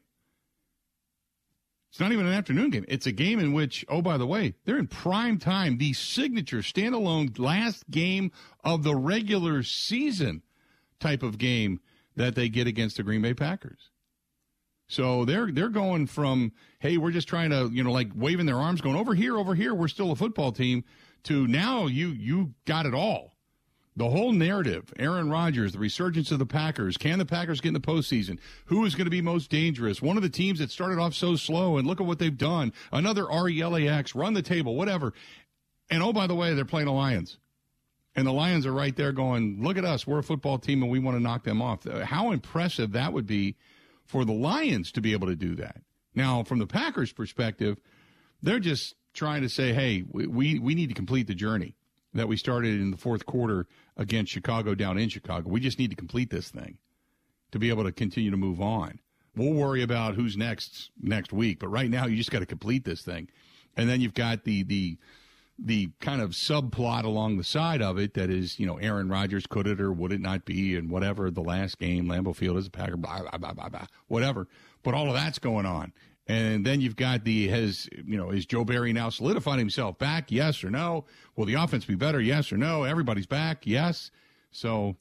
It's 1.89 1.99
not 1.99 2.11
even 2.11 2.27
an 2.27 2.33
afternoon 2.33 2.69
game. 2.69 2.85
It's 2.87 3.07
a 3.07 3.11
game 3.11 3.39
in 3.39 3.51
which, 3.51 3.83
oh, 3.89 4.01
by 4.01 4.17
the 4.17 4.27
way, 4.27 4.53
they're 4.65 4.77
in 4.77 4.87
prime 4.87 5.39
time, 5.39 5.79
the 5.79 5.93
signature 5.93 6.59
standalone 6.59 7.37
last 7.39 7.89
game 7.89 8.31
of 8.63 8.83
the 8.83 8.95
regular 8.95 9.63
season 9.63 10.43
type 10.99 11.23
of 11.23 11.37
game 11.39 11.79
that 12.15 12.35
they 12.35 12.47
get 12.47 12.67
against 12.67 12.97
the 12.97 13.03
Green 13.03 13.21
Bay 13.21 13.33
Packers. 13.33 13.89
So 14.87 15.23
they're 15.23 15.51
they're 15.51 15.69
going 15.69 16.07
from 16.07 16.51
hey, 16.79 16.97
we're 16.97 17.11
just 17.11 17.27
trying 17.27 17.51
to 17.51 17.69
you 17.71 17.83
know 17.83 17.91
like 17.91 18.09
waving 18.15 18.47
their 18.47 18.57
arms, 18.57 18.81
going 18.81 18.95
over 18.95 19.13
here, 19.13 19.37
over 19.37 19.55
here. 19.55 19.73
We're 19.73 19.87
still 19.87 20.11
a 20.11 20.15
football 20.15 20.51
team. 20.51 20.83
To 21.23 21.47
now, 21.47 21.87
you 21.87 22.09
you 22.09 22.53
got 22.65 22.85
it 22.85 22.93
all 22.93 23.35
The 23.99 24.09
whole 24.09 24.31
narrative, 24.31 24.93
Aaron 24.97 25.29
Rodgers, 25.29 25.73
the 25.73 25.79
resurgence 25.79 26.31
of 26.31 26.39
the 26.39 26.45
Packers. 26.45 26.95
Can 26.95 27.19
the 27.19 27.25
Packers 27.25 27.59
get 27.59 27.67
in 27.67 27.73
the 27.73 27.81
postseason? 27.81 28.39
Who 28.67 28.85
is 28.85 28.95
going 28.95 29.07
to 29.07 29.11
be 29.11 29.21
most 29.21 29.49
dangerous? 29.49 30.01
One 30.01 30.15
of 30.15 30.23
the 30.23 30.29
teams 30.29 30.59
that 30.59 30.71
started 30.71 30.99
off 30.99 31.13
so 31.13 31.35
slow, 31.35 31.75
and 31.75 31.85
look 31.85 31.99
at 31.99 32.07
what 32.07 32.17
they've 32.17 32.37
done. 32.37 32.71
Another 32.93 33.25
RELAX, 33.25 34.15
run 34.15 34.35
the 34.35 34.41
table, 34.41 34.77
whatever. 34.77 35.11
And 35.89 36.01
oh, 36.01 36.13
by 36.13 36.27
the 36.27 36.33
way, 36.33 36.53
they're 36.53 36.63
playing 36.63 36.85
the 36.85 36.93
Lions. 36.93 37.39
And 38.15 38.25
the 38.25 38.31
Lions 38.31 38.65
are 38.65 38.71
right 38.71 38.95
there 38.95 39.11
going, 39.11 39.61
look 39.61 39.75
at 39.75 39.83
us. 39.83 40.07
We're 40.07 40.19
a 40.19 40.23
football 40.23 40.59
team 40.59 40.81
and 40.81 40.89
we 40.89 40.99
want 40.99 41.17
to 41.17 41.21
knock 41.21 41.43
them 41.43 41.61
off. 41.61 41.85
Uh, 41.85 42.05
how 42.05 42.31
impressive 42.31 42.93
that 42.93 43.11
would 43.11 43.27
be 43.27 43.57
for 44.05 44.23
the 44.23 44.31
Lions 44.31 44.93
to 44.93 45.01
be 45.01 45.11
able 45.11 45.27
to 45.27 45.35
do 45.35 45.55
that. 45.55 45.81
Now, 46.15 46.43
from 46.43 46.59
the 46.59 46.67
Packers' 46.67 47.11
perspective, 47.11 47.75
they're 48.41 48.59
just 48.59 48.95
trying 49.13 49.41
to 49.41 49.49
say, 49.49 49.73
hey, 49.73 50.05
we, 50.09 50.57
we 50.57 50.73
need 50.73 50.87
to 50.87 50.95
complete 50.95 51.27
the 51.27 51.35
journey 51.35 51.75
that 52.13 52.27
we 52.27 52.37
started 52.37 52.79
in 52.79 52.91
the 52.91 52.97
fourth 52.97 53.25
quarter 53.25 53.67
against 53.97 54.31
Chicago 54.31 54.75
down 54.75 54.97
in 54.97 55.09
Chicago. 55.09 55.49
We 55.49 55.59
just 55.59 55.79
need 55.79 55.89
to 55.91 55.95
complete 55.95 56.29
this 56.29 56.49
thing 56.49 56.77
to 57.51 57.59
be 57.59 57.69
able 57.69 57.83
to 57.83 57.91
continue 57.91 58.31
to 58.31 58.37
move 58.37 58.61
on. 58.61 58.99
We'll 59.35 59.53
worry 59.53 59.83
about 59.83 60.15
who's 60.15 60.35
next 60.35 60.91
next 61.01 61.31
week, 61.31 61.59
but 61.59 61.67
right 61.67 61.89
now 61.89 62.05
you 62.07 62.17
just 62.17 62.31
got 62.31 62.39
to 62.39 62.45
complete 62.45 62.83
this 62.83 63.01
thing. 63.01 63.29
And 63.77 63.87
then 63.87 64.01
you've 64.01 64.13
got 64.13 64.43
the 64.43 64.63
the 64.63 64.97
the 65.61 65.89
kind 65.99 66.21
of 66.21 66.31
subplot 66.31 67.03
along 67.03 67.37
the 67.37 67.43
side 67.43 67.81
of 67.81 67.97
it 67.97 68.13
that 68.13 68.29
is, 68.29 68.59
you 68.59 68.65
know, 68.65 68.77
Aaron 68.77 69.09
Rodgers 69.09 69.45
could 69.45 69.67
it 69.67 69.81
or 69.81 69.91
would 69.91 70.11
it 70.11 70.21
not 70.21 70.45
be, 70.45 70.75
and 70.75 70.89
whatever 70.89 71.29
the 71.29 71.41
last 71.41 71.77
game, 71.77 72.05
Lambeau 72.05 72.35
Field 72.35 72.57
is 72.57 72.67
a 72.67 72.69
Packer, 72.69 72.95
blah, 72.95 73.21
blah, 73.21 73.37
blah, 73.37 73.53
blah, 73.53 73.69
blah, 73.69 73.85
whatever. 74.07 74.47
But 74.83 74.93
all 74.93 75.07
of 75.07 75.13
that's 75.13 75.39
going 75.39 75.65
on. 75.65 75.91
And 76.29 76.63
then 76.63 76.79
you've 76.79 76.95
got 76.95 77.23
the 77.23 77.47
has 77.47 77.89
you 77.91 78.15
know 78.15 78.29
is 78.29 78.45
Joe 78.45 78.63
Barry 78.63 78.93
now 78.93 79.09
solidified 79.09 79.57
himself 79.57 79.97
back? 79.97 80.31
Yes 80.31 80.63
or 80.63 80.69
no? 80.69 81.05
Will 81.35 81.45
the 81.45 81.55
offense 81.55 81.85
be 81.85 81.95
better? 81.95 82.21
Yes 82.21 82.53
or 82.53 82.57
no? 82.57 82.83
Everybody's 82.83 83.25
back. 83.25 83.65
Yes. 83.65 84.11
So 84.51 84.95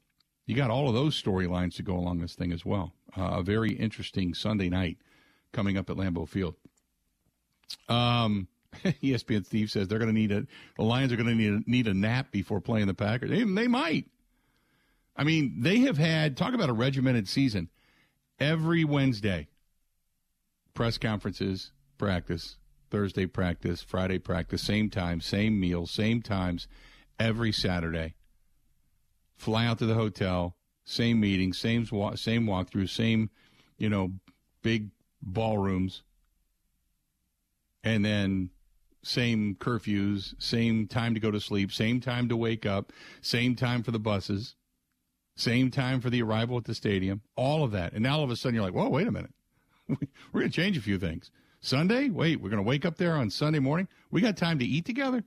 you 0.47 0.57
got 0.57 0.71
all 0.71 0.89
of 0.89 0.95
those 0.95 1.23
storylines 1.23 1.77
to 1.77 1.83
go 1.83 1.95
along 1.95 2.21
this 2.21 2.35
thing 2.35 2.51
as 2.51 2.65
well. 2.65 2.95
Uh, 3.15 3.37
a 3.39 3.43
very 3.43 3.73
interesting 3.73 4.33
Sunday 4.33 4.71
night 4.71 4.97
coming 5.53 5.77
up 5.77 5.91
at 5.91 5.97
Lambeau 5.97 6.27
Field. 6.27 6.55
Um, 7.91 8.49
ESPN 8.85 9.45
Steve 9.45 9.71
says 9.71 9.87
they're 9.87 9.99
going 9.99 10.13
to 10.13 10.19
need 10.19 10.33
a 10.33 10.47
the 10.79 10.85
Lions 10.85 11.13
are 11.13 11.17
going 11.17 11.29
to 11.29 11.35
need 11.35 11.53
a, 11.53 11.71
need 11.71 11.89
a 11.89 11.95
nap 11.95 12.31
before 12.31 12.63
playing 12.63 12.87
the 12.87 12.95
Packers. 12.95 13.29
They, 13.29 13.45
they 13.45 13.69
might. 13.69 14.07
I 15.15 15.25
mean, 15.25 15.57
they 15.59 15.81
have 15.81 15.99
had 15.99 16.39
talk 16.39 16.55
about 16.55 16.71
a 16.71 16.75
regimented 16.75 17.29
season 17.29 17.69
every 18.41 18.85
Wednesday 18.85 19.49
press 20.79 20.97
conferences, 20.97 21.73
practice, 21.99 22.57
Thursday 22.89 23.27
practice, 23.27 23.83
Friday 23.83 24.17
practice, 24.17 24.63
same 24.63 24.89
time, 24.89 25.21
same 25.21 25.59
meal, 25.59 25.89
same 25.89 26.23
times, 26.23 26.69
every 27.19 27.51
Saturday. 27.51 28.15
Fly 29.35 29.67
out 29.67 29.81
to 29.81 29.87
the 29.87 29.95
hotel, 29.95 30.55
same 30.85 31.19
meeting, 31.19 31.53
same 31.53 31.85
same 31.85 32.47
walkthrough, 32.47 32.89
same, 32.89 33.29
you 33.77 33.89
know, 33.89 34.13
big 34.63 34.91
ballrooms, 35.21 36.05
and 37.83 38.05
then 38.05 38.51
same 39.03 39.57
curfews, 39.57 40.41
same 40.41 40.87
time 40.87 41.13
to 41.13 41.19
go 41.19 41.33
to 41.33 41.41
sleep, 41.41 41.73
same 41.73 42.01
time 42.01 42.29
to 42.29 42.37
wake 42.37 42.65
up, 42.65 42.93
same 43.21 43.57
time 43.57 43.83
for 43.83 43.91
the 43.91 43.99
buses, 43.99 44.55
same 45.35 45.73
time 45.73 46.01
for 46.01 46.09
the 46.09 46.23
arrival 46.23 46.57
at 46.57 46.67
the 46.67 46.75
stadium, 46.75 47.23
all 47.35 47.65
of 47.65 47.73
that. 47.73 47.95
And 47.95 48.05
now 48.05 48.19
all 48.19 48.25
of 48.25 48.31
a 48.31 48.37
sudden 48.37 48.55
you're 48.55 48.65
like, 48.65 48.75
whoa, 48.75 48.89
wait 48.89 49.09
a 49.09 49.11
minute. 49.11 49.33
we're 50.33 50.41
going 50.41 50.51
to 50.51 50.57
change 50.57 50.77
a 50.77 50.83
few 50.83 50.99
things. 50.99 51.31
Sunday? 51.61 52.09
Wait, 52.09 52.41
we're 52.41 52.51
going 52.51 52.63
to 52.63 52.69
wake 52.69 52.85
up 52.85 52.97
there 52.97 53.15
on 53.15 53.31
Sunday 53.31 53.59
morning? 53.59 53.89
We 54.11 54.21
got 54.21 54.37
time 54.37 54.59
to 54.59 54.65
eat 54.65 54.85
together? 54.85 55.25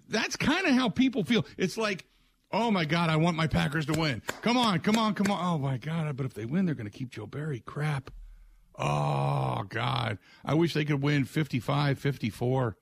that's 0.09 0.35
kind 0.35 0.67
of 0.67 0.73
how 0.73 0.89
people 0.89 1.23
feel. 1.23 1.45
It's 1.57 1.77
like, 1.77 2.05
oh 2.51 2.71
my 2.71 2.85
God, 2.85 3.09
I 3.09 3.15
want 3.15 3.37
my 3.37 3.47
Packers 3.47 3.85
to 3.87 3.97
win. 3.97 4.21
Come 4.41 4.57
on, 4.57 4.79
come 4.79 4.97
on, 4.97 5.13
come 5.13 5.31
on. 5.31 5.55
Oh 5.55 5.57
my 5.57 5.77
God, 5.77 6.15
but 6.17 6.25
if 6.25 6.33
they 6.33 6.45
win, 6.45 6.65
they're 6.65 6.75
going 6.75 6.89
to 6.89 6.97
keep 6.97 7.09
Joe 7.09 7.25
Barry. 7.25 7.61
Crap. 7.61 8.11
Oh 8.77 9.63
God, 9.69 10.17
I 10.43 10.53
wish 10.53 10.73
they 10.73 10.85
could 10.85 11.01
win 11.01 11.25
55, 11.25 11.99
54. 11.99 12.77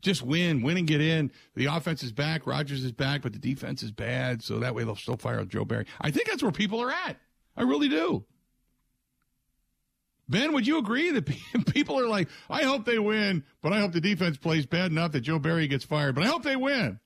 Just 0.00 0.22
win, 0.22 0.62
win 0.62 0.76
and 0.76 0.86
get 0.86 1.00
in. 1.00 1.32
The 1.56 1.66
offense 1.66 2.04
is 2.04 2.12
back, 2.12 2.46
Rodgers 2.46 2.84
is 2.84 2.92
back, 2.92 3.22
but 3.22 3.32
the 3.32 3.38
defense 3.38 3.82
is 3.82 3.90
bad, 3.90 4.42
so 4.42 4.60
that 4.60 4.74
way 4.74 4.84
they'll 4.84 4.94
still 4.94 5.16
fire 5.16 5.44
Joe 5.44 5.64
Barry. 5.64 5.86
I 6.00 6.12
think 6.12 6.28
that's 6.28 6.42
where 6.42 6.52
people 6.52 6.80
are 6.80 6.90
at. 6.90 7.16
I 7.56 7.62
really 7.62 7.88
do. 7.88 8.24
Ben, 10.28 10.52
would 10.52 10.66
you 10.66 10.78
agree 10.78 11.10
that 11.12 11.26
people 11.74 11.98
are 11.98 12.06
like, 12.06 12.28
I 12.50 12.64
hope 12.64 12.84
they 12.84 12.98
win, 12.98 13.44
but 13.62 13.72
I 13.72 13.80
hope 13.80 13.92
the 13.92 14.00
defense 14.00 14.36
plays 14.36 14.66
bad 14.66 14.90
enough 14.90 15.12
that 15.12 15.20
Joe 15.20 15.38
Barry 15.38 15.66
gets 15.68 15.84
fired, 15.84 16.14
but 16.14 16.24
I 16.24 16.26
hope 16.26 16.42
they 16.42 16.56
win? 16.56 17.00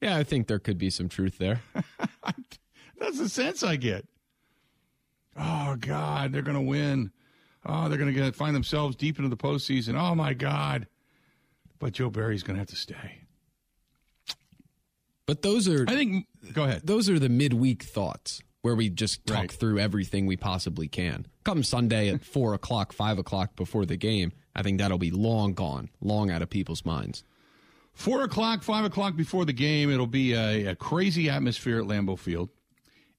Yeah, 0.00 0.16
I 0.16 0.24
think 0.24 0.46
there 0.46 0.58
could 0.58 0.78
be 0.78 0.90
some 0.90 1.08
truth 1.08 1.38
there. 1.38 1.62
That's 2.98 3.18
the 3.18 3.28
sense 3.28 3.62
I 3.62 3.76
get. 3.76 4.06
Oh, 5.38 5.76
God, 5.78 6.32
they're 6.32 6.42
going 6.42 6.56
to 6.56 6.62
win. 6.62 7.10
Oh, 7.64 7.88
they're 7.88 7.98
going 7.98 8.14
to 8.14 8.32
find 8.32 8.54
themselves 8.54 8.96
deep 8.96 9.18
into 9.18 9.28
the 9.28 9.36
postseason. 9.36 10.00
Oh, 10.00 10.14
my 10.14 10.32
God. 10.32 10.86
But 11.78 11.92
Joe 11.92 12.08
Barry's 12.08 12.42
going 12.42 12.54
to 12.54 12.60
have 12.60 12.68
to 12.68 12.76
stay. 12.76 13.22
But 15.26 15.42
those 15.42 15.68
are. 15.68 15.84
I 15.88 15.92
think. 15.92 16.26
Go 16.52 16.64
ahead. 16.64 16.82
Those 16.84 17.10
are 17.10 17.18
the 17.18 17.28
midweek 17.28 17.82
thoughts 17.82 18.40
where 18.66 18.74
we 18.74 18.88
just 18.88 19.24
talk 19.26 19.36
right. 19.36 19.52
through 19.52 19.78
everything 19.78 20.26
we 20.26 20.36
possibly 20.36 20.88
can. 20.88 21.24
Come 21.44 21.62
Sunday 21.62 22.08
at 22.08 22.24
four 22.24 22.52
o'clock, 22.52 22.92
five 22.92 23.16
o'clock 23.16 23.54
before 23.54 23.86
the 23.86 23.96
game, 23.96 24.32
I 24.56 24.64
think 24.64 24.80
that'll 24.80 24.98
be 24.98 25.12
long 25.12 25.54
gone, 25.54 25.88
long 26.00 26.32
out 26.32 26.42
of 26.42 26.50
people's 26.50 26.84
minds. 26.84 27.22
Four 27.92 28.24
o'clock, 28.24 28.64
five 28.64 28.84
o'clock 28.84 29.14
before 29.14 29.44
the 29.44 29.52
game, 29.52 29.88
it'll 29.88 30.08
be 30.08 30.32
a, 30.32 30.66
a 30.66 30.74
crazy 30.74 31.30
atmosphere 31.30 31.78
at 31.78 31.86
Lambeau 31.86 32.18
Field. 32.18 32.48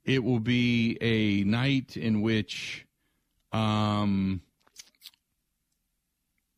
It 0.04 0.22
will 0.22 0.42
be 0.42 0.98
a 1.00 1.46
night 1.46 1.96
in 1.96 2.20
which 2.20 2.86
um, 3.54 4.42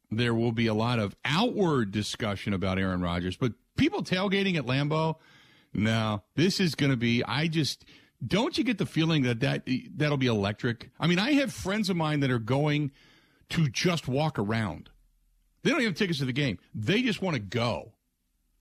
there 0.10 0.34
will 0.34 0.52
be 0.52 0.66
a 0.66 0.74
lot 0.74 0.98
of 0.98 1.16
outward 1.24 1.92
discussion 1.92 2.54
about 2.54 2.80
Aaron 2.80 3.02
Rodgers, 3.02 3.38
but 3.38 3.54
people 3.78 4.02
tailgating 4.02 4.58
at 4.58 4.66
Lambeau, 4.66 5.18
no, 5.76 6.24
this 6.36 6.60
is 6.60 6.74
going 6.74 6.90
to 6.90 6.98
be. 6.98 7.24
I 7.24 7.48
just 7.48 7.86
don't 8.26 8.58
you 8.58 8.64
get 8.64 8.78
the 8.78 8.86
feeling 8.86 9.24
that, 9.24 9.40
that 9.40 9.68
that'll 9.96 10.18
be 10.18 10.28
electric? 10.28 10.90
I 11.00 11.08
mean, 11.08 11.20
I 11.20 11.34
have 11.34 11.54
friends 11.54 11.90
of 11.90 11.96
mine 11.96 12.20
that 12.20 12.32
are 12.32 12.40
going 12.40 12.92
to 13.50 13.68
just 13.70 14.08
walk 14.08 14.38
around. 14.38 14.90
They 15.64 15.72
don't 15.72 15.80
even 15.82 15.92
have 15.92 15.98
tickets 15.98 16.20
to 16.20 16.26
the 16.26 16.34
game. 16.34 16.58
They 16.74 17.02
just 17.02 17.22
want 17.22 17.36
to 17.36 17.42
go 17.42 17.94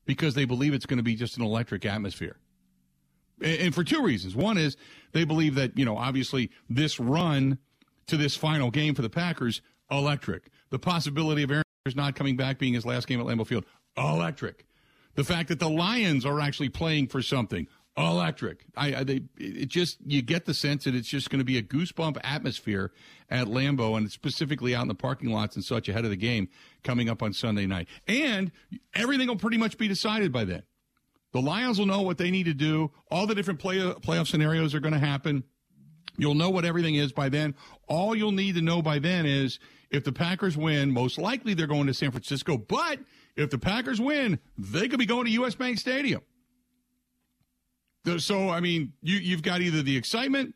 because 0.07 0.35
they 0.35 0.45
believe 0.45 0.75
it's 0.75 0.87
going 0.87 0.99
to 0.99 1.03
be 1.03 1.15
just 1.15 1.37
an 1.37 1.43
electric 1.43 1.85
atmosphere. 1.85 2.39
And 3.41 3.73
for 3.75 3.85
two 3.85 4.03
reasons. 4.03 4.35
One 4.35 4.59
is 4.59 4.77
they 5.13 5.25
believe 5.25 5.55
that, 5.57 5.79
you 5.79 5.85
know, 5.85 5.97
obviously 5.97 6.51
this 6.69 6.99
run 6.99 7.59
to 8.09 8.17
this 8.17 8.35
final 8.35 8.71
game 8.71 8.95
for 8.95 9.03
the 9.03 9.11
Packers, 9.11 9.61
electric. 9.91 10.49
The 10.71 10.79
possibility 10.79 11.43
of 11.43 11.51
Aaron 11.51 11.63
Rodgers 11.85 11.97
not 11.97 12.17
coming 12.17 12.37
back 12.37 12.59
being 12.59 12.75
his 12.75 12.85
last 12.85 13.07
game 13.07 13.21
at 13.21 13.27
Lambeau 13.27 13.47
Field, 13.47 13.65
electric. 13.97 14.67
The 15.15 15.25
fact 15.25 15.49
that 15.49 15.61
the 15.61 15.69
Lions 15.69 16.25
are 16.25 16.41
actually 16.41 16.69
playing 16.69 17.09
for 17.09 17.23
something, 17.23 17.67
Electric. 18.07 18.65
I, 18.77 18.97
I 18.97 19.05
they 19.05 19.23
it 19.37 19.69
just 19.69 19.99
you 20.07 20.23
get 20.23 20.45
the 20.45 20.55
sense 20.55 20.85
that 20.85 20.95
it's 20.95 21.09
just 21.09 21.31
going 21.31 21.41
to 21.41 21.45
be 21.45 21.59
a 21.59 21.63
goosebump 21.63 22.19
atmosphere 22.23 22.93
at 23.29 23.49
Lambeau 23.49 23.97
and 23.97 24.11
specifically 24.11 24.75
out 24.75 24.83
in 24.83 24.89
the 24.89 24.95
parking 24.95 25.31
lots 25.31 25.57
and 25.57 25.65
such 25.65 25.89
ahead 25.89 26.05
of 26.05 26.11
the 26.11 26.17
game 26.17 26.49
coming 26.85 27.09
up 27.09 27.23
on 27.23 27.33
Sunday 27.33 27.67
night. 27.67 27.89
And 28.07 28.53
everything 28.95 29.27
will 29.27 29.37
pretty 29.37 29.59
much 29.59 29.79
be 29.79 29.89
decided 29.89 30.33
by 30.33 30.45
then. 30.45 30.63
The 31.33 31.43
Lions 31.43 31.79
will 31.79 31.87
know 31.87 32.03
what 32.03 32.19
they 32.19 32.31
need 32.31 32.45
to 32.45 32.55
do. 32.55 32.91
All 33.11 33.27
the 33.27 33.35
different 33.35 33.61
play, 33.61 33.77
playoff 33.77 34.29
scenarios 34.29 34.75
are 34.75 34.81
going 34.81 34.95
to 34.95 35.01
happen. 35.01 35.45
You'll 36.17 36.35
know 36.35 36.51
what 36.51 36.65
everything 36.65 36.95
is 36.95 37.13
by 37.13 37.29
then. 37.29 37.55
All 37.87 38.15
you'll 38.15 38.33
need 38.33 38.55
to 38.55 38.63
know 38.63 38.81
by 38.81 38.99
then 38.99 39.27
is 39.27 39.59
if 39.91 40.05
the 40.05 40.13
Packers 40.13 40.57
win, 40.57 40.91
most 40.91 41.19
likely 41.19 41.55
they're 41.55 41.67
going 41.67 41.87
to 41.87 41.95
San 41.95 42.11
Francisco. 42.11 42.57
But 42.57 43.01
if 43.37 43.51
the 43.51 43.59
Packers 43.59 44.01
win, 44.01 44.39
they 44.57 44.89
could 44.89 44.99
be 44.99 45.07
going 45.07 45.27
to 45.27 45.31
U.S. 45.33 45.55
Bank 45.55 45.79
Stadium. 45.79 46.23
So, 48.17 48.49
I 48.49 48.61
mean, 48.61 48.95
you, 49.03 49.19
you've 49.19 49.43
got 49.43 49.61
either 49.61 49.83
the 49.83 49.97
excitement 49.97 50.55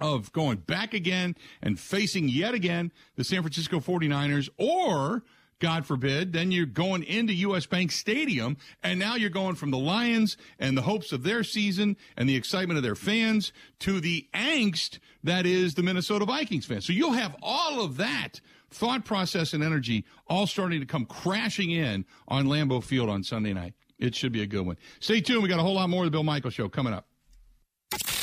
of 0.00 0.32
going 0.32 0.58
back 0.58 0.94
again 0.94 1.36
and 1.62 1.78
facing 1.78 2.28
yet 2.28 2.54
again 2.54 2.90
the 3.14 3.24
San 3.24 3.42
Francisco 3.42 3.78
49ers, 3.78 4.48
or 4.58 5.22
God 5.62 5.86
forbid, 5.86 6.32
then 6.32 6.50
you're 6.50 6.66
going 6.66 7.04
into 7.04 7.32
US 7.34 7.66
Bank 7.66 7.92
Stadium, 7.92 8.56
and 8.82 8.98
now 8.98 9.14
you're 9.14 9.30
going 9.30 9.54
from 9.54 9.70
the 9.70 9.78
Lions 9.78 10.36
and 10.58 10.76
the 10.76 10.82
hopes 10.82 11.12
of 11.12 11.22
their 11.22 11.44
season 11.44 11.96
and 12.16 12.28
the 12.28 12.34
excitement 12.34 12.78
of 12.78 12.82
their 12.82 12.96
fans 12.96 13.52
to 13.78 14.00
the 14.00 14.26
angst 14.34 14.98
that 15.22 15.46
is 15.46 15.74
the 15.74 15.82
Minnesota 15.84 16.24
Vikings 16.24 16.66
fans. 16.66 16.84
So 16.84 16.92
you'll 16.92 17.12
have 17.12 17.36
all 17.40 17.80
of 17.80 17.96
that 17.98 18.40
thought 18.70 19.04
process 19.04 19.52
and 19.52 19.62
energy 19.62 20.04
all 20.26 20.48
starting 20.48 20.80
to 20.80 20.86
come 20.86 21.04
crashing 21.04 21.70
in 21.70 22.06
on 22.26 22.46
Lambeau 22.46 22.82
Field 22.82 23.08
on 23.08 23.22
Sunday 23.22 23.52
night. 23.52 23.74
It 24.02 24.16
should 24.16 24.32
be 24.32 24.42
a 24.42 24.46
good 24.46 24.66
one. 24.66 24.76
Stay 24.98 25.20
tuned. 25.20 25.44
We 25.44 25.48
got 25.48 25.60
a 25.60 25.62
whole 25.62 25.74
lot 25.74 25.88
more 25.88 26.02
of 26.02 26.06
the 26.06 26.10
Bill 26.10 26.24
Michael 26.24 26.50
Show 26.50 26.68
coming 26.68 26.92
up. 26.92 27.06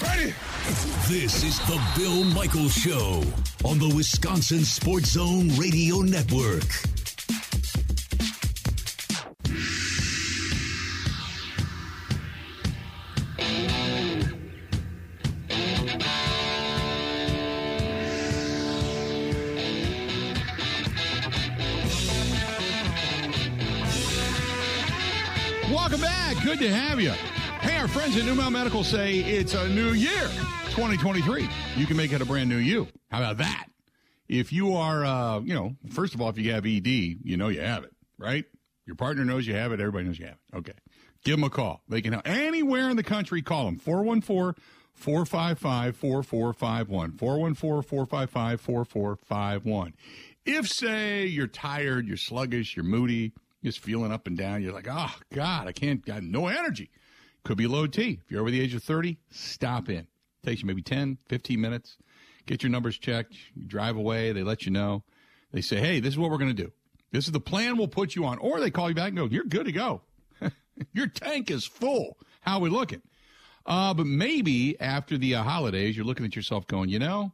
Ready? 0.02 0.34
This 1.08 1.42
is 1.42 1.58
the 1.60 1.82
Bill 1.98 2.26
Michael 2.26 2.68
Show 2.68 3.24
on 3.63 3.80
the 3.80 3.89
Wisconsin 3.96 4.65
Sports 4.65 5.12
Zone 5.12 5.48
Radio 5.56 6.02
Network. 6.02 6.65
To 26.60 26.69
have 26.69 27.00
you. 27.00 27.12
Hey, 27.62 27.78
our 27.78 27.88
friends 27.88 28.17
at 28.17 28.26
New 28.26 28.36
Mount 28.36 28.52
Medical 28.52 28.84
say 28.84 29.19
it's 29.19 29.54
a 29.54 29.69
new 29.69 29.93
year, 29.93 30.28
2023. 30.72 31.48
You 31.78 31.86
can 31.86 31.95
make 31.95 32.12
it 32.12 32.19
a 32.22 32.26
brand 32.26 32.50
new 32.50 32.58
you. 32.58 32.89
How 33.10 33.19
about 33.19 33.38
that? 33.38 33.67
If 34.28 34.52
you 34.52 34.76
are, 34.76 35.06
uh, 35.06 35.39
you 35.39 35.54
know, 35.54 35.78
first 35.89 36.15
of 36.15 36.22
all, 36.22 36.28
if 36.28 36.38
you 36.38 36.52
have 36.52 36.65
ED, 36.65 36.86
you 36.86 37.38
know 37.38 37.48
you 37.48 37.62
have 37.62 37.86
it, 37.86 37.93
right? 38.17 38.43
Your 38.86 38.98
partner 38.98 39.24
knows 39.24 39.48
you 39.48 39.56
have 39.56 39.72
it. 39.72 39.80
Everybody 39.80 40.04
knows 40.04 40.19
you 40.19 40.26
have 40.26 40.36
it. 40.36 40.58
Okay. 40.58 40.74
Give 41.24 41.38
them 41.38 41.45
a 41.45 41.50
call. 41.50 41.82
They 41.88 42.02
can 42.02 42.12
help. 42.12 42.28
Anywhere 42.28 42.89
in 42.89 42.98
the 42.98 43.04
country, 43.04 43.41
call 43.41 43.63
them. 43.63 43.78
414 43.78 44.62
455 44.95 45.95
4451. 45.95 47.12
414 47.13 47.56
455 47.56 48.60
4451. 48.60 49.93
If, 50.45 50.67
say, 50.67 51.26
you're 51.26 51.48
tired, 51.48 52.06
you're 52.06 52.17
sluggish, 52.17 52.76
you're 52.76 52.84
moody, 52.84 53.32
just 53.63 53.80
feeling 53.80 54.12
up 54.12 54.28
and 54.28 54.38
down. 54.38 54.62
You're 54.62 54.74
like, 54.74 54.88
oh, 54.89 55.13
God, 55.34 55.67
I 55.67 55.72
can't, 55.72 56.06
got 56.06 56.24
no 56.24 56.48
energy. 56.48 56.89
Could 57.43 57.58
be 57.58 57.67
low 57.67 57.88
T. 57.88 58.19
If 58.24 58.32
you're 58.32 58.41
over 58.41 58.52
the 58.52 58.62
age 58.62 58.74
of 58.74 58.84
30, 58.84 59.17
stop 59.32 59.89
in. 59.89 60.08
takes 60.43 60.62
you 60.62 60.67
maybe 60.67 60.82
10, 60.82 61.17
15 61.28 61.60
minutes. 61.60 61.98
Get 62.45 62.63
your 62.63 62.69
numbers 62.72 62.98
checked. 62.98 63.36
You 63.56 63.65
drive 63.65 63.95
away. 63.95 64.32
They 64.32 64.43
let 64.43 64.65
you 64.65 64.72
know. 64.72 65.04
They 65.52 65.62
say, 65.62 65.80
hey, 65.80 66.00
this 66.00 66.13
is 66.13 66.19
what 66.19 66.32
we're 66.32 66.38
going 66.38 66.56
to 66.56 66.63
do. 66.63 66.72
This 67.12 67.26
is 67.26 67.32
the 67.32 67.39
plan 67.39 67.78
we'll 67.78 67.88
put 67.88 68.15
you 68.15 68.26
on. 68.26 68.38
Or 68.39 68.60
they 68.60 68.72
call 68.72 68.89
you 68.89 68.95
back 68.95 69.10
and 69.10 69.17
go, 69.17 69.26
you're 69.26 69.43
good 69.43 69.65
to 69.65 69.72
go. 69.72 70.02
your 70.93 71.08
tank 71.08 71.50
is 71.50 71.65
full. 71.65 72.17
How 72.41 72.58
are 72.58 72.62
we 72.62 72.69
looking? 72.69 73.02
Uh, 73.65 73.93
but 73.93 74.06
maybe 74.06 74.80
after 74.80 75.17
the 75.17 75.36
uh, 75.36 75.43
holidays, 75.43 75.95
you're 75.95 76.06
looking 76.06 76.26
at 76.26 76.36
yourself 76.36 76.67
going, 76.67 76.89
you 76.89 77.00
know, 77.00 77.32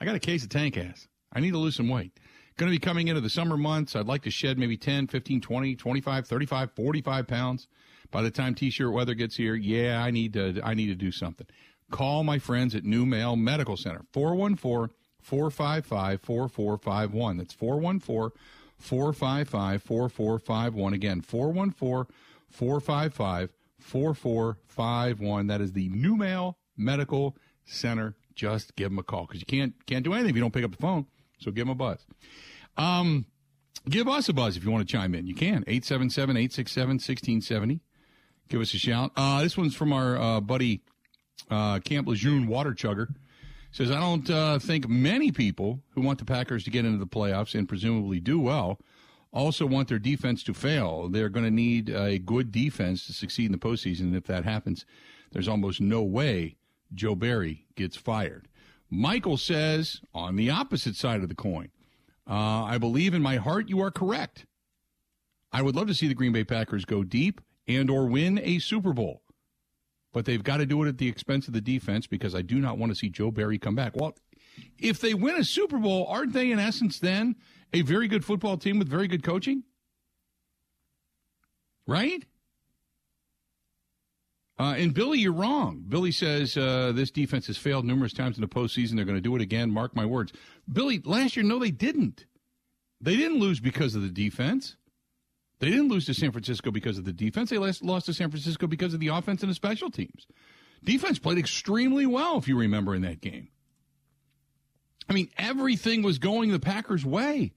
I 0.00 0.04
got 0.04 0.14
a 0.14 0.20
case 0.20 0.42
of 0.42 0.48
tank 0.48 0.76
ass. 0.76 1.08
I 1.32 1.40
need 1.40 1.52
to 1.52 1.58
lose 1.58 1.76
some 1.76 1.88
weight. 1.88 2.18
Going 2.60 2.70
to 2.70 2.78
be 2.78 2.84
coming 2.84 3.08
into 3.08 3.22
the 3.22 3.30
summer 3.30 3.56
months. 3.56 3.96
I'd 3.96 4.04
like 4.04 4.20
to 4.24 4.30
shed 4.30 4.58
maybe 4.58 4.76
10, 4.76 5.06
15, 5.06 5.40
20, 5.40 5.76
25, 5.76 6.26
35, 6.26 6.72
45 6.72 7.26
pounds 7.26 7.68
by 8.10 8.20
the 8.20 8.30
time 8.30 8.54
t-shirt 8.54 8.92
weather 8.92 9.14
gets 9.14 9.34
here. 9.34 9.54
Yeah, 9.54 10.04
I 10.04 10.10
need 10.10 10.34
to, 10.34 10.60
I 10.62 10.74
need 10.74 10.88
to 10.88 10.94
do 10.94 11.10
something. 11.10 11.46
Call 11.90 12.22
my 12.22 12.38
friends 12.38 12.74
at 12.74 12.84
New 12.84 13.06
Male 13.06 13.34
Medical 13.34 13.78
Center, 13.78 14.02
414 14.12 14.94
455 15.22 16.20
4451. 16.20 17.38
That's 17.38 17.54
414 17.54 18.38
455 18.76 19.82
4451. 19.82 20.92
Again, 20.92 21.22
414 21.22 22.14
455 22.50 23.50
4451. 23.78 25.46
That 25.46 25.62
is 25.62 25.72
the 25.72 25.88
New 25.88 26.14
Male 26.14 26.58
Medical 26.76 27.38
Center. 27.64 28.16
Just 28.34 28.76
give 28.76 28.90
them 28.90 28.98
a 28.98 29.02
call 29.02 29.24
because 29.24 29.40
you 29.40 29.46
can't 29.46 29.72
can't 29.86 30.04
do 30.04 30.12
anything 30.12 30.28
if 30.28 30.36
you 30.36 30.42
don't 30.42 30.52
pick 30.52 30.64
up 30.64 30.72
the 30.72 30.76
phone. 30.76 31.06
So 31.38 31.50
give 31.50 31.66
them 31.66 31.70
a 31.70 31.74
buzz. 31.74 32.04
Um, 32.80 33.26
give 33.88 34.08
us 34.08 34.28
a 34.28 34.32
buzz 34.32 34.56
if 34.56 34.64
you 34.64 34.70
want 34.70 34.86
to 34.86 34.90
chime 34.90 35.14
in. 35.14 35.26
You 35.26 35.34
can. 35.34 35.64
877 35.66 36.36
867 36.36 36.88
1670. 36.94 37.80
Give 38.48 38.60
us 38.60 38.72
a 38.74 38.78
shout. 38.78 39.12
Uh, 39.16 39.42
this 39.42 39.56
one's 39.56 39.74
from 39.74 39.92
our 39.92 40.16
uh, 40.16 40.40
buddy 40.40 40.82
uh, 41.50 41.78
Camp 41.80 42.08
Lejeune 42.08 42.46
Water 42.46 42.72
Chugger. 42.72 43.14
Says, 43.70 43.90
I 43.90 44.00
don't 44.00 44.28
uh, 44.28 44.58
think 44.58 44.88
many 44.88 45.30
people 45.30 45.80
who 45.90 46.00
want 46.00 46.18
the 46.18 46.24
Packers 46.24 46.64
to 46.64 46.70
get 46.70 46.84
into 46.84 46.98
the 46.98 47.06
playoffs 47.06 47.54
and 47.54 47.68
presumably 47.68 48.18
do 48.18 48.40
well 48.40 48.80
also 49.32 49.64
want 49.64 49.88
their 49.88 49.98
defense 49.98 50.42
to 50.42 50.54
fail. 50.54 51.08
They're 51.08 51.28
going 51.28 51.44
to 51.44 51.52
need 51.52 51.88
a 51.88 52.18
good 52.18 52.50
defense 52.50 53.06
to 53.06 53.12
succeed 53.12 53.46
in 53.46 53.52
the 53.52 53.58
postseason. 53.58 54.00
And 54.00 54.16
if 54.16 54.24
that 54.24 54.44
happens, 54.44 54.84
there's 55.30 55.46
almost 55.46 55.80
no 55.80 56.02
way 56.02 56.56
Joe 56.92 57.14
Barry 57.14 57.66
gets 57.76 57.96
fired. 57.96 58.48
Michael 58.90 59.36
says, 59.36 60.00
on 60.12 60.34
the 60.34 60.50
opposite 60.50 60.96
side 60.96 61.22
of 61.22 61.28
the 61.28 61.36
coin, 61.36 61.70
uh, 62.30 62.64
I 62.64 62.78
believe 62.78 63.12
in 63.12 63.22
my 63.22 63.36
heart 63.36 63.68
you 63.68 63.80
are 63.80 63.90
correct. 63.90 64.46
I 65.52 65.62
would 65.62 65.74
love 65.74 65.88
to 65.88 65.94
see 65.94 66.06
the 66.06 66.14
Green 66.14 66.32
Bay 66.32 66.44
Packers 66.44 66.84
go 66.84 67.02
deep 67.02 67.40
and 67.66 67.90
or 67.90 68.06
win 68.06 68.40
a 68.42 68.60
Super 68.60 68.92
Bowl. 68.92 69.22
But 70.12 70.24
they've 70.24 70.42
got 70.42 70.58
to 70.58 70.66
do 70.66 70.82
it 70.84 70.88
at 70.88 70.98
the 70.98 71.08
expense 71.08 71.48
of 71.48 71.54
the 71.54 71.60
defense 71.60 72.06
because 72.06 72.34
I 72.34 72.42
do 72.42 72.60
not 72.60 72.78
want 72.78 72.90
to 72.92 72.96
see 72.96 73.08
Joe 73.08 73.30
Barry 73.30 73.58
come 73.58 73.74
back. 73.74 73.96
Well, 73.96 74.16
if 74.78 75.00
they 75.00 75.14
win 75.14 75.36
a 75.36 75.44
Super 75.44 75.78
Bowl, 75.78 76.06
aren't 76.06 76.32
they 76.32 76.50
in 76.50 76.58
essence 76.58 76.98
then 76.98 77.36
a 77.72 77.82
very 77.82 78.08
good 78.08 78.24
football 78.24 78.56
team 78.56 78.78
with 78.78 78.88
very 78.88 79.08
good 79.08 79.22
coaching? 79.22 79.64
Right? 81.86 82.24
Uh, 84.60 84.74
and 84.74 84.92
Billy, 84.92 85.18
you're 85.18 85.32
wrong. 85.32 85.82
Billy 85.88 86.12
says 86.12 86.54
uh, 86.54 86.92
this 86.94 87.10
defense 87.10 87.46
has 87.46 87.56
failed 87.56 87.86
numerous 87.86 88.12
times 88.12 88.36
in 88.36 88.42
the 88.42 88.46
postseason. 88.46 88.94
They're 88.94 89.06
going 89.06 89.16
to 89.16 89.22
do 89.22 89.34
it 89.34 89.40
again. 89.40 89.70
Mark 89.70 89.96
my 89.96 90.04
words. 90.04 90.34
Billy, 90.70 91.00
last 91.02 91.34
year, 91.34 91.46
no, 91.46 91.58
they 91.58 91.70
didn't. 91.70 92.26
They 93.00 93.16
didn't 93.16 93.38
lose 93.38 93.58
because 93.58 93.94
of 93.94 94.02
the 94.02 94.10
defense. 94.10 94.76
They 95.60 95.70
didn't 95.70 95.88
lose 95.88 96.04
to 96.06 96.14
San 96.14 96.30
Francisco 96.30 96.70
because 96.70 96.98
of 96.98 97.06
the 97.06 97.12
defense. 97.12 97.48
They 97.48 97.56
lost 97.56 98.04
to 98.04 98.12
San 98.12 98.28
Francisco 98.28 98.66
because 98.66 98.92
of 98.92 99.00
the 99.00 99.08
offense 99.08 99.40
and 99.42 99.50
the 99.50 99.54
special 99.54 99.90
teams. 99.90 100.26
Defense 100.84 101.18
played 101.18 101.38
extremely 101.38 102.04
well, 102.04 102.36
if 102.36 102.46
you 102.46 102.58
remember, 102.58 102.94
in 102.94 103.00
that 103.00 103.22
game. 103.22 103.48
I 105.08 105.14
mean, 105.14 105.30
everything 105.38 106.02
was 106.02 106.18
going 106.18 106.50
the 106.50 106.60
Packers' 106.60 107.06
way. 107.06 107.54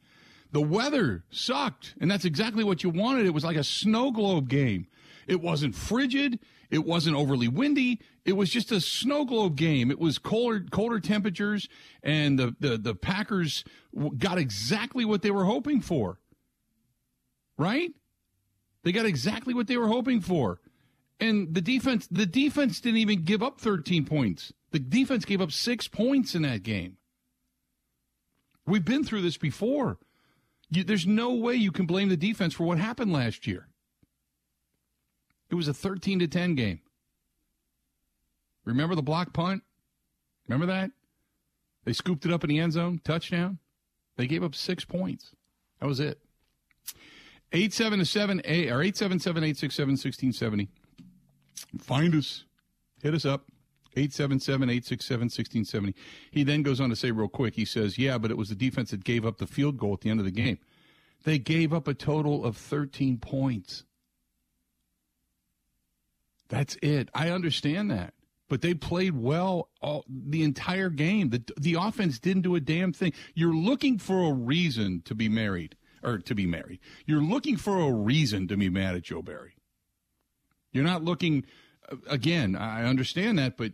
The 0.54 0.62
weather 0.62 1.26
sucked, 1.32 1.96
and 2.00 2.10
that's 2.10 2.24
exactly 2.24 2.64
what 2.64 2.82
you 2.82 2.90
wanted. 2.90 3.26
It 3.26 3.34
was 3.34 3.44
like 3.44 3.58
a 3.58 3.64
snow 3.64 4.12
globe 4.12 4.48
game. 4.48 4.88
It 5.28 5.42
wasn't 5.42 5.76
frigid. 5.76 6.40
It 6.74 6.86
wasn't 6.86 7.16
overly 7.16 7.48
windy. 7.48 8.00
It 8.26 8.34
was 8.34 8.50
just 8.50 8.72
a 8.72 8.82
snow 8.82 9.26
globe 9.26 9.56
game. 9.56 9.92
It 9.92 10.00
was 10.00 10.18
colder, 10.18 10.66
colder 10.72 11.00
temperatures, 11.00 11.70
and 12.02 12.40
the, 12.40 12.56
the, 12.60 12.80
the 12.80 12.96
Packers 12.96 13.64
got 14.18 14.40
exactly 14.40 15.06
what 15.06 15.22
they 15.22 15.30
were 15.30 15.46
hoping 15.46 15.82
for. 15.82 16.18
Right? 17.60 17.92
They 18.84 18.92
got 18.92 19.06
exactly 19.06 19.54
what 19.54 19.68
they 19.68 19.78
were 19.78 19.88
hoping 19.88 20.20
for. 20.20 20.62
And 21.20 21.54
the 21.54 21.62
defense, 21.62 22.08
the 22.10 22.26
defense 22.26 22.82
didn't 22.82 22.98
even 22.98 23.24
give 23.24 23.44
up 23.44 23.62
13 23.62 24.04
points. 24.06 24.52
The 24.72 24.80
defense 24.80 25.26
gave 25.26 25.42
up 25.42 25.52
six 25.52 25.88
points 25.88 26.34
in 26.34 26.42
that 26.42 26.64
game. 26.64 26.98
We've 28.66 28.84
been 28.84 29.04
through 29.04 29.22
this 29.22 29.38
before. 29.38 30.00
You, 30.72 30.84
there's 30.84 31.06
no 31.06 31.36
way 31.36 31.54
you 31.54 31.72
can 31.72 31.86
blame 31.86 32.10
the 32.10 32.18
defense 32.18 32.56
for 32.56 32.64
what 32.64 32.80
happened 32.80 33.14
last 33.14 33.46
year. 33.46 33.68
It 35.54 35.56
was 35.56 35.68
a 35.68 35.74
13 35.74 36.18
to 36.18 36.28
10 36.28 36.56
game. 36.56 36.80
Remember 38.66 38.96
the 38.96 39.04
block 39.04 39.34
punt? 39.34 39.62
Remember 40.48 40.66
that? 40.66 40.90
They 41.86 41.94
scooped 41.94 42.26
it 42.26 42.34
up 42.34 42.44
in 42.44 42.50
the 42.50 42.58
end 42.58 42.74
zone, 42.74 43.00
touchdown. 43.04 43.60
They 44.18 44.26
gave 44.26 44.44
up 44.44 44.56
six 44.56 44.84
points. 44.84 45.36
That 45.80 45.86
was 45.86 46.00
it. 46.00 46.20
877 47.52 48.40
or 48.40 48.82
877 48.82 49.44
867 49.44 49.92
1670. 49.92 50.70
Find 51.78 52.16
us 52.16 52.46
Hit 53.04 53.14
us 53.14 53.24
up. 53.24 53.46
877 53.96 54.70
867 54.72 55.26
1670. 55.26 55.94
He 56.32 56.44
then 56.44 56.64
goes 56.64 56.82
on 56.82 56.90
to 56.90 56.96
say, 56.96 57.12
real 57.12 57.28
quick, 57.28 57.54
he 57.54 57.66
says, 57.66 58.00
Yeah, 58.00 58.18
but 58.18 58.32
it 58.32 58.38
was 58.40 58.50
the 58.50 58.56
defense 58.56 58.90
that 58.90 59.04
gave 59.04 59.24
up 59.24 59.38
the 59.38 59.46
field 59.46 59.78
goal 59.78 59.94
at 59.94 60.02
the 60.02 60.10
end 60.10 60.20
of 60.20 60.26
the 60.26 60.32
game. 60.32 60.58
They 61.26 61.38
gave 61.38 61.72
up 61.72 61.88
a 61.88 61.94
total 61.94 62.44
of 62.44 62.58
13 62.58 63.20
points. 63.20 63.84
That's 66.50 66.78
it. 66.82 67.10
I 67.14 67.30
understand 67.30 67.92
that. 67.92 68.14
But 68.50 68.62
they 68.62 68.74
played 68.74 69.16
well 69.16 69.70
all, 69.82 70.06
the 70.08 70.44
entire 70.44 70.90
game. 70.90 71.30
The, 71.30 71.44
the 71.58 71.76
offense 71.76 72.20
didn't 72.20 72.44
do 72.44 72.56
a 72.56 72.60
damn 72.60 72.94
thing. 72.94 73.14
You're 73.34 73.56
looking 73.56 73.98
for 73.98 74.30
a 74.30 74.34
reason 74.34 75.02
to 75.06 75.16
be 75.16 75.30
married, 75.30 75.76
or 76.04 76.20
to 76.20 76.36
be 76.36 76.46
married. 76.46 76.80
You're 77.06 77.24
looking 77.24 77.58
for 77.58 77.80
a 77.80 77.92
reason 77.92 78.48
to 78.50 78.58
be 78.58 78.70
mad 78.70 78.96
at 78.96 79.04
Joe 79.04 79.22
Barry. 79.22 79.56
You're 80.72 80.84
not 80.84 81.04
looking, 81.04 81.46
uh, 81.90 81.96
again, 82.08 82.56
I 82.56 82.84
understand 82.84 83.40
that, 83.40 83.58
but 83.58 83.74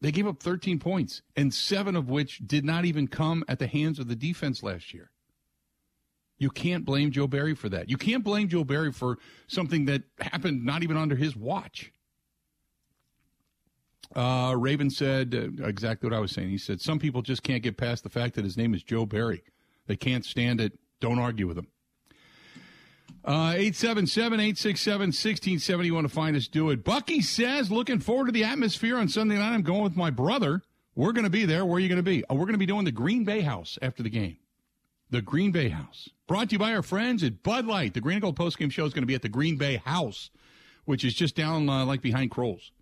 they 0.00 0.12
gave 0.12 0.26
up 0.26 0.42
13 0.42 0.78
points, 0.78 1.22
and 1.36 1.52
seven 1.52 1.96
of 1.96 2.08
which 2.08 2.38
did 2.46 2.64
not 2.64 2.84
even 2.84 3.08
come 3.08 3.44
at 3.48 3.58
the 3.58 3.66
hands 3.66 3.98
of 3.98 4.08
the 4.08 4.16
defense 4.16 4.62
last 4.62 4.92
year. 4.94 5.10
You 6.38 6.50
can't 6.50 6.84
blame 6.84 7.10
Joe 7.10 7.26
Barry 7.26 7.54
for 7.54 7.68
that. 7.68 7.90
You 7.90 7.96
can't 7.96 8.22
blame 8.22 8.48
Joe 8.48 8.62
Barry 8.62 8.92
for 8.92 9.18
something 9.48 9.86
that 9.86 10.04
happened 10.20 10.64
not 10.64 10.84
even 10.84 10.96
under 10.96 11.16
his 11.16 11.34
watch. 11.34 11.92
Uh, 14.14 14.54
Raven 14.56 14.90
said 14.90 15.34
uh, 15.34 15.64
exactly 15.66 16.08
what 16.08 16.16
I 16.16 16.20
was 16.20 16.32
saying. 16.32 16.48
He 16.48 16.58
said, 16.58 16.80
Some 16.80 16.98
people 16.98 17.22
just 17.22 17.42
can't 17.42 17.62
get 17.62 17.76
past 17.76 18.02
the 18.02 18.10
fact 18.10 18.34
that 18.34 18.44
his 18.44 18.56
name 18.56 18.74
is 18.74 18.82
Joe 18.82 19.06
Barry. 19.06 19.42
They 19.86 19.96
can't 19.96 20.24
stand 20.24 20.60
it. 20.60 20.78
Don't 21.00 21.18
argue 21.18 21.46
with 21.46 21.58
him. 21.58 21.68
Uh, 23.24 23.52
877 23.56 24.40
867 24.40 25.00
1670. 25.08 25.86
You 25.86 25.94
want 25.94 26.08
to 26.08 26.14
find 26.14 26.36
us, 26.36 26.48
do 26.48 26.70
it. 26.70 26.84
Bucky 26.84 27.20
says, 27.20 27.70
Looking 27.70 28.00
forward 28.00 28.26
to 28.26 28.32
the 28.32 28.44
atmosphere 28.44 28.96
on 28.96 29.08
Sunday 29.08 29.36
night. 29.36 29.52
I'm 29.52 29.62
going 29.62 29.82
with 29.82 29.96
my 29.96 30.10
brother. 30.10 30.62
We're 30.94 31.12
going 31.12 31.24
to 31.24 31.30
be 31.30 31.44
there. 31.44 31.64
Where 31.64 31.76
are 31.76 31.80
you 31.80 31.88
going 31.88 31.96
to 31.96 32.02
be? 32.02 32.24
Oh, 32.28 32.34
we're 32.34 32.46
going 32.46 32.54
to 32.54 32.58
be 32.58 32.66
doing 32.66 32.84
the 32.84 32.92
Green 32.92 33.24
Bay 33.24 33.42
House 33.42 33.78
after 33.82 34.02
the 34.02 34.10
game. 34.10 34.38
The 35.10 35.22
Green 35.22 35.52
Bay 35.52 35.68
House. 35.68 36.08
Brought 36.26 36.48
to 36.48 36.54
you 36.54 36.58
by 36.58 36.74
our 36.74 36.82
friends 36.82 37.22
at 37.22 37.42
Bud 37.42 37.66
Light. 37.66 37.94
The 37.94 38.00
Green 38.00 38.16
and 38.16 38.22
Gold 38.22 38.36
postgame 38.36 38.72
show 38.72 38.84
is 38.84 38.92
going 38.92 39.02
to 39.02 39.06
be 39.06 39.14
at 39.14 39.22
the 39.22 39.28
Green 39.28 39.56
Bay 39.56 39.76
House, 39.76 40.30
which 40.86 41.04
is 41.04 41.14
just 41.14 41.36
down 41.36 41.68
uh, 41.68 41.84
like 41.84 42.02
behind 42.02 42.30
Kroll's. 42.30 42.72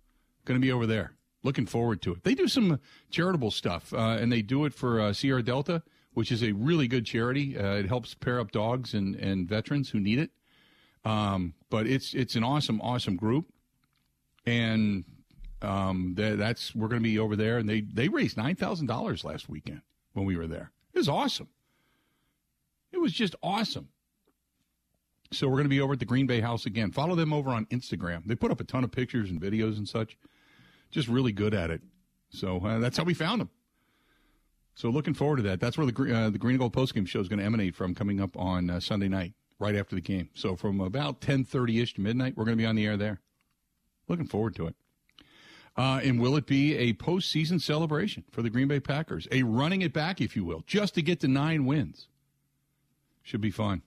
Going 0.45 0.59
to 0.59 0.65
be 0.65 0.71
over 0.71 0.87
there. 0.87 1.16
Looking 1.47 1.65
forward 1.65 2.01
to 2.01 2.11
it. 2.11 2.25
They 2.25 2.35
do 2.35 2.49
some 2.49 2.81
charitable 3.09 3.51
stuff, 3.51 3.93
uh, 3.93 4.17
and 4.19 4.29
they 4.29 4.41
do 4.41 4.65
it 4.65 4.73
for 4.73 4.99
uh, 4.99 5.13
Sierra 5.13 5.41
Delta, 5.41 5.81
which 6.13 6.29
is 6.29 6.43
a 6.43 6.51
really 6.51 6.89
good 6.89 7.05
charity. 7.05 7.57
Uh, 7.57 7.75
it 7.75 7.87
helps 7.87 8.13
pair 8.13 8.41
up 8.41 8.51
dogs 8.51 8.93
and, 8.93 9.15
and 9.15 9.47
veterans 9.47 9.91
who 9.91 9.99
need 10.01 10.19
it. 10.19 10.31
Um, 11.05 11.53
but 11.69 11.87
it's 11.87 12.13
it's 12.13 12.35
an 12.35 12.43
awesome, 12.43 12.81
awesome 12.81 13.15
group, 13.15 13.45
and 14.45 15.05
um, 15.61 16.15
that's 16.17 16.75
we're 16.75 16.89
going 16.89 17.01
to 17.01 17.09
be 17.09 17.17
over 17.17 17.37
there, 17.37 17.59
and 17.59 17.69
they 17.69 17.79
they 17.79 18.09
raised 18.09 18.35
nine 18.35 18.57
thousand 18.57 18.87
dollars 18.87 19.23
last 19.23 19.47
weekend 19.47 19.83
when 20.11 20.25
we 20.25 20.35
were 20.35 20.47
there. 20.47 20.73
It 20.93 20.97
was 20.97 21.07
awesome. 21.07 21.47
It 22.91 22.97
was 22.97 23.13
just 23.13 23.35
awesome. 23.41 23.87
So 25.31 25.47
we're 25.47 25.53
going 25.53 25.63
to 25.63 25.69
be 25.69 25.79
over 25.79 25.93
at 25.93 25.99
the 25.99 26.05
Green 26.05 26.27
Bay 26.27 26.41
House 26.41 26.65
again. 26.65 26.91
Follow 26.91 27.15
them 27.15 27.31
over 27.31 27.51
on 27.51 27.67
Instagram. 27.67 28.25
They 28.25 28.35
put 28.35 28.51
up 28.51 28.59
a 28.59 28.65
ton 28.65 28.83
of 28.83 28.91
pictures 28.91 29.29
and 29.29 29.39
videos 29.39 29.77
and 29.77 29.87
such. 29.87 30.17
Just 30.91 31.07
really 31.07 31.31
good 31.31 31.53
at 31.53 31.69
it. 31.69 31.81
So 32.29 32.59
uh, 32.65 32.79
that's 32.79 32.97
how 32.97 33.03
we 33.03 33.13
found 33.13 33.41
them. 33.41 33.49
So 34.75 34.89
looking 34.89 35.13
forward 35.13 35.37
to 35.37 35.41
that. 35.43 35.59
That's 35.59 35.77
where 35.77 35.87
the 35.87 36.15
uh, 36.15 36.29
the 36.29 36.37
Green 36.37 36.53
and 36.53 36.59
Gold 36.59 36.73
postgame 36.73 37.07
show 37.07 37.19
is 37.19 37.27
going 37.27 37.39
to 37.39 37.45
emanate 37.45 37.75
from 37.75 37.95
coming 37.95 38.21
up 38.21 38.37
on 38.37 38.69
uh, 38.69 38.79
Sunday 38.79 39.07
night, 39.07 39.33
right 39.59 39.75
after 39.75 39.95
the 39.95 40.01
game. 40.01 40.29
So 40.35 40.55
from 40.55 40.79
about 40.79 41.19
ten 41.19 41.43
thirty 41.43 41.81
ish 41.81 41.95
to 41.95 42.01
midnight, 42.01 42.37
we're 42.37 42.45
going 42.45 42.57
to 42.57 42.61
be 42.61 42.67
on 42.67 42.75
the 42.75 42.85
air 42.85 42.95
there. 42.95 43.19
Looking 44.07 44.27
forward 44.27 44.55
to 44.55 44.67
it. 44.67 44.75
Uh, 45.75 45.99
and 46.03 46.19
will 46.19 46.35
it 46.35 46.47
be 46.47 46.75
a 46.75 46.93
postseason 46.93 47.61
celebration 47.61 48.23
for 48.31 48.41
the 48.41 48.49
Green 48.49 48.67
Bay 48.67 48.79
Packers? 48.79 49.27
A 49.31 49.43
running 49.43 49.83
it 49.83 49.93
back, 49.93 50.21
if 50.21 50.35
you 50.35 50.43
will, 50.43 50.63
just 50.65 50.95
to 50.95 51.01
get 51.01 51.19
to 51.19 51.27
nine 51.27 51.65
wins. 51.65 52.07
Should 53.21 53.41
be 53.41 53.51
fun. 53.51 53.83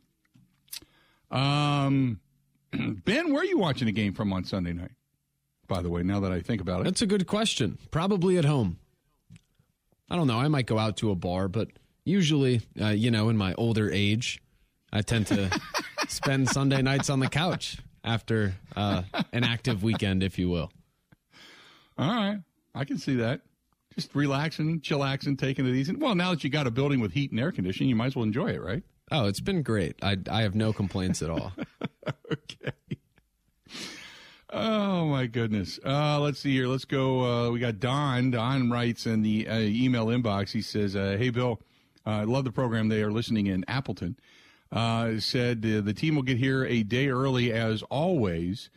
Um, 1.30 2.20
ben, 2.72 3.32
where 3.32 3.42
are 3.42 3.46
you 3.46 3.58
watching 3.58 3.86
the 3.86 3.92
game 3.92 4.12
from 4.12 4.32
on 4.32 4.44
Sunday 4.44 4.72
night? 4.72 4.92
By 5.70 5.82
the 5.82 5.88
way, 5.88 6.02
now 6.02 6.18
that 6.18 6.32
I 6.32 6.40
think 6.40 6.60
about 6.60 6.80
it, 6.80 6.84
that's 6.84 7.00
a 7.00 7.06
good 7.06 7.28
question. 7.28 7.78
Probably 7.92 8.36
at 8.36 8.44
home. 8.44 8.80
I 10.10 10.16
don't 10.16 10.26
know. 10.26 10.36
I 10.36 10.48
might 10.48 10.66
go 10.66 10.78
out 10.78 10.96
to 10.96 11.12
a 11.12 11.14
bar, 11.14 11.46
but 11.46 11.68
usually, 12.04 12.62
uh, 12.80 12.88
you 12.88 13.12
know, 13.12 13.28
in 13.28 13.36
my 13.36 13.54
older 13.54 13.88
age, 13.88 14.42
I 14.92 15.02
tend 15.02 15.28
to 15.28 15.48
spend 16.08 16.48
Sunday 16.48 16.82
nights 16.82 17.08
on 17.08 17.20
the 17.20 17.28
couch 17.28 17.78
after 18.02 18.54
uh, 18.74 19.04
an 19.32 19.44
active 19.44 19.84
weekend, 19.84 20.24
if 20.24 20.40
you 20.40 20.50
will. 20.50 20.72
All 21.96 22.16
right, 22.16 22.40
I 22.74 22.84
can 22.84 22.98
see 22.98 23.14
that. 23.16 23.42
Just 23.94 24.12
relaxing, 24.12 24.80
chillaxing, 24.80 25.38
taking 25.38 25.68
it 25.68 25.76
easy. 25.76 25.94
Well, 25.94 26.16
now 26.16 26.30
that 26.30 26.42
you 26.42 26.50
got 26.50 26.66
a 26.66 26.72
building 26.72 26.98
with 26.98 27.12
heat 27.12 27.30
and 27.30 27.38
air 27.38 27.52
conditioning, 27.52 27.88
you 27.88 27.94
might 27.94 28.06
as 28.06 28.16
well 28.16 28.24
enjoy 28.24 28.48
it, 28.48 28.60
right? 28.60 28.82
Oh, 29.12 29.26
it's 29.26 29.40
been 29.40 29.62
great. 29.62 29.94
I 30.02 30.16
I 30.28 30.42
have 30.42 30.56
no 30.56 30.72
complaints 30.72 31.22
at 31.22 31.30
all. 31.30 31.52
okay. 32.32 32.72
Oh 34.52 35.06
my 35.06 35.26
goodness. 35.26 35.78
Uh, 35.84 36.18
let's 36.18 36.40
see 36.40 36.52
here. 36.52 36.66
Let's 36.66 36.84
go. 36.84 37.24
Uh, 37.24 37.50
we 37.50 37.60
got 37.60 37.78
Don. 37.78 38.32
Don 38.32 38.68
writes 38.68 39.06
in 39.06 39.22
the 39.22 39.46
uh, 39.46 39.58
email 39.58 40.06
inbox. 40.06 40.50
He 40.50 40.60
says, 40.60 40.96
uh, 40.96 41.16
"Hey 41.16 41.30
Bill, 41.30 41.60
uh, 42.04 42.10
I 42.10 42.24
love 42.24 42.44
the 42.44 42.50
program. 42.50 42.88
They 42.88 43.02
are 43.02 43.12
listening 43.12 43.46
in 43.46 43.64
Appleton. 43.68 44.16
Uh, 44.72 45.20
said 45.20 45.62
the 45.62 45.94
team 45.94 46.16
will 46.16 46.22
get 46.22 46.38
here 46.38 46.64
a 46.64 46.82
day 46.82 47.08
early 47.08 47.52
as 47.52 47.82
always, 47.84 48.70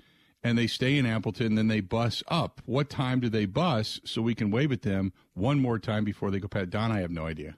and 0.44 0.58
they 0.58 0.68
stay 0.68 0.98
in 0.98 1.08
Appleton. 1.08 1.56
Then 1.56 1.70
they 1.70 1.82
bus 1.82 2.22
up. 2.28 2.62
What 2.66 2.90
time 2.90 3.20
do 3.20 3.30
they 3.30 3.46
bus 3.46 4.00
so 4.04 4.22
we 4.22 4.36
can 4.36 4.52
wave 4.52 4.72
at 4.72 4.84
them 4.84 5.12
one 5.34 5.60
more 5.60 5.80
time 5.80 6.04
before 6.04 6.30
they 6.30 6.40
go 6.40 6.48
past? 6.48 6.70
Don, 6.70 6.92
I 6.92 7.02
have 7.02 7.12
no 7.12 7.26
idea. 7.26 7.56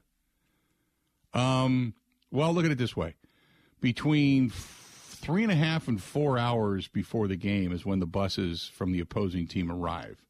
Um, 1.33 1.95
well, 2.31 2.53
look 2.53 2.63
at 2.63 2.71
it 2.71 2.77
this 2.77 2.95
way: 2.95 3.15
between 3.81 4.49
three 5.25 5.41
and 5.41 5.51
a 5.51 5.55
half 5.55 5.87
and 5.87 6.01
four 6.01 6.37
hours 6.37 6.87
before 6.87 7.27
the 7.27 7.35
game 7.35 7.71
is 7.71 7.83
when 7.83 7.99
the 7.99 8.05
buses 8.05 8.69
from 8.71 8.91
the 8.91 8.99
opposing 8.99 9.47
team 9.47 9.71
arrive. 9.71 10.23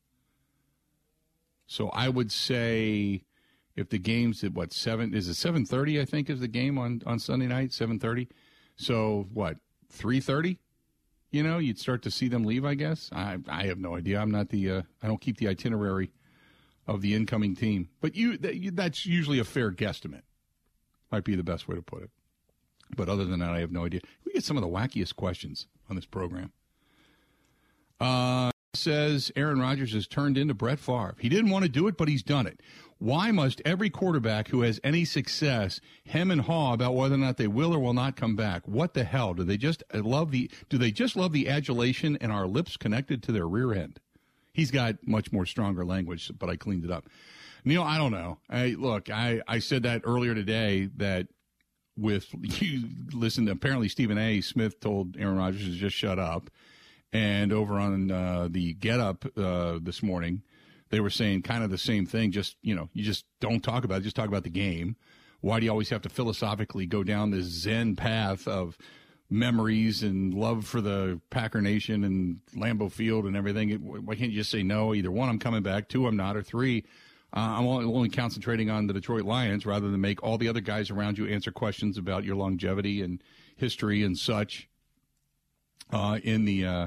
So 1.68 1.90
I 1.90 2.08
would 2.08 2.32
say 2.32 3.24
if 3.76 3.90
the 3.90 3.98
game's 3.98 4.42
at 4.46 4.54
what 4.54 4.72
seven 4.72 5.14
is 5.14 5.28
it 5.28 5.34
seven 5.34 5.66
thirty? 5.66 6.00
I 6.00 6.06
think 6.06 6.30
is 6.30 6.40
the 6.40 6.48
game 6.48 6.78
on 6.78 7.02
on 7.06 7.20
Sunday 7.20 7.48
night 7.48 7.74
seven 7.74 8.00
thirty. 8.00 8.30
So 8.78 9.28
what 9.34 9.58
three 9.90 10.22
thirty? 10.22 10.60
You 11.30 11.44
know, 11.44 11.58
you'd 11.58 11.80
start 11.80 12.02
to 12.04 12.12
see 12.12 12.30
them 12.30 12.46
leave. 12.46 12.64
I 12.64 12.76
guess 12.76 13.10
I 13.12 13.40
I 13.50 13.66
have 13.66 13.80
no 13.80 13.98
idea. 13.98 14.22
I'm 14.22 14.32
not 14.32 14.48
the 14.48 14.72
uh, 14.72 14.82
I 15.04 15.08
don't 15.08 15.20
keep 15.20 15.38
the 15.38 15.50
itinerary 15.50 16.12
of 16.88 17.02
the 17.02 17.16
incoming 17.16 17.56
team, 17.56 17.90
but 18.00 18.16
you, 18.16 18.38
that, 18.38 18.76
that's 18.76 19.06
usually 19.06 19.40
a 19.40 19.44
fair 19.44 19.72
guesstimate 19.72 20.22
might 21.12 21.24
be 21.24 21.36
the 21.36 21.44
best 21.44 21.68
way 21.68 21.76
to 21.76 21.82
put 21.82 22.04
it. 22.04 22.12
But 22.96 23.10
other 23.10 23.26
than 23.26 23.40
that, 23.40 23.52
I 23.52 23.60
have 23.60 23.72
no 23.72 23.86
idea. 23.86 24.02
We 24.26 24.34
get 24.34 24.44
some 24.44 24.58
of 24.58 24.62
the 24.62 24.70
wackiest 24.70 25.16
questions 25.16 25.68
on 25.90 25.96
this 25.96 26.06
program. 26.06 26.52
Uh, 28.00 28.52
says 28.76 29.32
Aaron 29.36 29.60
Rodgers 29.60 29.94
has 29.94 30.08
turned 30.08 30.38
into 30.38 30.54
Brett 30.54 30.80
Favre. 30.80 31.16
He 31.20 31.30
didn't 31.30 31.52
want 31.52 31.64
to 31.64 31.70
do 31.70 31.88
it, 31.88 31.98
but 31.98 32.08
he's 32.08 32.24
done 32.24 32.46
it. 32.46 32.62
Why 32.98 33.32
must 33.32 33.62
every 33.66 33.90
quarterback 33.90 34.50
who 34.50 34.62
has 34.62 34.80
any 34.84 35.04
success 35.04 35.82
hem 36.06 36.32
and 36.32 36.42
haw 36.42 36.74
about 36.74 36.96
whether 36.96 37.16
or 37.16 37.20
not 37.20 37.38
they 37.38 37.48
will 37.48 37.74
or 37.74 37.80
will 37.80 37.94
not 37.94 38.16
come 38.16 38.36
back? 38.36 38.68
What 38.68 38.94
the 38.94 39.04
hell? 39.04 39.34
Do 39.34 39.44
they 39.44 39.58
just 39.58 39.84
love 39.94 40.32
the 40.32 40.50
do 40.70 40.78
they 40.78 40.92
just 40.92 41.16
love 41.16 41.34
the 41.34 41.50
adulation 41.50 42.18
and 42.22 42.32
our 42.32 42.48
lips 42.48 42.78
connected 42.78 43.22
to 43.24 43.32
their 43.32 43.48
rear 43.48 43.74
end? 43.74 44.00
He's 44.54 44.72
got 44.72 45.06
much 45.06 45.34
more 45.34 45.46
stronger 45.46 45.84
language, 45.84 46.32
but 46.40 46.50
I 46.50 46.56
cleaned 46.56 46.86
it 46.86 46.92
up. 46.92 47.10
Neil, 47.66 47.84
I 47.84 47.98
don't 47.98 48.12
know. 48.12 48.38
I 48.50 48.76
look, 48.78 49.10
I, 49.10 49.42
I 49.48 49.60
said 49.60 49.84
that 49.84 50.02
earlier 50.06 50.34
today 50.34 50.90
that 50.98 51.28
with 51.98 52.28
you 52.62 52.90
listen, 53.14 53.48
apparently 53.48 53.90
Stephen 53.90 54.18
A. 54.18 54.42
Smith 54.42 54.80
told 54.80 55.18
Aaron 55.18 55.38
Rodgers 55.38 55.64
to 55.66 55.72
just 55.72 55.96
shut 55.96 56.20
up. 56.20 56.50
And 57.14 57.54
over 57.54 57.80
on 57.80 58.12
uh, 58.12 58.50
the 58.52 58.74
Get 58.74 59.00
Up 59.00 59.26
uh, 59.38 59.80
this 59.82 60.04
morning, 60.04 60.42
they 60.90 61.00
were 61.00 61.10
saying 61.10 61.44
kind 61.44 61.64
of 61.64 61.70
the 61.70 61.78
same 61.78 62.06
thing. 62.06 62.32
Just 62.32 62.58
you 62.62 62.76
know, 62.76 62.90
you 62.94 63.04
just 63.04 63.26
don't 63.40 63.64
talk 63.64 63.86
about 63.86 64.02
it. 64.02 64.04
Just 64.04 64.16
talk 64.16 64.28
about 64.28 64.44
the 64.44 64.50
game. 64.50 64.98
Why 65.42 65.60
do 65.60 65.66
you 65.66 65.72
always 65.72 65.90
have 65.90 66.02
to 66.02 66.10
philosophically 66.10 66.86
go 66.86 67.04
down 67.04 67.32
this 67.32 67.46
Zen 67.46 67.96
path 67.96 68.48
of 68.48 68.78
memories 69.30 70.04
and 70.04 70.34
love 70.34 70.66
for 70.66 70.82
the 70.82 71.22
Packer 71.30 71.62
Nation 71.62 72.04
and 72.04 72.40
Lambeau 72.56 72.92
Field 72.92 73.26
and 73.26 73.38
everything? 73.38 73.70
Why 73.80 74.16
can't 74.16 74.32
you 74.32 74.40
just 74.40 74.52
say 74.52 74.64
no? 74.64 74.94
Either 74.94 75.12
one, 75.12 75.30
I'm 75.30 75.40
coming 75.40 75.64
back. 75.64 75.88
Two, 75.88 76.08
I'm 76.08 76.18
not. 76.18 76.36
Or 76.36 76.44
three, 76.44 76.84
uh, 77.36 77.40
I'm 77.40 77.68
only 77.68 78.10
concentrating 78.10 78.70
on 78.70 78.88
the 78.88 78.94
Detroit 78.94 79.24
Lions 79.24 79.66
rather 79.66 79.90
than 79.90 80.00
make 80.00 80.24
all 80.24 80.38
the 80.38 80.48
other 80.48 80.62
guys 80.62 80.90
around 80.90 81.18
you 81.18 81.28
answer 81.28 81.52
questions 81.52 81.98
about 81.98 82.24
your 82.24 82.36
longevity 82.36 83.02
and 83.02 83.22
history 83.58 84.04
and 84.04 84.18
such 84.18 84.70
uh, 85.92 86.20
in 86.24 86.46
the 86.46 86.66
uh, 86.66 86.86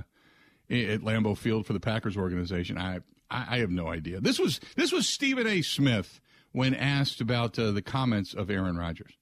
at 0.71 1.01
Lambeau 1.01 1.37
Field 1.37 1.67
for 1.67 1.75
the 1.75 1.81
Packers 1.81 2.17
organization. 2.17 2.79
I, 2.79 3.01
I 3.31 3.59
have 3.59 3.71
no 3.71 3.89
idea. 3.89 4.21
This 4.21 4.39
was 4.39 4.59
this 4.75 4.91
was 4.91 5.07
Stephen 5.07 5.47
A. 5.47 5.61
Smith 5.61 6.21
when 6.53 6.75
asked 6.75 7.21
about 7.21 7.59
uh, 7.59 7.71
the 7.73 7.83
comments 7.83 8.33
of 8.33 8.51
Aaron 8.51 8.77
Rodgers. 8.77 9.13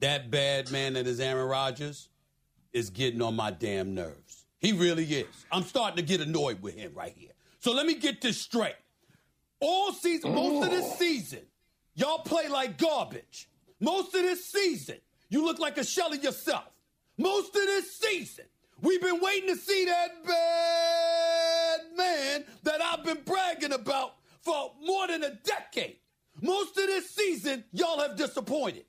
That 0.00 0.30
bad 0.30 0.70
man 0.72 0.94
that 0.94 1.06
is 1.06 1.20
Aaron 1.20 1.48
Rodgers 1.48 2.08
is 2.72 2.90
getting 2.90 3.22
on 3.22 3.36
my 3.36 3.52
damn 3.52 3.94
nerves. 3.94 4.46
He 4.58 4.72
really 4.72 5.04
is. 5.04 5.46
I'm 5.52 5.62
starting 5.62 5.96
to 5.96 6.02
get 6.02 6.20
annoyed 6.20 6.62
with 6.62 6.74
him 6.74 6.92
right 6.94 7.14
here. 7.16 7.30
So 7.60 7.72
let 7.72 7.86
me 7.86 7.94
get 7.94 8.20
this 8.20 8.38
straight. 8.40 8.74
All 9.68 9.92
season, 9.92 10.32
most 10.32 10.64
of 10.64 10.70
this 10.70 10.96
season, 10.96 11.40
y'all 11.96 12.20
play 12.20 12.46
like 12.46 12.78
garbage. 12.78 13.48
Most 13.80 14.14
of 14.14 14.22
this 14.22 14.44
season, 14.46 14.94
you 15.28 15.44
look 15.44 15.58
like 15.58 15.76
a 15.76 15.82
shell 15.82 16.12
of 16.12 16.22
yourself. 16.22 16.70
Most 17.18 17.48
of 17.48 17.62
this 17.62 17.96
season, 17.96 18.44
we've 18.80 19.00
been 19.00 19.18
waiting 19.20 19.48
to 19.48 19.56
see 19.56 19.86
that 19.86 20.24
bad 20.24 21.80
man 21.96 22.44
that 22.62 22.80
I've 22.80 23.02
been 23.02 23.18
bragging 23.24 23.72
about 23.72 24.12
for 24.40 24.70
more 24.84 25.08
than 25.08 25.24
a 25.24 25.30
decade. 25.30 25.96
Most 26.40 26.78
of 26.78 26.86
this 26.86 27.10
season, 27.10 27.64
y'all 27.72 27.98
have 27.98 28.16
disappointed. 28.16 28.84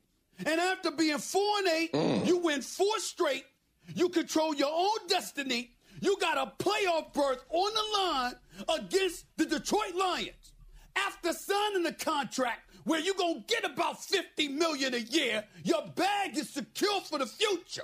And 0.46 0.62
after 0.62 0.92
being 0.92 1.18
four 1.18 1.58
and 1.58 1.68
eight, 1.70 1.94
mm. 1.94 2.28
you 2.28 2.38
win 2.38 2.62
four 2.62 3.00
straight. 3.00 3.46
You 3.96 4.10
control 4.10 4.54
your 4.54 4.72
own 4.72 5.08
destiny. 5.08 5.72
You 6.02 6.18
got 6.22 6.38
a 6.38 6.64
playoff 6.64 7.14
berth 7.14 7.44
on 7.50 7.72
the 7.74 7.98
line 8.00 8.34
against 8.80 9.26
the 9.38 9.48
Detroit 9.48 9.96
Lions. 9.96 10.54
After 11.06 11.34
signing 11.34 11.84
the 11.84 11.94
contract 11.94 12.62
where 12.84 13.00
you're 13.00 13.16
gonna 13.16 13.44
get 13.48 13.64
about 13.66 14.04
50 14.04 14.48
million 14.50 14.94
a 14.94 14.98
year, 14.98 15.44
your 15.64 15.84
bag 15.96 16.38
is 16.38 16.50
secure 16.50 17.02
for 17.02 17.20
the 17.20 17.26
future. 17.26 17.84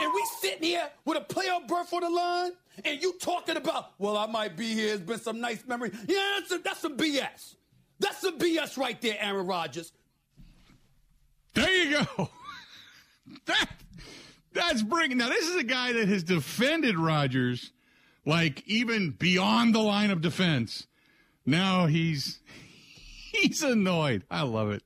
And 0.00 0.12
we 0.12 0.24
sitting 0.40 0.62
here 0.62 0.88
with 1.04 1.18
a 1.18 1.20
playoff 1.20 1.66
berth 1.66 1.92
on 1.92 2.02
the 2.02 2.10
line, 2.10 2.52
and 2.84 3.02
you 3.02 3.14
talking 3.18 3.56
about, 3.56 3.92
well, 3.98 4.16
I 4.16 4.26
might 4.26 4.56
be 4.56 4.72
here. 4.74 4.94
It's 4.94 5.02
been 5.02 5.18
some 5.18 5.40
nice 5.40 5.66
memory. 5.66 5.90
Yeah, 6.06 6.38
that's, 6.38 6.52
a, 6.52 6.58
that's 6.58 6.82
BS. 6.82 7.56
That's 7.98 8.20
some 8.20 8.38
BS 8.38 8.76
right 8.76 9.00
there, 9.00 9.16
Aaron 9.18 9.46
Rodgers. 9.46 9.92
There 11.54 11.84
you 11.84 12.04
go. 12.16 12.28
that 13.46 13.68
that's 14.52 14.82
bringing. 14.82 15.18
Now 15.18 15.28
this 15.28 15.48
is 15.48 15.56
a 15.56 15.64
guy 15.64 15.92
that 15.92 16.08
has 16.08 16.22
defended 16.22 16.98
Rodgers, 16.98 17.72
like 18.24 18.62
even 18.66 19.10
beyond 19.10 19.74
the 19.74 19.80
line 19.80 20.10
of 20.10 20.20
defense. 20.20 20.86
Now 21.46 21.86
he's 21.86 22.40
he's 23.32 23.62
annoyed. 23.62 24.24
I 24.30 24.42
love 24.42 24.70
it. 24.70 24.82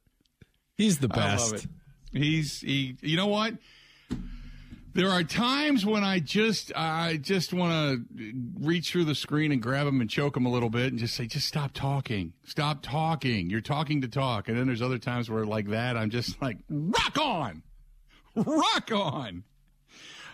He's 0.76 0.98
the 0.98 1.08
best. 1.08 1.20
I 1.20 1.56
love 1.56 1.64
it. 1.64 1.66
He's 2.12 2.60
he. 2.60 2.96
You 3.00 3.16
know 3.16 3.26
what? 3.26 3.54
There 4.92 5.08
are 5.08 5.22
times 5.22 5.86
when 5.86 6.02
I 6.02 6.18
just 6.18 6.72
I 6.74 7.16
just 7.16 7.52
want 7.52 8.08
to 8.16 8.32
reach 8.60 8.90
through 8.90 9.04
the 9.04 9.14
screen 9.14 9.52
and 9.52 9.62
grab 9.62 9.86
him 9.86 10.00
and 10.00 10.10
choke 10.10 10.36
him 10.36 10.46
a 10.46 10.50
little 10.50 10.70
bit 10.70 10.88
and 10.88 10.98
just 10.98 11.14
say, 11.14 11.26
just 11.26 11.46
stop 11.46 11.72
talking, 11.72 12.32
stop 12.44 12.82
talking. 12.82 13.50
You're 13.50 13.60
talking 13.60 14.00
to 14.00 14.08
talk. 14.08 14.48
And 14.48 14.58
then 14.58 14.66
there's 14.66 14.82
other 14.82 14.98
times 14.98 15.30
where 15.30 15.44
like 15.44 15.68
that, 15.68 15.96
I'm 15.96 16.10
just 16.10 16.42
like, 16.42 16.58
rock 16.68 17.16
on, 17.18 17.62
rock 18.34 18.90
on. 18.92 19.44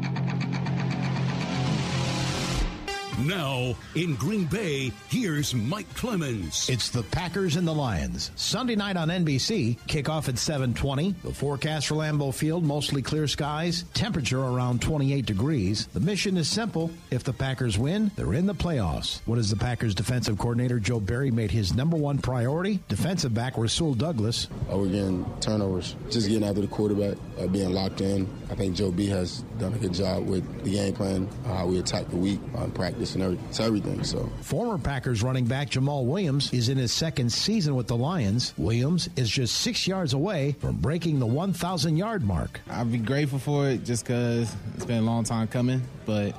Now, 3.25 3.75
in 3.93 4.15
Green 4.15 4.45
Bay, 4.45 4.91
here's 5.09 5.53
Mike 5.53 5.93
Clemens. 5.93 6.67
It's 6.69 6.89
the 6.89 7.03
Packers 7.03 7.55
and 7.55 7.67
the 7.67 7.73
Lions. 7.73 8.31
Sunday 8.35 8.75
night 8.75 8.97
on 8.97 9.09
NBC, 9.09 9.77
kickoff 9.87 10.27
at 10.27 10.39
720. 10.39 11.13
The 11.23 11.31
forecast 11.33 11.87
for 11.87 11.95
Lambeau 11.95 12.33
Field, 12.33 12.63
mostly 12.63 13.03
clear 13.03 13.27
skies, 13.27 13.83
temperature 13.93 14.39
around 14.39 14.81
28 14.81 15.25
degrees. 15.25 15.85
The 15.87 15.99
mission 15.99 16.35
is 16.35 16.49
simple. 16.49 16.89
If 17.11 17.23
the 17.23 17.33
Packers 17.33 17.77
win, 17.77 18.09
they're 18.15 18.33
in 18.33 18.47
the 18.47 18.55
playoffs. 18.55 19.21
What 19.25 19.37
has 19.37 19.51
the 19.51 19.55
Packers 19.55 19.93
defensive 19.93 20.39
coordinator 20.39 20.79
Joe 20.79 20.99
Barry 20.99 21.29
made 21.29 21.51
his 21.51 21.75
number 21.75 21.97
one 21.97 22.17
priority? 22.17 22.79
Defensive 22.87 23.33
back 23.35 23.55
Rasul 23.55 23.93
Douglas. 23.93 24.47
Oh, 24.69 24.79
we're 24.79 24.87
getting 24.87 25.25
turnovers. 25.41 25.95
Just 26.09 26.27
getting 26.27 26.43
after 26.47 26.61
the 26.61 26.67
quarterback, 26.67 27.17
uh, 27.39 27.45
being 27.47 27.71
locked 27.71 28.01
in. 28.01 28.27
I 28.49 28.55
think 28.55 28.75
Joe 28.75 28.91
B 28.91 29.07
has 29.07 29.41
done 29.59 29.73
a 29.73 29.77
good 29.77 29.93
job 29.93 30.27
with 30.27 30.63
the 30.63 30.71
game 30.71 30.93
plan, 30.93 31.29
uh, 31.45 31.57
how 31.57 31.67
we 31.67 31.77
attack 31.77 32.09
the 32.09 32.17
week 32.17 32.39
on 32.55 32.71
practice 32.71 33.10
and 33.15 33.23
everything. 33.23 33.45
It's 33.49 33.59
everything. 33.59 34.03
So 34.03 34.29
former 34.41 34.77
Packers 34.77 35.23
running 35.23 35.45
back 35.45 35.69
Jamaal 35.69 36.05
Williams 36.05 36.51
is 36.53 36.69
in 36.69 36.77
his 36.77 36.91
second 36.91 37.31
season 37.31 37.75
with 37.75 37.87
the 37.87 37.97
Lions. 37.97 38.53
Williams 38.57 39.09
is 39.15 39.29
just 39.29 39.57
six 39.57 39.87
yards 39.87 40.13
away 40.13 40.55
from 40.59 40.75
breaking 40.77 41.19
the 41.19 41.25
1,000 41.25 41.97
yard 41.97 42.23
mark. 42.23 42.61
I'd 42.69 42.91
be 42.91 42.97
grateful 42.97 43.39
for 43.39 43.69
it 43.69 43.83
just 43.83 44.05
because 44.05 44.55
it's 44.75 44.85
been 44.85 44.99
a 44.99 45.05
long 45.05 45.23
time 45.23 45.47
coming, 45.47 45.81
but 46.05 46.35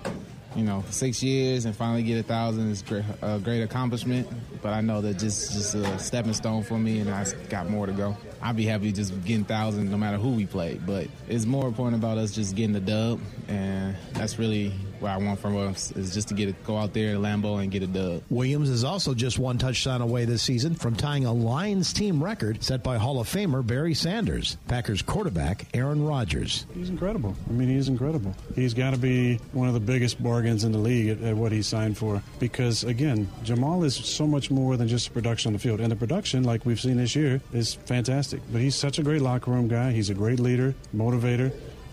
you 0.57 0.64
know, 0.64 0.85
six 0.91 1.23
years 1.23 1.64
and 1.64 1.75
finally 1.75 2.03
get 2.03 2.18
a 2.18 2.23
thousand 2.23 2.70
is 2.70 2.85
a 3.23 3.39
great 3.43 3.62
accomplishment. 3.62 4.29
But 4.61 4.73
I 4.73 4.81
know 4.81 5.01
that 5.01 5.18
just 5.18 5.53
just 5.53 5.75
a 5.75 5.99
stepping 5.99 6.35
stone 6.35 6.62
for 6.62 6.79
me, 6.79 7.01
and 7.01 7.11
I 7.11 7.27
got 7.49 7.68
more 7.70 7.87
to 7.87 7.93
go. 7.93 8.16
I'd 8.41 8.57
be 8.57 8.66
happy 8.66 8.93
just 8.93 9.12
getting 9.25 9.45
thousand 9.45 9.91
no 9.91 9.97
matter 9.97 10.18
who 10.18 10.31
we 10.31 10.47
play. 10.47 10.79
But 10.85 11.09
it's 11.29 11.47
more 11.47 11.66
important 11.66 12.03
about 12.03 12.18
us 12.18 12.33
just 12.33 12.55
getting 12.55 12.73
the 12.73 12.81
dub, 12.81 13.20
and 13.49 13.97
that's 14.12 14.39
really 14.39 14.73
what 15.03 15.11
I 15.11 15.16
want 15.18 15.40
from 15.40 15.57
us 15.57 15.90
is 15.92 16.14
just 16.14 16.28
to 16.28 16.34
get 16.34 16.48
it, 16.48 16.64
go 16.64 16.76
out 16.76 16.92
there 16.92 17.14
at 17.14 17.20
Lambeau 17.20 17.61
and 17.61 17.70
get 17.70 17.82
a 17.82 17.86
dub. 17.86 18.22
Williams 18.30 18.70
is 18.70 18.84
also 18.84 19.14
just 19.14 19.38
one 19.38 19.59
touchdown 19.59 20.00
away 20.00 20.24
this 20.24 20.42
season 20.42 20.74
from 20.74 20.94
tying 20.94 21.26
a 21.26 21.32
Lions 21.32 21.92
team 21.92 22.22
record 22.22 22.62
set 22.62 22.82
by 22.82 22.96
Hall 22.96 23.20
of 23.20 23.28
Famer 23.28 23.66
Barry 23.66 23.94
Sanders. 23.94 24.57
Packers 24.68 25.03
quarterback 25.03 25.66
Aaron 25.74 26.05
Rodgers. 26.05 26.66
He's 26.74 26.88
incredible. 26.88 27.36
I 27.48 27.53
mean, 27.53 27.68
he's 27.68 27.88
incredible. 27.88 28.34
He's 28.55 28.74
got 28.74 28.92
to 28.92 28.98
be 28.98 29.36
one 29.53 29.68
of 29.68 29.74
the 29.74 29.80
biggest 29.80 30.22
bargains 30.22 30.64
in 30.64 30.72
the 30.72 30.78
league 30.78 31.09
at, 31.09 31.20
at 31.22 31.36
what 31.36 31.53
he 31.53 31.62
signed 31.62 31.98
for 31.98 32.22
because, 32.38 32.84
again, 32.84 33.28
Jamaal 33.44 33.84
is 33.84 33.96
so 33.96 34.26
much 34.26 34.50
more 34.50 34.76
than 34.76 34.86
just 34.86 35.12
production 35.12 35.48
on 35.48 35.53
the 35.55 35.59
field. 35.59 35.80
And 35.80 35.90
the 35.90 35.96
production, 35.96 36.44
like 36.44 36.64
we've 36.64 36.80
seen 36.80 36.96
this 36.96 37.16
year, 37.16 37.40
is 37.53 37.74
fantastic. 37.74 38.40
But 38.53 38.61
he's 38.61 38.76
such 38.76 38.98
a 38.98 39.03
great 39.03 39.22
locker 39.22 39.50
room 39.50 39.66
guy. 39.66 39.90
He's 39.90 40.11
a 40.11 40.14
great 40.14 40.38
leader, 40.38 40.74
motivator 40.94 41.53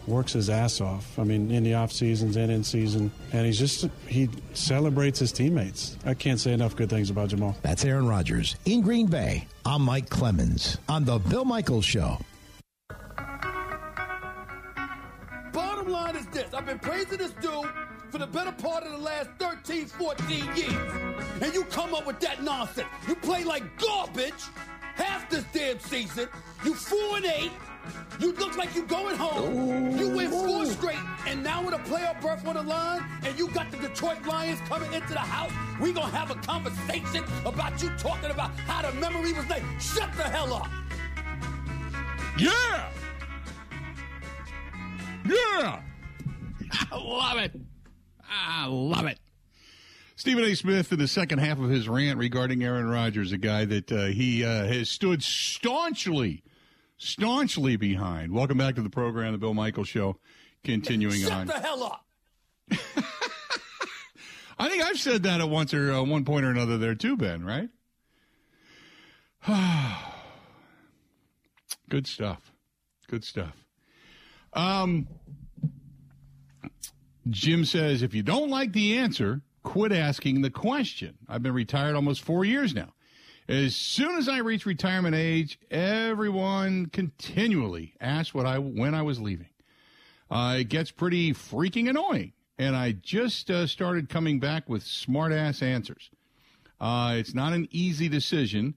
works 0.09 0.33
his 0.33 0.49
ass 0.49 0.81
off. 0.81 1.17
I 1.17 1.23
mean, 1.23 1.51
in 1.51 1.63
the 1.63 1.75
off 1.75 1.91
seasons 1.91 2.35
and 2.35 2.51
in 2.51 2.63
season, 2.63 3.11
and 3.31 3.45
he's 3.45 3.59
just 3.59 3.87
he 4.07 4.29
celebrates 4.53 5.19
his 5.19 5.31
teammates. 5.31 5.97
I 6.05 6.13
can't 6.13 6.39
say 6.39 6.51
enough 6.51 6.75
good 6.75 6.89
things 6.89 7.09
about 7.09 7.29
Jamaal. 7.29 7.55
That's 7.61 7.85
Aaron 7.85 8.07
Rodgers 8.07 8.55
in 8.65 8.81
Green 8.81 9.07
Bay. 9.07 9.47
I'm 9.65 9.83
Mike 9.83 10.09
Clemens 10.09 10.77
on 10.89 11.05
the 11.05 11.19
Bill 11.19 11.45
Michaels 11.45 11.85
Show. 11.85 12.17
Bottom 15.53 15.89
line 15.89 16.15
is 16.15 16.25
this: 16.27 16.53
I've 16.53 16.65
been 16.65 16.79
praising 16.79 17.17
this 17.17 17.31
dude 17.33 17.65
for 18.09 18.17
the 18.17 18.27
better 18.27 18.51
part 18.51 18.83
of 18.83 18.91
the 18.91 18.97
last 18.97 19.29
13, 19.37 19.85
14 19.85 20.55
years, 20.55 20.73
and 21.41 21.53
you 21.53 21.63
come 21.65 21.93
up 21.93 22.07
with 22.07 22.19
that 22.21 22.43
nonsense. 22.43 22.87
You 23.07 23.15
play 23.15 23.43
like 23.43 23.63
garbage 23.77 24.33
half 24.95 25.29
this 25.29 25.45
damn 25.53 25.79
season. 25.79 26.27
You 26.63 26.73
four 26.73 27.17
and 27.17 27.25
eight. 27.25 27.51
You 28.19 28.33
look 28.33 28.57
like 28.57 28.75
you 28.75 28.83
going 28.83 29.15
home. 29.15 29.57
Ooh. 29.57 29.97
You 29.97 30.09
win 30.09 30.29
four 30.29 30.65
straight, 30.65 30.99
and 31.25 31.43
now 31.43 31.63
with 31.63 31.73
a 31.73 31.79
playoff 31.79 32.21
berth 32.21 32.45
on 32.45 32.55
the 32.55 32.63
line, 32.63 33.03
and 33.23 33.37
you 33.37 33.47
got 33.49 33.71
the 33.71 33.77
Detroit 33.77 34.25
Lions 34.25 34.59
coming 34.67 34.91
into 34.93 35.13
the 35.13 35.19
house, 35.19 35.51
we 35.79 35.93
gonna 35.93 36.07
have 36.15 36.31
a 36.31 36.35
conversation 36.35 37.23
about 37.45 37.81
you 37.81 37.89
talking 37.97 38.29
about 38.29 38.51
how 38.59 38.81
the 38.81 38.91
memory 38.99 39.33
was 39.33 39.47
made. 39.47 39.63
Shut 39.79 40.11
the 40.13 40.23
hell 40.23 40.53
up. 40.53 40.67
Yeah. 42.37 42.89
Yeah. 45.25 45.81
I 46.91 46.97
love 46.97 47.37
it. 47.37 47.59
I 48.29 48.67
love 48.67 49.05
it. 49.05 49.19
Stephen 50.15 50.43
A. 50.43 50.53
Smith 50.55 50.91
in 50.91 50.99
the 50.99 51.07
second 51.07 51.39
half 51.39 51.59
of 51.59 51.69
his 51.69 51.87
rant 51.87 52.17
regarding 52.17 52.63
Aaron 52.63 52.89
Rodgers, 52.89 53.31
a 53.31 53.37
guy 53.37 53.63
that 53.65 53.91
uh, 53.91 54.05
he 54.07 54.43
uh, 54.43 54.65
has 54.65 54.89
stood 54.89 55.23
staunchly 55.23 56.43
staunchly 56.99 57.77
behind. 57.77 58.31
Welcome 58.31 58.59
back 58.59 58.75
to 58.75 58.83
the 58.83 58.89
program, 58.89 59.31
the 59.31 59.39
Bill 59.39 59.55
Michael 59.55 59.85
Show. 59.85 60.17
Continuing 60.63 61.21
Shut 61.21 61.31
on. 61.31 61.47
Shut 61.47 61.55
the 61.55 61.61
hell 61.61 61.83
up. 61.83 62.05
I 64.59 64.67
think 64.67 64.83
I've 64.83 64.99
said 64.99 65.23
that 65.23 65.39
at 65.39 65.49
once 65.49 65.73
or 65.73 65.91
uh, 65.91 66.03
one 66.03 66.25
point 66.25 66.45
or 66.45 66.51
another 66.51 66.77
there 66.77 66.93
too, 66.95 67.15
Ben. 67.15 67.45
Right? 67.45 67.69
Good 71.89 72.05
stuff. 72.05 72.51
Good 73.07 73.23
stuff. 73.23 73.65
Um, 74.51 75.07
Jim 77.29 77.63
says 77.63 78.01
if 78.01 78.13
you 78.13 78.21
don't 78.21 78.49
like 78.49 78.73
the 78.73 78.97
answer, 78.97 79.41
quit 79.63 79.93
asking 79.93 80.41
the 80.41 80.49
question. 80.49 81.17
I've 81.29 81.41
been 81.41 81.53
retired 81.53 81.95
almost 81.95 82.21
four 82.21 82.43
years 82.43 82.75
now. 82.75 82.93
As 83.49 83.75
soon 83.75 84.15
as 84.15 84.29
I 84.29 84.37
reach 84.37 84.67
retirement 84.67 85.15
age, 85.15 85.57
everyone 85.71 86.85
continually 86.85 87.95
asks 87.99 88.31
what 88.31 88.45
I 88.45 88.59
when 88.59 88.93
I 88.93 89.01
was 89.01 89.19
leaving. 89.19 89.49
Uh, 90.29 90.57
it 90.59 90.65
gets 90.65 90.91
pretty 90.91 91.33
freaking 91.33 91.89
annoying, 91.89 92.33
and 92.59 92.75
I 92.75 92.91
just 92.91 93.49
uh, 93.49 93.65
started 93.65 94.07
coming 94.07 94.39
back 94.39 94.69
with 94.69 94.83
smart 94.83 95.31
ass 95.31 95.63
answers. 95.63 96.11
Uh, 96.79 97.15
it's 97.17 97.33
not 97.33 97.53
an 97.53 97.67
easy 97.71 98.07
decision 98.07 98.75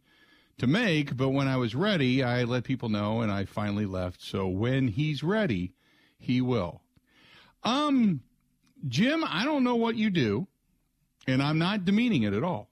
to 0.56 0.66
make, 0.66 1.18
but 1.18 1.28
when 1.28 1.48
I 1.48 1.58
was 1.58 1.74
ready, 1.74 2.22
I 2.22 2.44
let 2.44 2.64
people 2.64 2.88
know, 2.88 3.20
and 3.20 3.30
I 3.30 3.44
finally 3.44 3.84
left. 3.84 4.22
So 4.22 4.48
when 4.48 4.88
he's 4.88 5.22
ready, 5.22 5.74
he 6.16 6.40
will. 6.40 6.80
Um, 7.62 8.22
Jim, 8.88 9.22
I 9.28 9.44
don't 9.44 9.64
know 9.64 9.76
what 9.76 9.96
you 9.96 10.08
do, 10.08 10.46
and 11.26 11.42
I'm 11.42 11.58
not 11.58 11.84
demeaning 11.84 12.22
it 12.22 12.32
at 12.32 12.42
all. 12.42 12.71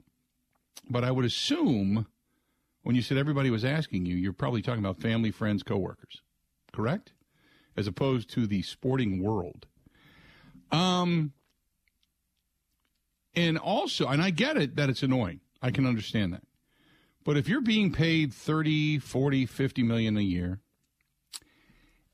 But 0.88 1.04
I 1.04 1.10
would 1.10 1.24
assume 1.24 2.06
when 2.82 2.96
you 2.96 3.02
said 3.02 3.18
everybody 3.18 3.50
was 3.50 3.64
asking 3.64 4.06
you, 4.06 4.16
you're 4.16 4.32
probably 4.32 4.62
talking 4.62 4.84
about 4.84 5.00
family, 5.00 5.30
friends, 5.30 5.62
coworkers, 5.62 6.22
correct? 6.72 7.12
As 7.76 7.86
opposed 7.86 8.30
to 8.30 8.46
the 8.46 8.62
sporting 8.62 9.22
world. 9.22 9.66
Um, 10.72 11.32
and 13.34 13.58
also, 13.58 14.08
and 14.08 14.22
I 14.22 14.30
get 14.30 14.56
it 14.56 14.76
that 14.76 14.88
it's 14.88 15.02
annoying. 15.02 15.40
I 15.62 15.70
can 15.70 15.86
understand 15.86 16.32
that. 16.32 16.42
But 17.24 17.36
if 17.36 17.48
you're 17.48 17.60
being 17.60 17.92
paid 17.92 18.32
30, 18.32 18.98
40, 18.98 19.46
50 19.46 19.82
million 19.82 20.16
a 20.16 20.22
year 20.22 20.60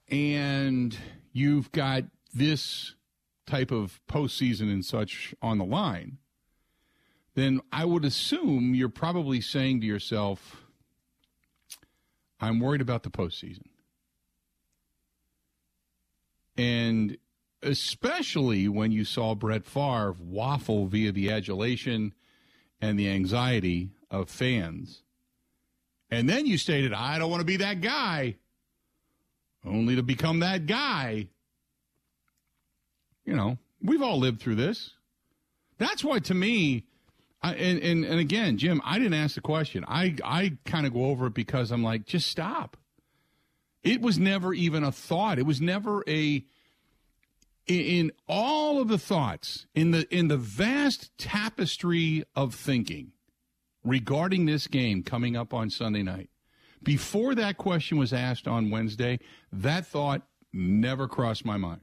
and 0.09 0.97
you've 1.33 1.71
got 1.73 2.05
this 2.35 2.95
type 3.47 3.71
of 3.71 4.01
postseason 4.09 4.62
and 4.62 4.85
such 4.85 5.35
on 5.41 5.59
the 5.59 5.64
line, 5.64 6.19
then 7.37 7.61
I 7.70 7.84
would 7.84 8.05
assume 8.05 8.74
you're 8.74 8.89
probably 8.89 9.43
saying 9.43 9.82
to 9.82 9.87
yourself, 9.87 10.64
I'm 12.41 12.61
worried 12.61 12.80
about 12.80 13.03
the 13.03 13.11
postseason. 13.11 13.66
And 16.57 17.18
especially 17.62 18.68
when 18.68 18.91
you 18.91 19.05
saw 19.05 19.34
Brett 19.34 19.66
Favre 19.66 20.16
waffle 20.18 20.87
via 20.87 21.12
the 21.12 21.30
adulation 21.30 22.14
and 22.80 22.99
the 22.99 23.11
anxiety 23.11 23.91
of 24.11 24.30
fans. 24.30 25.03
And 26.11 26.28
then 26.30 26.47
you 26.47 26.57
stated, 26.57 26.95
I 26.95 27.18
don't 27.18 27.30
want 27.30 27.41
to 27.41 27.47
be 27.47 27.59
that 27.59 27.82
guy, 27.82 28.37
only 29.62 29.97
to 29.97 30.03
become 30.03 30.41
that 30.41 30.64
guy. 30.64 31.28
You 33.26 33.37
know, 33.37 33.59
we've 33.82 34.03
all 34.03 34.18
lived 34.18 34.41
through 34.41 34.55
this. 34.55 34.93
That's 35.78 36.03
why, 36.03 36.20
to 36.20 36.34
me, 36.34 36.84
I, 37.47 37.55
and, 37.55 37.80
and, 37.80 38.05
and 38.05 38.18
again, 38.18 38.59
Jim, 38.59 38.82
I 38.84 38.99
didn't 38.99 39.14
ask 39.14 39.36
the 39.36 39.40
question. 39.40 39.84
I, 39.86 40.16
I 40.24 40.59
kind 40.64 40.84
of 40.84 40.92
go 40.92 41.05
over 41.05 41.28
it 41.28 41.34
because 41.34 41.70
I'm 41.70 41.84
like, 41.84 42.05
just 42.05 42.26
stop. 42.26 42.76
It 43.84 44.01
was 44.01 44.18
never 44.18 44.53
even 44.53 44.82
a 44.82 44.90
thought. 44.90 45.38
It 45.38 45.47
was 45.47 45.61
never 45.61 46.03
a 46.09 46.44
in 47.68 48.12
all 48.28 48.80
of 48.80 48.88
the 48.88 48.99
thoughts 48.99 49.66
in 49.74 49.90
the 49.90 50.07
in 50.14 50.28
the 50.28 50.36
vast 50.36 51.16
tapestry 51.18 52.24
of 52.34 52.55
thinking 52.55 53.12
regarding 53.84 54.47
this 54.47 54.66
game 54.66 55.05
coming 55.05 55.36
up 55.36 55.55
on 55.55 55.70
Sunday 55.70 56.03
night. 56.03 56.30
Before 56.82 57.34
that 57.36 57.59
question 57.59 57.97
was 57.97 58.12
asked 58.12 58.49
on 58.49 58.70
Wednesday, 58.70 59.20
that 59.53 59.86
thought 59.86 60.22
never 60.53 61.07
crossed 61.07 61.44
my 61.44 61.57
mind. 61.57 61.82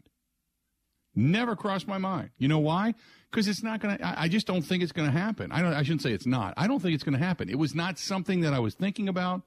Never 1.15 1.55
crossed 1.55 1.87
my 1.87 1.97
mind. 1.97 2.31
You 2.37 2.49
know 2.49 2.59
why? 2.59 2.95
Because 3.33 3.47
it's 3.47 3.63
not 3.63 3.79
going 3.79 3.97
to, 3.97 4.21
I 4.21 4.27
just 4.27 4.45
don't 4.45 4.61
think 4.61 4.83
it's 4.83 4.91
going 4.91 5.11
to 5.11 5.17
happen. 5.17 5.51
I, 5.51 5.63
don't, 5.63 5.73
I 5.73 5.81
shouldn't 5.81 6.03
say 6.03 6.11
it's 6.11 6.27
not. 6.27 6.53
I 6.55 6.67
don't 6.67 6.79
think 6.79 6.93
it's 6.93 7.03
going 7.03 7.17
to 7.17 7.25
happen. 7.25 7.49
It 7.49 7.57
was 7.57 7.73
not 7.73 7.97
something 7.97 8.41
that 8.41 8.53
I 8.53 8.59
was 8.59 8.75
thinking 8.75 9.09
about. 9.09 9.41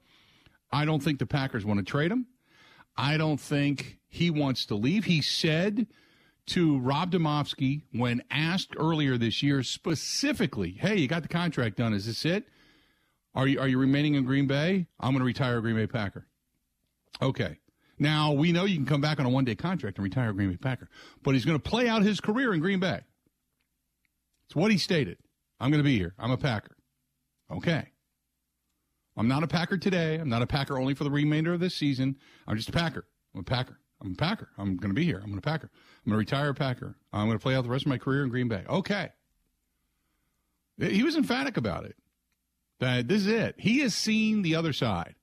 I 0.69 0.83
don't 0.83 1.01
think 1.01 1.19
the 1.19 1.25
Packers 1.25 1.63
want 1.63 1.79
to 1.79 1.85
trade 1.85 2.11
him. 2.11 2.27
I 2.97 3.15
don't 3.15 3.39
think 3.39 3.99
he 4.09 4.29
wants 4.29 4.65
to 4.65 4.75
leave. 4.75 5.05
He 5.05 5.21
said 5.21 5.87
to 6.47 6.79
Rob 6.79 7.13
Demovsky 7.13 7.83
when 7.93 8.23
asked 8.29 8.75
earlier 8.77 9.17
this 9.17 9.41
year 9.41 9.63
specifically, 9.63 10.71
"Hey, 10.71 10.97
you 10.97 11.07
got 11.07 11.21
the 11.21 11.29
contract 11.29 11.77
done. 11.77 11.93
Is 11.93 12.07
this 12.07 12.25
it? 12.25 12.45
Are 13.35 13.47
you 13.47 13.57
are 13.57 13.69
you 13.69 13.77
remaining 13.77 14.15
in 14.15 14.25
Green 14.25 14.47
Bay? 14.47 14.87
I'm 14.99 15.11
going 15.11 15.19
to 15.19 15.25
retire 15.25 15.59
a 15.59 15.61
Green 15.61 15.77
Bay 15.77 15.87
Packer." 15.87 16.27
Okay. 17.21 17.57
Now 17.99 18.33
we 18.33 18.51
know 18.51 18.65
you 18.65 18.75
can 18.75 18.85
come 18.85 19.01
back 19.01 19.17
on 19.21 19.25
a 19.25 19.29
one 19.29 19.45
day 19.45 19.55
contract 19.55 19.97
and 19.97 20.03
retire 20.03 20.31
a 20.31 20.33
Green 20.33 20.49
Bay 20.49 20.57
Packer, 20.57 20.89
but 21.23 21.35
he's 21.35 21.45
going 21.45 21.57
to 21.57 21.69
play 21.69 21.87
out 21.87 22.01
his 22.03 22.19
career 22.19 22.53
in 22.53 22.59
Green 22.59 22.81
Bay. 22.81 23.01
It's 24.47 24.55
what 24.55 24.71
he 24.71 24.77
stated. 24.77 25.17
I'm 25.59 25.71
going 25.71 25.83
to 25.83 25.87
be 25.87 25.97
here. 25.97 26.13
I'm 26.17 26.31
a 26.31 26.37
Packer. 26.37 26.75
Okay. 27.51 27.89
I'm 29.15 29.27
not 29.27 29.43
a 29.43 29.47
Packer 29.47 29.77
today. 29.77 30.15
I'm 30.15 30.29
not 30.29 30.41
a 30.41 30.47
Packer 30.47 30.77
only 30.77 30.93
for 30.93 31.03
the 31.03 31.11
remainder 31.11 31.53
of 31.53 31.59
this 31.59 31.75
season. 31.75 32.17
I'm 32.47 32.55
just 32.55 32.69
a 32.69 32.73
Packer. 32.73 33.05
I'm 33.33 33.41
a 33.41 33.43
Packer. 33.43 33.79
I'm 33.99 34.11
a 34.11 34.15
Packer. 34.15 34.49
I'm 34.57 34.77
going 34.77 34.91
to 34.91 34.95
be 34.95 35.05
here. 35.05 35.17
I'm 35.17 35.29
going 35.29 35.41
to 35.41 35.41
Packer. 35.41 35.69
I'm 36.05 36.11
going 36.11 36.13
to 36.13 36.19
retire 36.19 36.49
a 36.49 36.53
Packer. 36.53 36.95
I'm 37.11 37.25
going 37.25 37.37
to 37.37 37.41
play 37.41 37.55
out 37.55 37.63
the 37.63 37.69
rest 37.69 37.85
of 37.85 37.89
my 37.89 37.97
career 37.97 38.23
in 38.23 38.29
Green 38.29 38.47
Bay. 38.47 38.63
Okay. 38.69 39.09
He 40.79 41.01
was 41.01 41.15
emphatic 41.15 41.57
about 41.57 41.85
it. 41.85 41.95
That 42.79 43.07
this 43.07 43.21
is 43.21 43.27
it. 43.27 43.55
He 43.57 43.79
has 43.79 43.95
seen 43.95 44.43
the 44.43 44.55
other 44.55 44.71
side. 44.71 45.15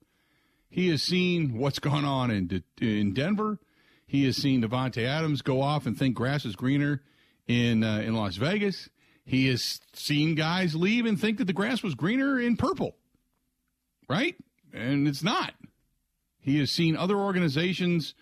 He 0.69 0.89
has 0.89 1.03
seen 1.03 1.57
what's 1.57 1.79
gone 1.79 2.05
on 2.05 2.33
in 2.33 2.49
De- 2.49 2.63
in 2.81 3.15
Denver. 3.15 3.61
He 4.09 4.25
has 4.25 4.37
seen 4.37 4.61
Davante 4.61 5.05
Adams 5.05 5.41
go 5.41 5.63
off 5.63 5.87
and 5.87 5.97
think 5.97 6.17
grass 6.17 6.45
is 6.45 6.57
greener 6.57 7.03
in 7.47 7.85
uh, 7.85 7.99
in 7.99 8.15
Las 8.15 8.35
Vegas. 8.37 8.89
He 9.25 9.49
has 9.49 9.81
seen 9.95 10.35
guys 10.35 10.75
leave 10.75 11.07
and 11.07 11.19
think 11.19 11.39
that 11.39 11.47
the 11.47 11.53
grass 11.53 11.83
was 11.83 11.95
greener 11.95 12.39
in 12.39 12.57
purple, 12.57 12.97
right? 14.09 14.37
And 14.73 15.09
it's 15.09 15.23
not. 15.23 15.55
He 16.41 16.59
has 16.59 16.71
seen 16.71 16.97
other 16.97 17.17
organizations 17.17 18.15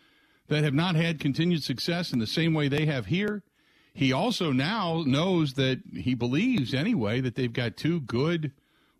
that 0.49 0.63
have 0.63 0.75
not 0.75 0.95
had 0.95 1.19
continued 1.19 1.65
success 1.65 2.13
in 2.13 2.21
the 2.21 2.27
same 2.27 2.55
way 2.55 2.69
they 2.69 2.87
have 2.87 3.07
here. 3.07 3.43
He 3.95 4.13
also 4.13 4.53
now 4.53 5.03
knows 5.05 5.55
that 5.55 5.83
he 5.93 6.15
believes, 6.15 6.73
anyway, 6.73 7.21
that 7.21 7.35
they've 7.35 7.53
got 7.53 7.77
two 7.77 8.01
good 8.01 8.53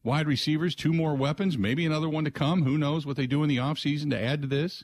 wide 0.03 0.27
receivers, 0.27 0.75
two 0.75 0.93
more 0.93 1.15
weapons, 1.15 1.57
maybe 1.57 1.87
another 1.87 2.09
one 2.09 2.25
to 2.25 2.31
come. 2.31 2.63
Who 2.65 2.77
knows 2.77 3.07
what 3.07 3.17
they 3.17 3.27
do 3.27 3.43
in 3.43 3.49
the 3.49 3.59
offseason 3.59 4.11
to 4.11 4.21
add 4.21 4.43
to 4.43 4.49
this? 4.49 4.83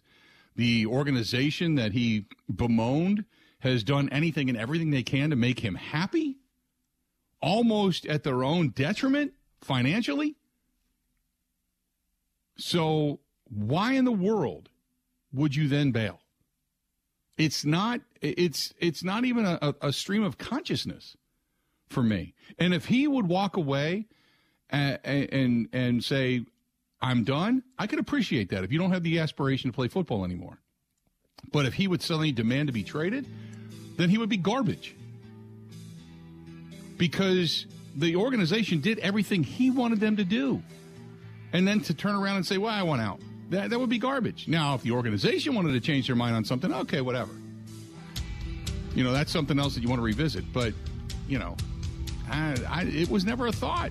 The 0.57 0.87
organization 0.87 1.75
that 1.75 1.93
he 1.93 2.27
bemoaned 2.55 3.25
has 3.61 3.83
done 3.83 4.09
anything 4.11 4.49
and 4.49 4.57
everything 4.57 4.91
they 4.91 5.03
can 5.03 5.31
to 5.31 5.37
make 5.37 5.61
him 5.61 5.75
happy 5.75 6.37
almost 7.41 8.07
at 8.07 8.23
their 8.23 8.43
own 8.43 8.71
detriment 8.71 9.33
financially. 9.61 10.37
So, 12.57 13.21
why 13.49 13.93
in 13.93 14.05
the 14.05 14.13
world 14.13 14.69
would 15.33 15.55
you 15.55 15.69
then 15.69 15.93
bail? 15.93 16.21
It's 17.37 17.65
not. 17.65 18.01
It's 18.21 18.75
it's 18.81 19.05
not 19.05 19.25
even 19.25 19.47
a, 19.47 19.75
a 19.81 19.93
stream 19.93 20.25
of 20.25 20.39
consciousness 20.39 21.17
for 21.89 22.03
me. 22.03 22.35
And 22.59 22.75
if 22.75 22.87
he 22.87 23.07
would 23.07 23.29
walk 23.29 23.57
away 23.57 24.09
and 24.71 24.99
and, 25.05 25.69
and 25.73 26.05
say, 26.05 26.45
"I'm 27.01 27.23
done," 27.23 27.63
I 27.79 27.87
could 27.87 28.01
appreciate 28.01 28.51
that. 28.51 28.65
If 28.65 28.73
you 28.73 28.79
don't 28.79 28.91
have 28.91 29.05
the 29.05 29.21
aspiration 29.21 29.71
to 29.71 29.75
play 29.75 29.87
football 29.87 30.25
anymore, 30.25 30.59
but 31.53 31.65
if 31.65 31.75
he 31.75 31.87
would 31.87 32.03
suddenly 32.03 32.33
demand 32.33 32.67
to 32.67 32.73
be 32.73 32.83
traded, 32.83 33.25
then 33.97 34.11
he 34.11 34.19
would 34.19 34.29
be 34.29 34.37
garbage 34.37 34.97
because 36.99 37.67
the 37.97 38.17
organization 38.17 38.81
did 38.81 38.99
everything 38.99 39.43
he 39.43 39.71
wanted 39.71 40.01
them 40.01 40.17
to 40.17 40.25
do. 40.25 40.63
And 41.53 41.67
then 41.67 41.81
to 41.83 41.95
turn 41.95 42.15
around 42.15 42.37
and 42.37 42.47
say, 42.47 42.59
well, 42.59 42.73
I 42.73 42.83
want 42.83 43.01
out. 43.01 43.21
That, 43.51 43.71
that 43.71 43.81
would 43.81 43.89
be 43.89 43.99
garbage. 43.99 44.47
Now, 44.47 44.75
if 44.75 44.83
the 44.83 44.91
organization 44.91 45.55
wanted 45.55 45.73
to 45.73 45.81
change 45.81 46.07
their 46.07 46.17
mind 46.17 46.37
on 46.37 46.45
something, 46.45 46.73
okay, 46.73 47.01
whatever. 47.01 47.33
You 48.95 49.05
know, 49.05 49.13
that's 49.13 49.33
something 49.33 49.59
else 49.59 49.75
that 49.75 49.83
you 49.83 49.89
want 49.89 50.01
to 50.01 50.05
revisit. 50.05 50.45
But, 50.53 50.75
you 51.27 51.39
know, 51.39 51.57
I, 52.31 52.57
I, 52.69 52.83
it 52.83 53.09
was 53.09 53.25
never 53.25 53.47
a 53.47 53.53
thought. 53.53 53.91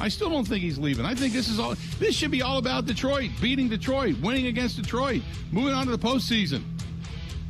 I 0.00 0.08
still 0.08 0.28
don't 0.28 0.44
think 0.46 0.62
he's 0.62 0.78
leaving. 0.78 1.04
I 1.04 1.14
think 1.14 1.32
this 1.32 1.48
is 1.48 1.58
all. 1.58 1.74
This 1.98 2.16
should 2.16 2.30
be 2.30 2.42
all 2.42 2.58
about 2.58 2.84
Detroit, 2.84 3.30
beating 3.40 3.68
Detroit, 3.68 4.16
winning 4.20 4.46
against 4.46 4.76
Detroit, 4.76 5.22
moving 5.52 5.72
on 5.72 5.86
to 5.86 5.96
the 5.96 5.98
postseason. 5.98 6.62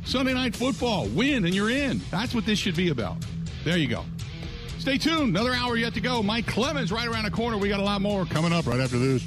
Sunday 0.05 0.33
night 0.33 0.55
football, 0.55 1.07
win 1.07 1.45
and 1.45 1.55
you're 1.55 1.71
in. 1.71 2.01
That's 2.11 2.35
what 2.35 2.45
this 2.45 2.59
should 2.59 2.75
be 2.75 2.89
about. 2.89 3.17
There 3.63 3.77
you 3.77 3.87
go. 3.87 4.05
Stay 4.85 4.99
tuned. 4.99 5.35
Another 5.35 5.55
hour 5.55 5.77
yet 5.77 5.95
to 5.95 5.99
go. 5.99 6.21
Mike 6.21 6.45
Clemens 6.45 6.91
right 6.91 7.07
around 7.07 7.23
the 7.23 7.31
corner. 7.31 7.57
We 7.57 7.69
got 7.69 7.79
a 7.79 7.83
lot 7.83 8.01
more 8.01 8.23
coming 8.23 8.53
up 8.53 8.67
right 8.67 8.79
after 8.79 8.99
this. 8.99 9.23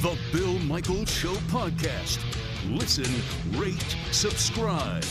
The 0.00 0.16
Bill 0.32 0.56
Michaels 0.60 1.10
Show 1.10 1.34
podcast. 1.50 2.20
Listen, 2.68 3.12
rate, 3.58 3.96
subscribe. 4.12 5.02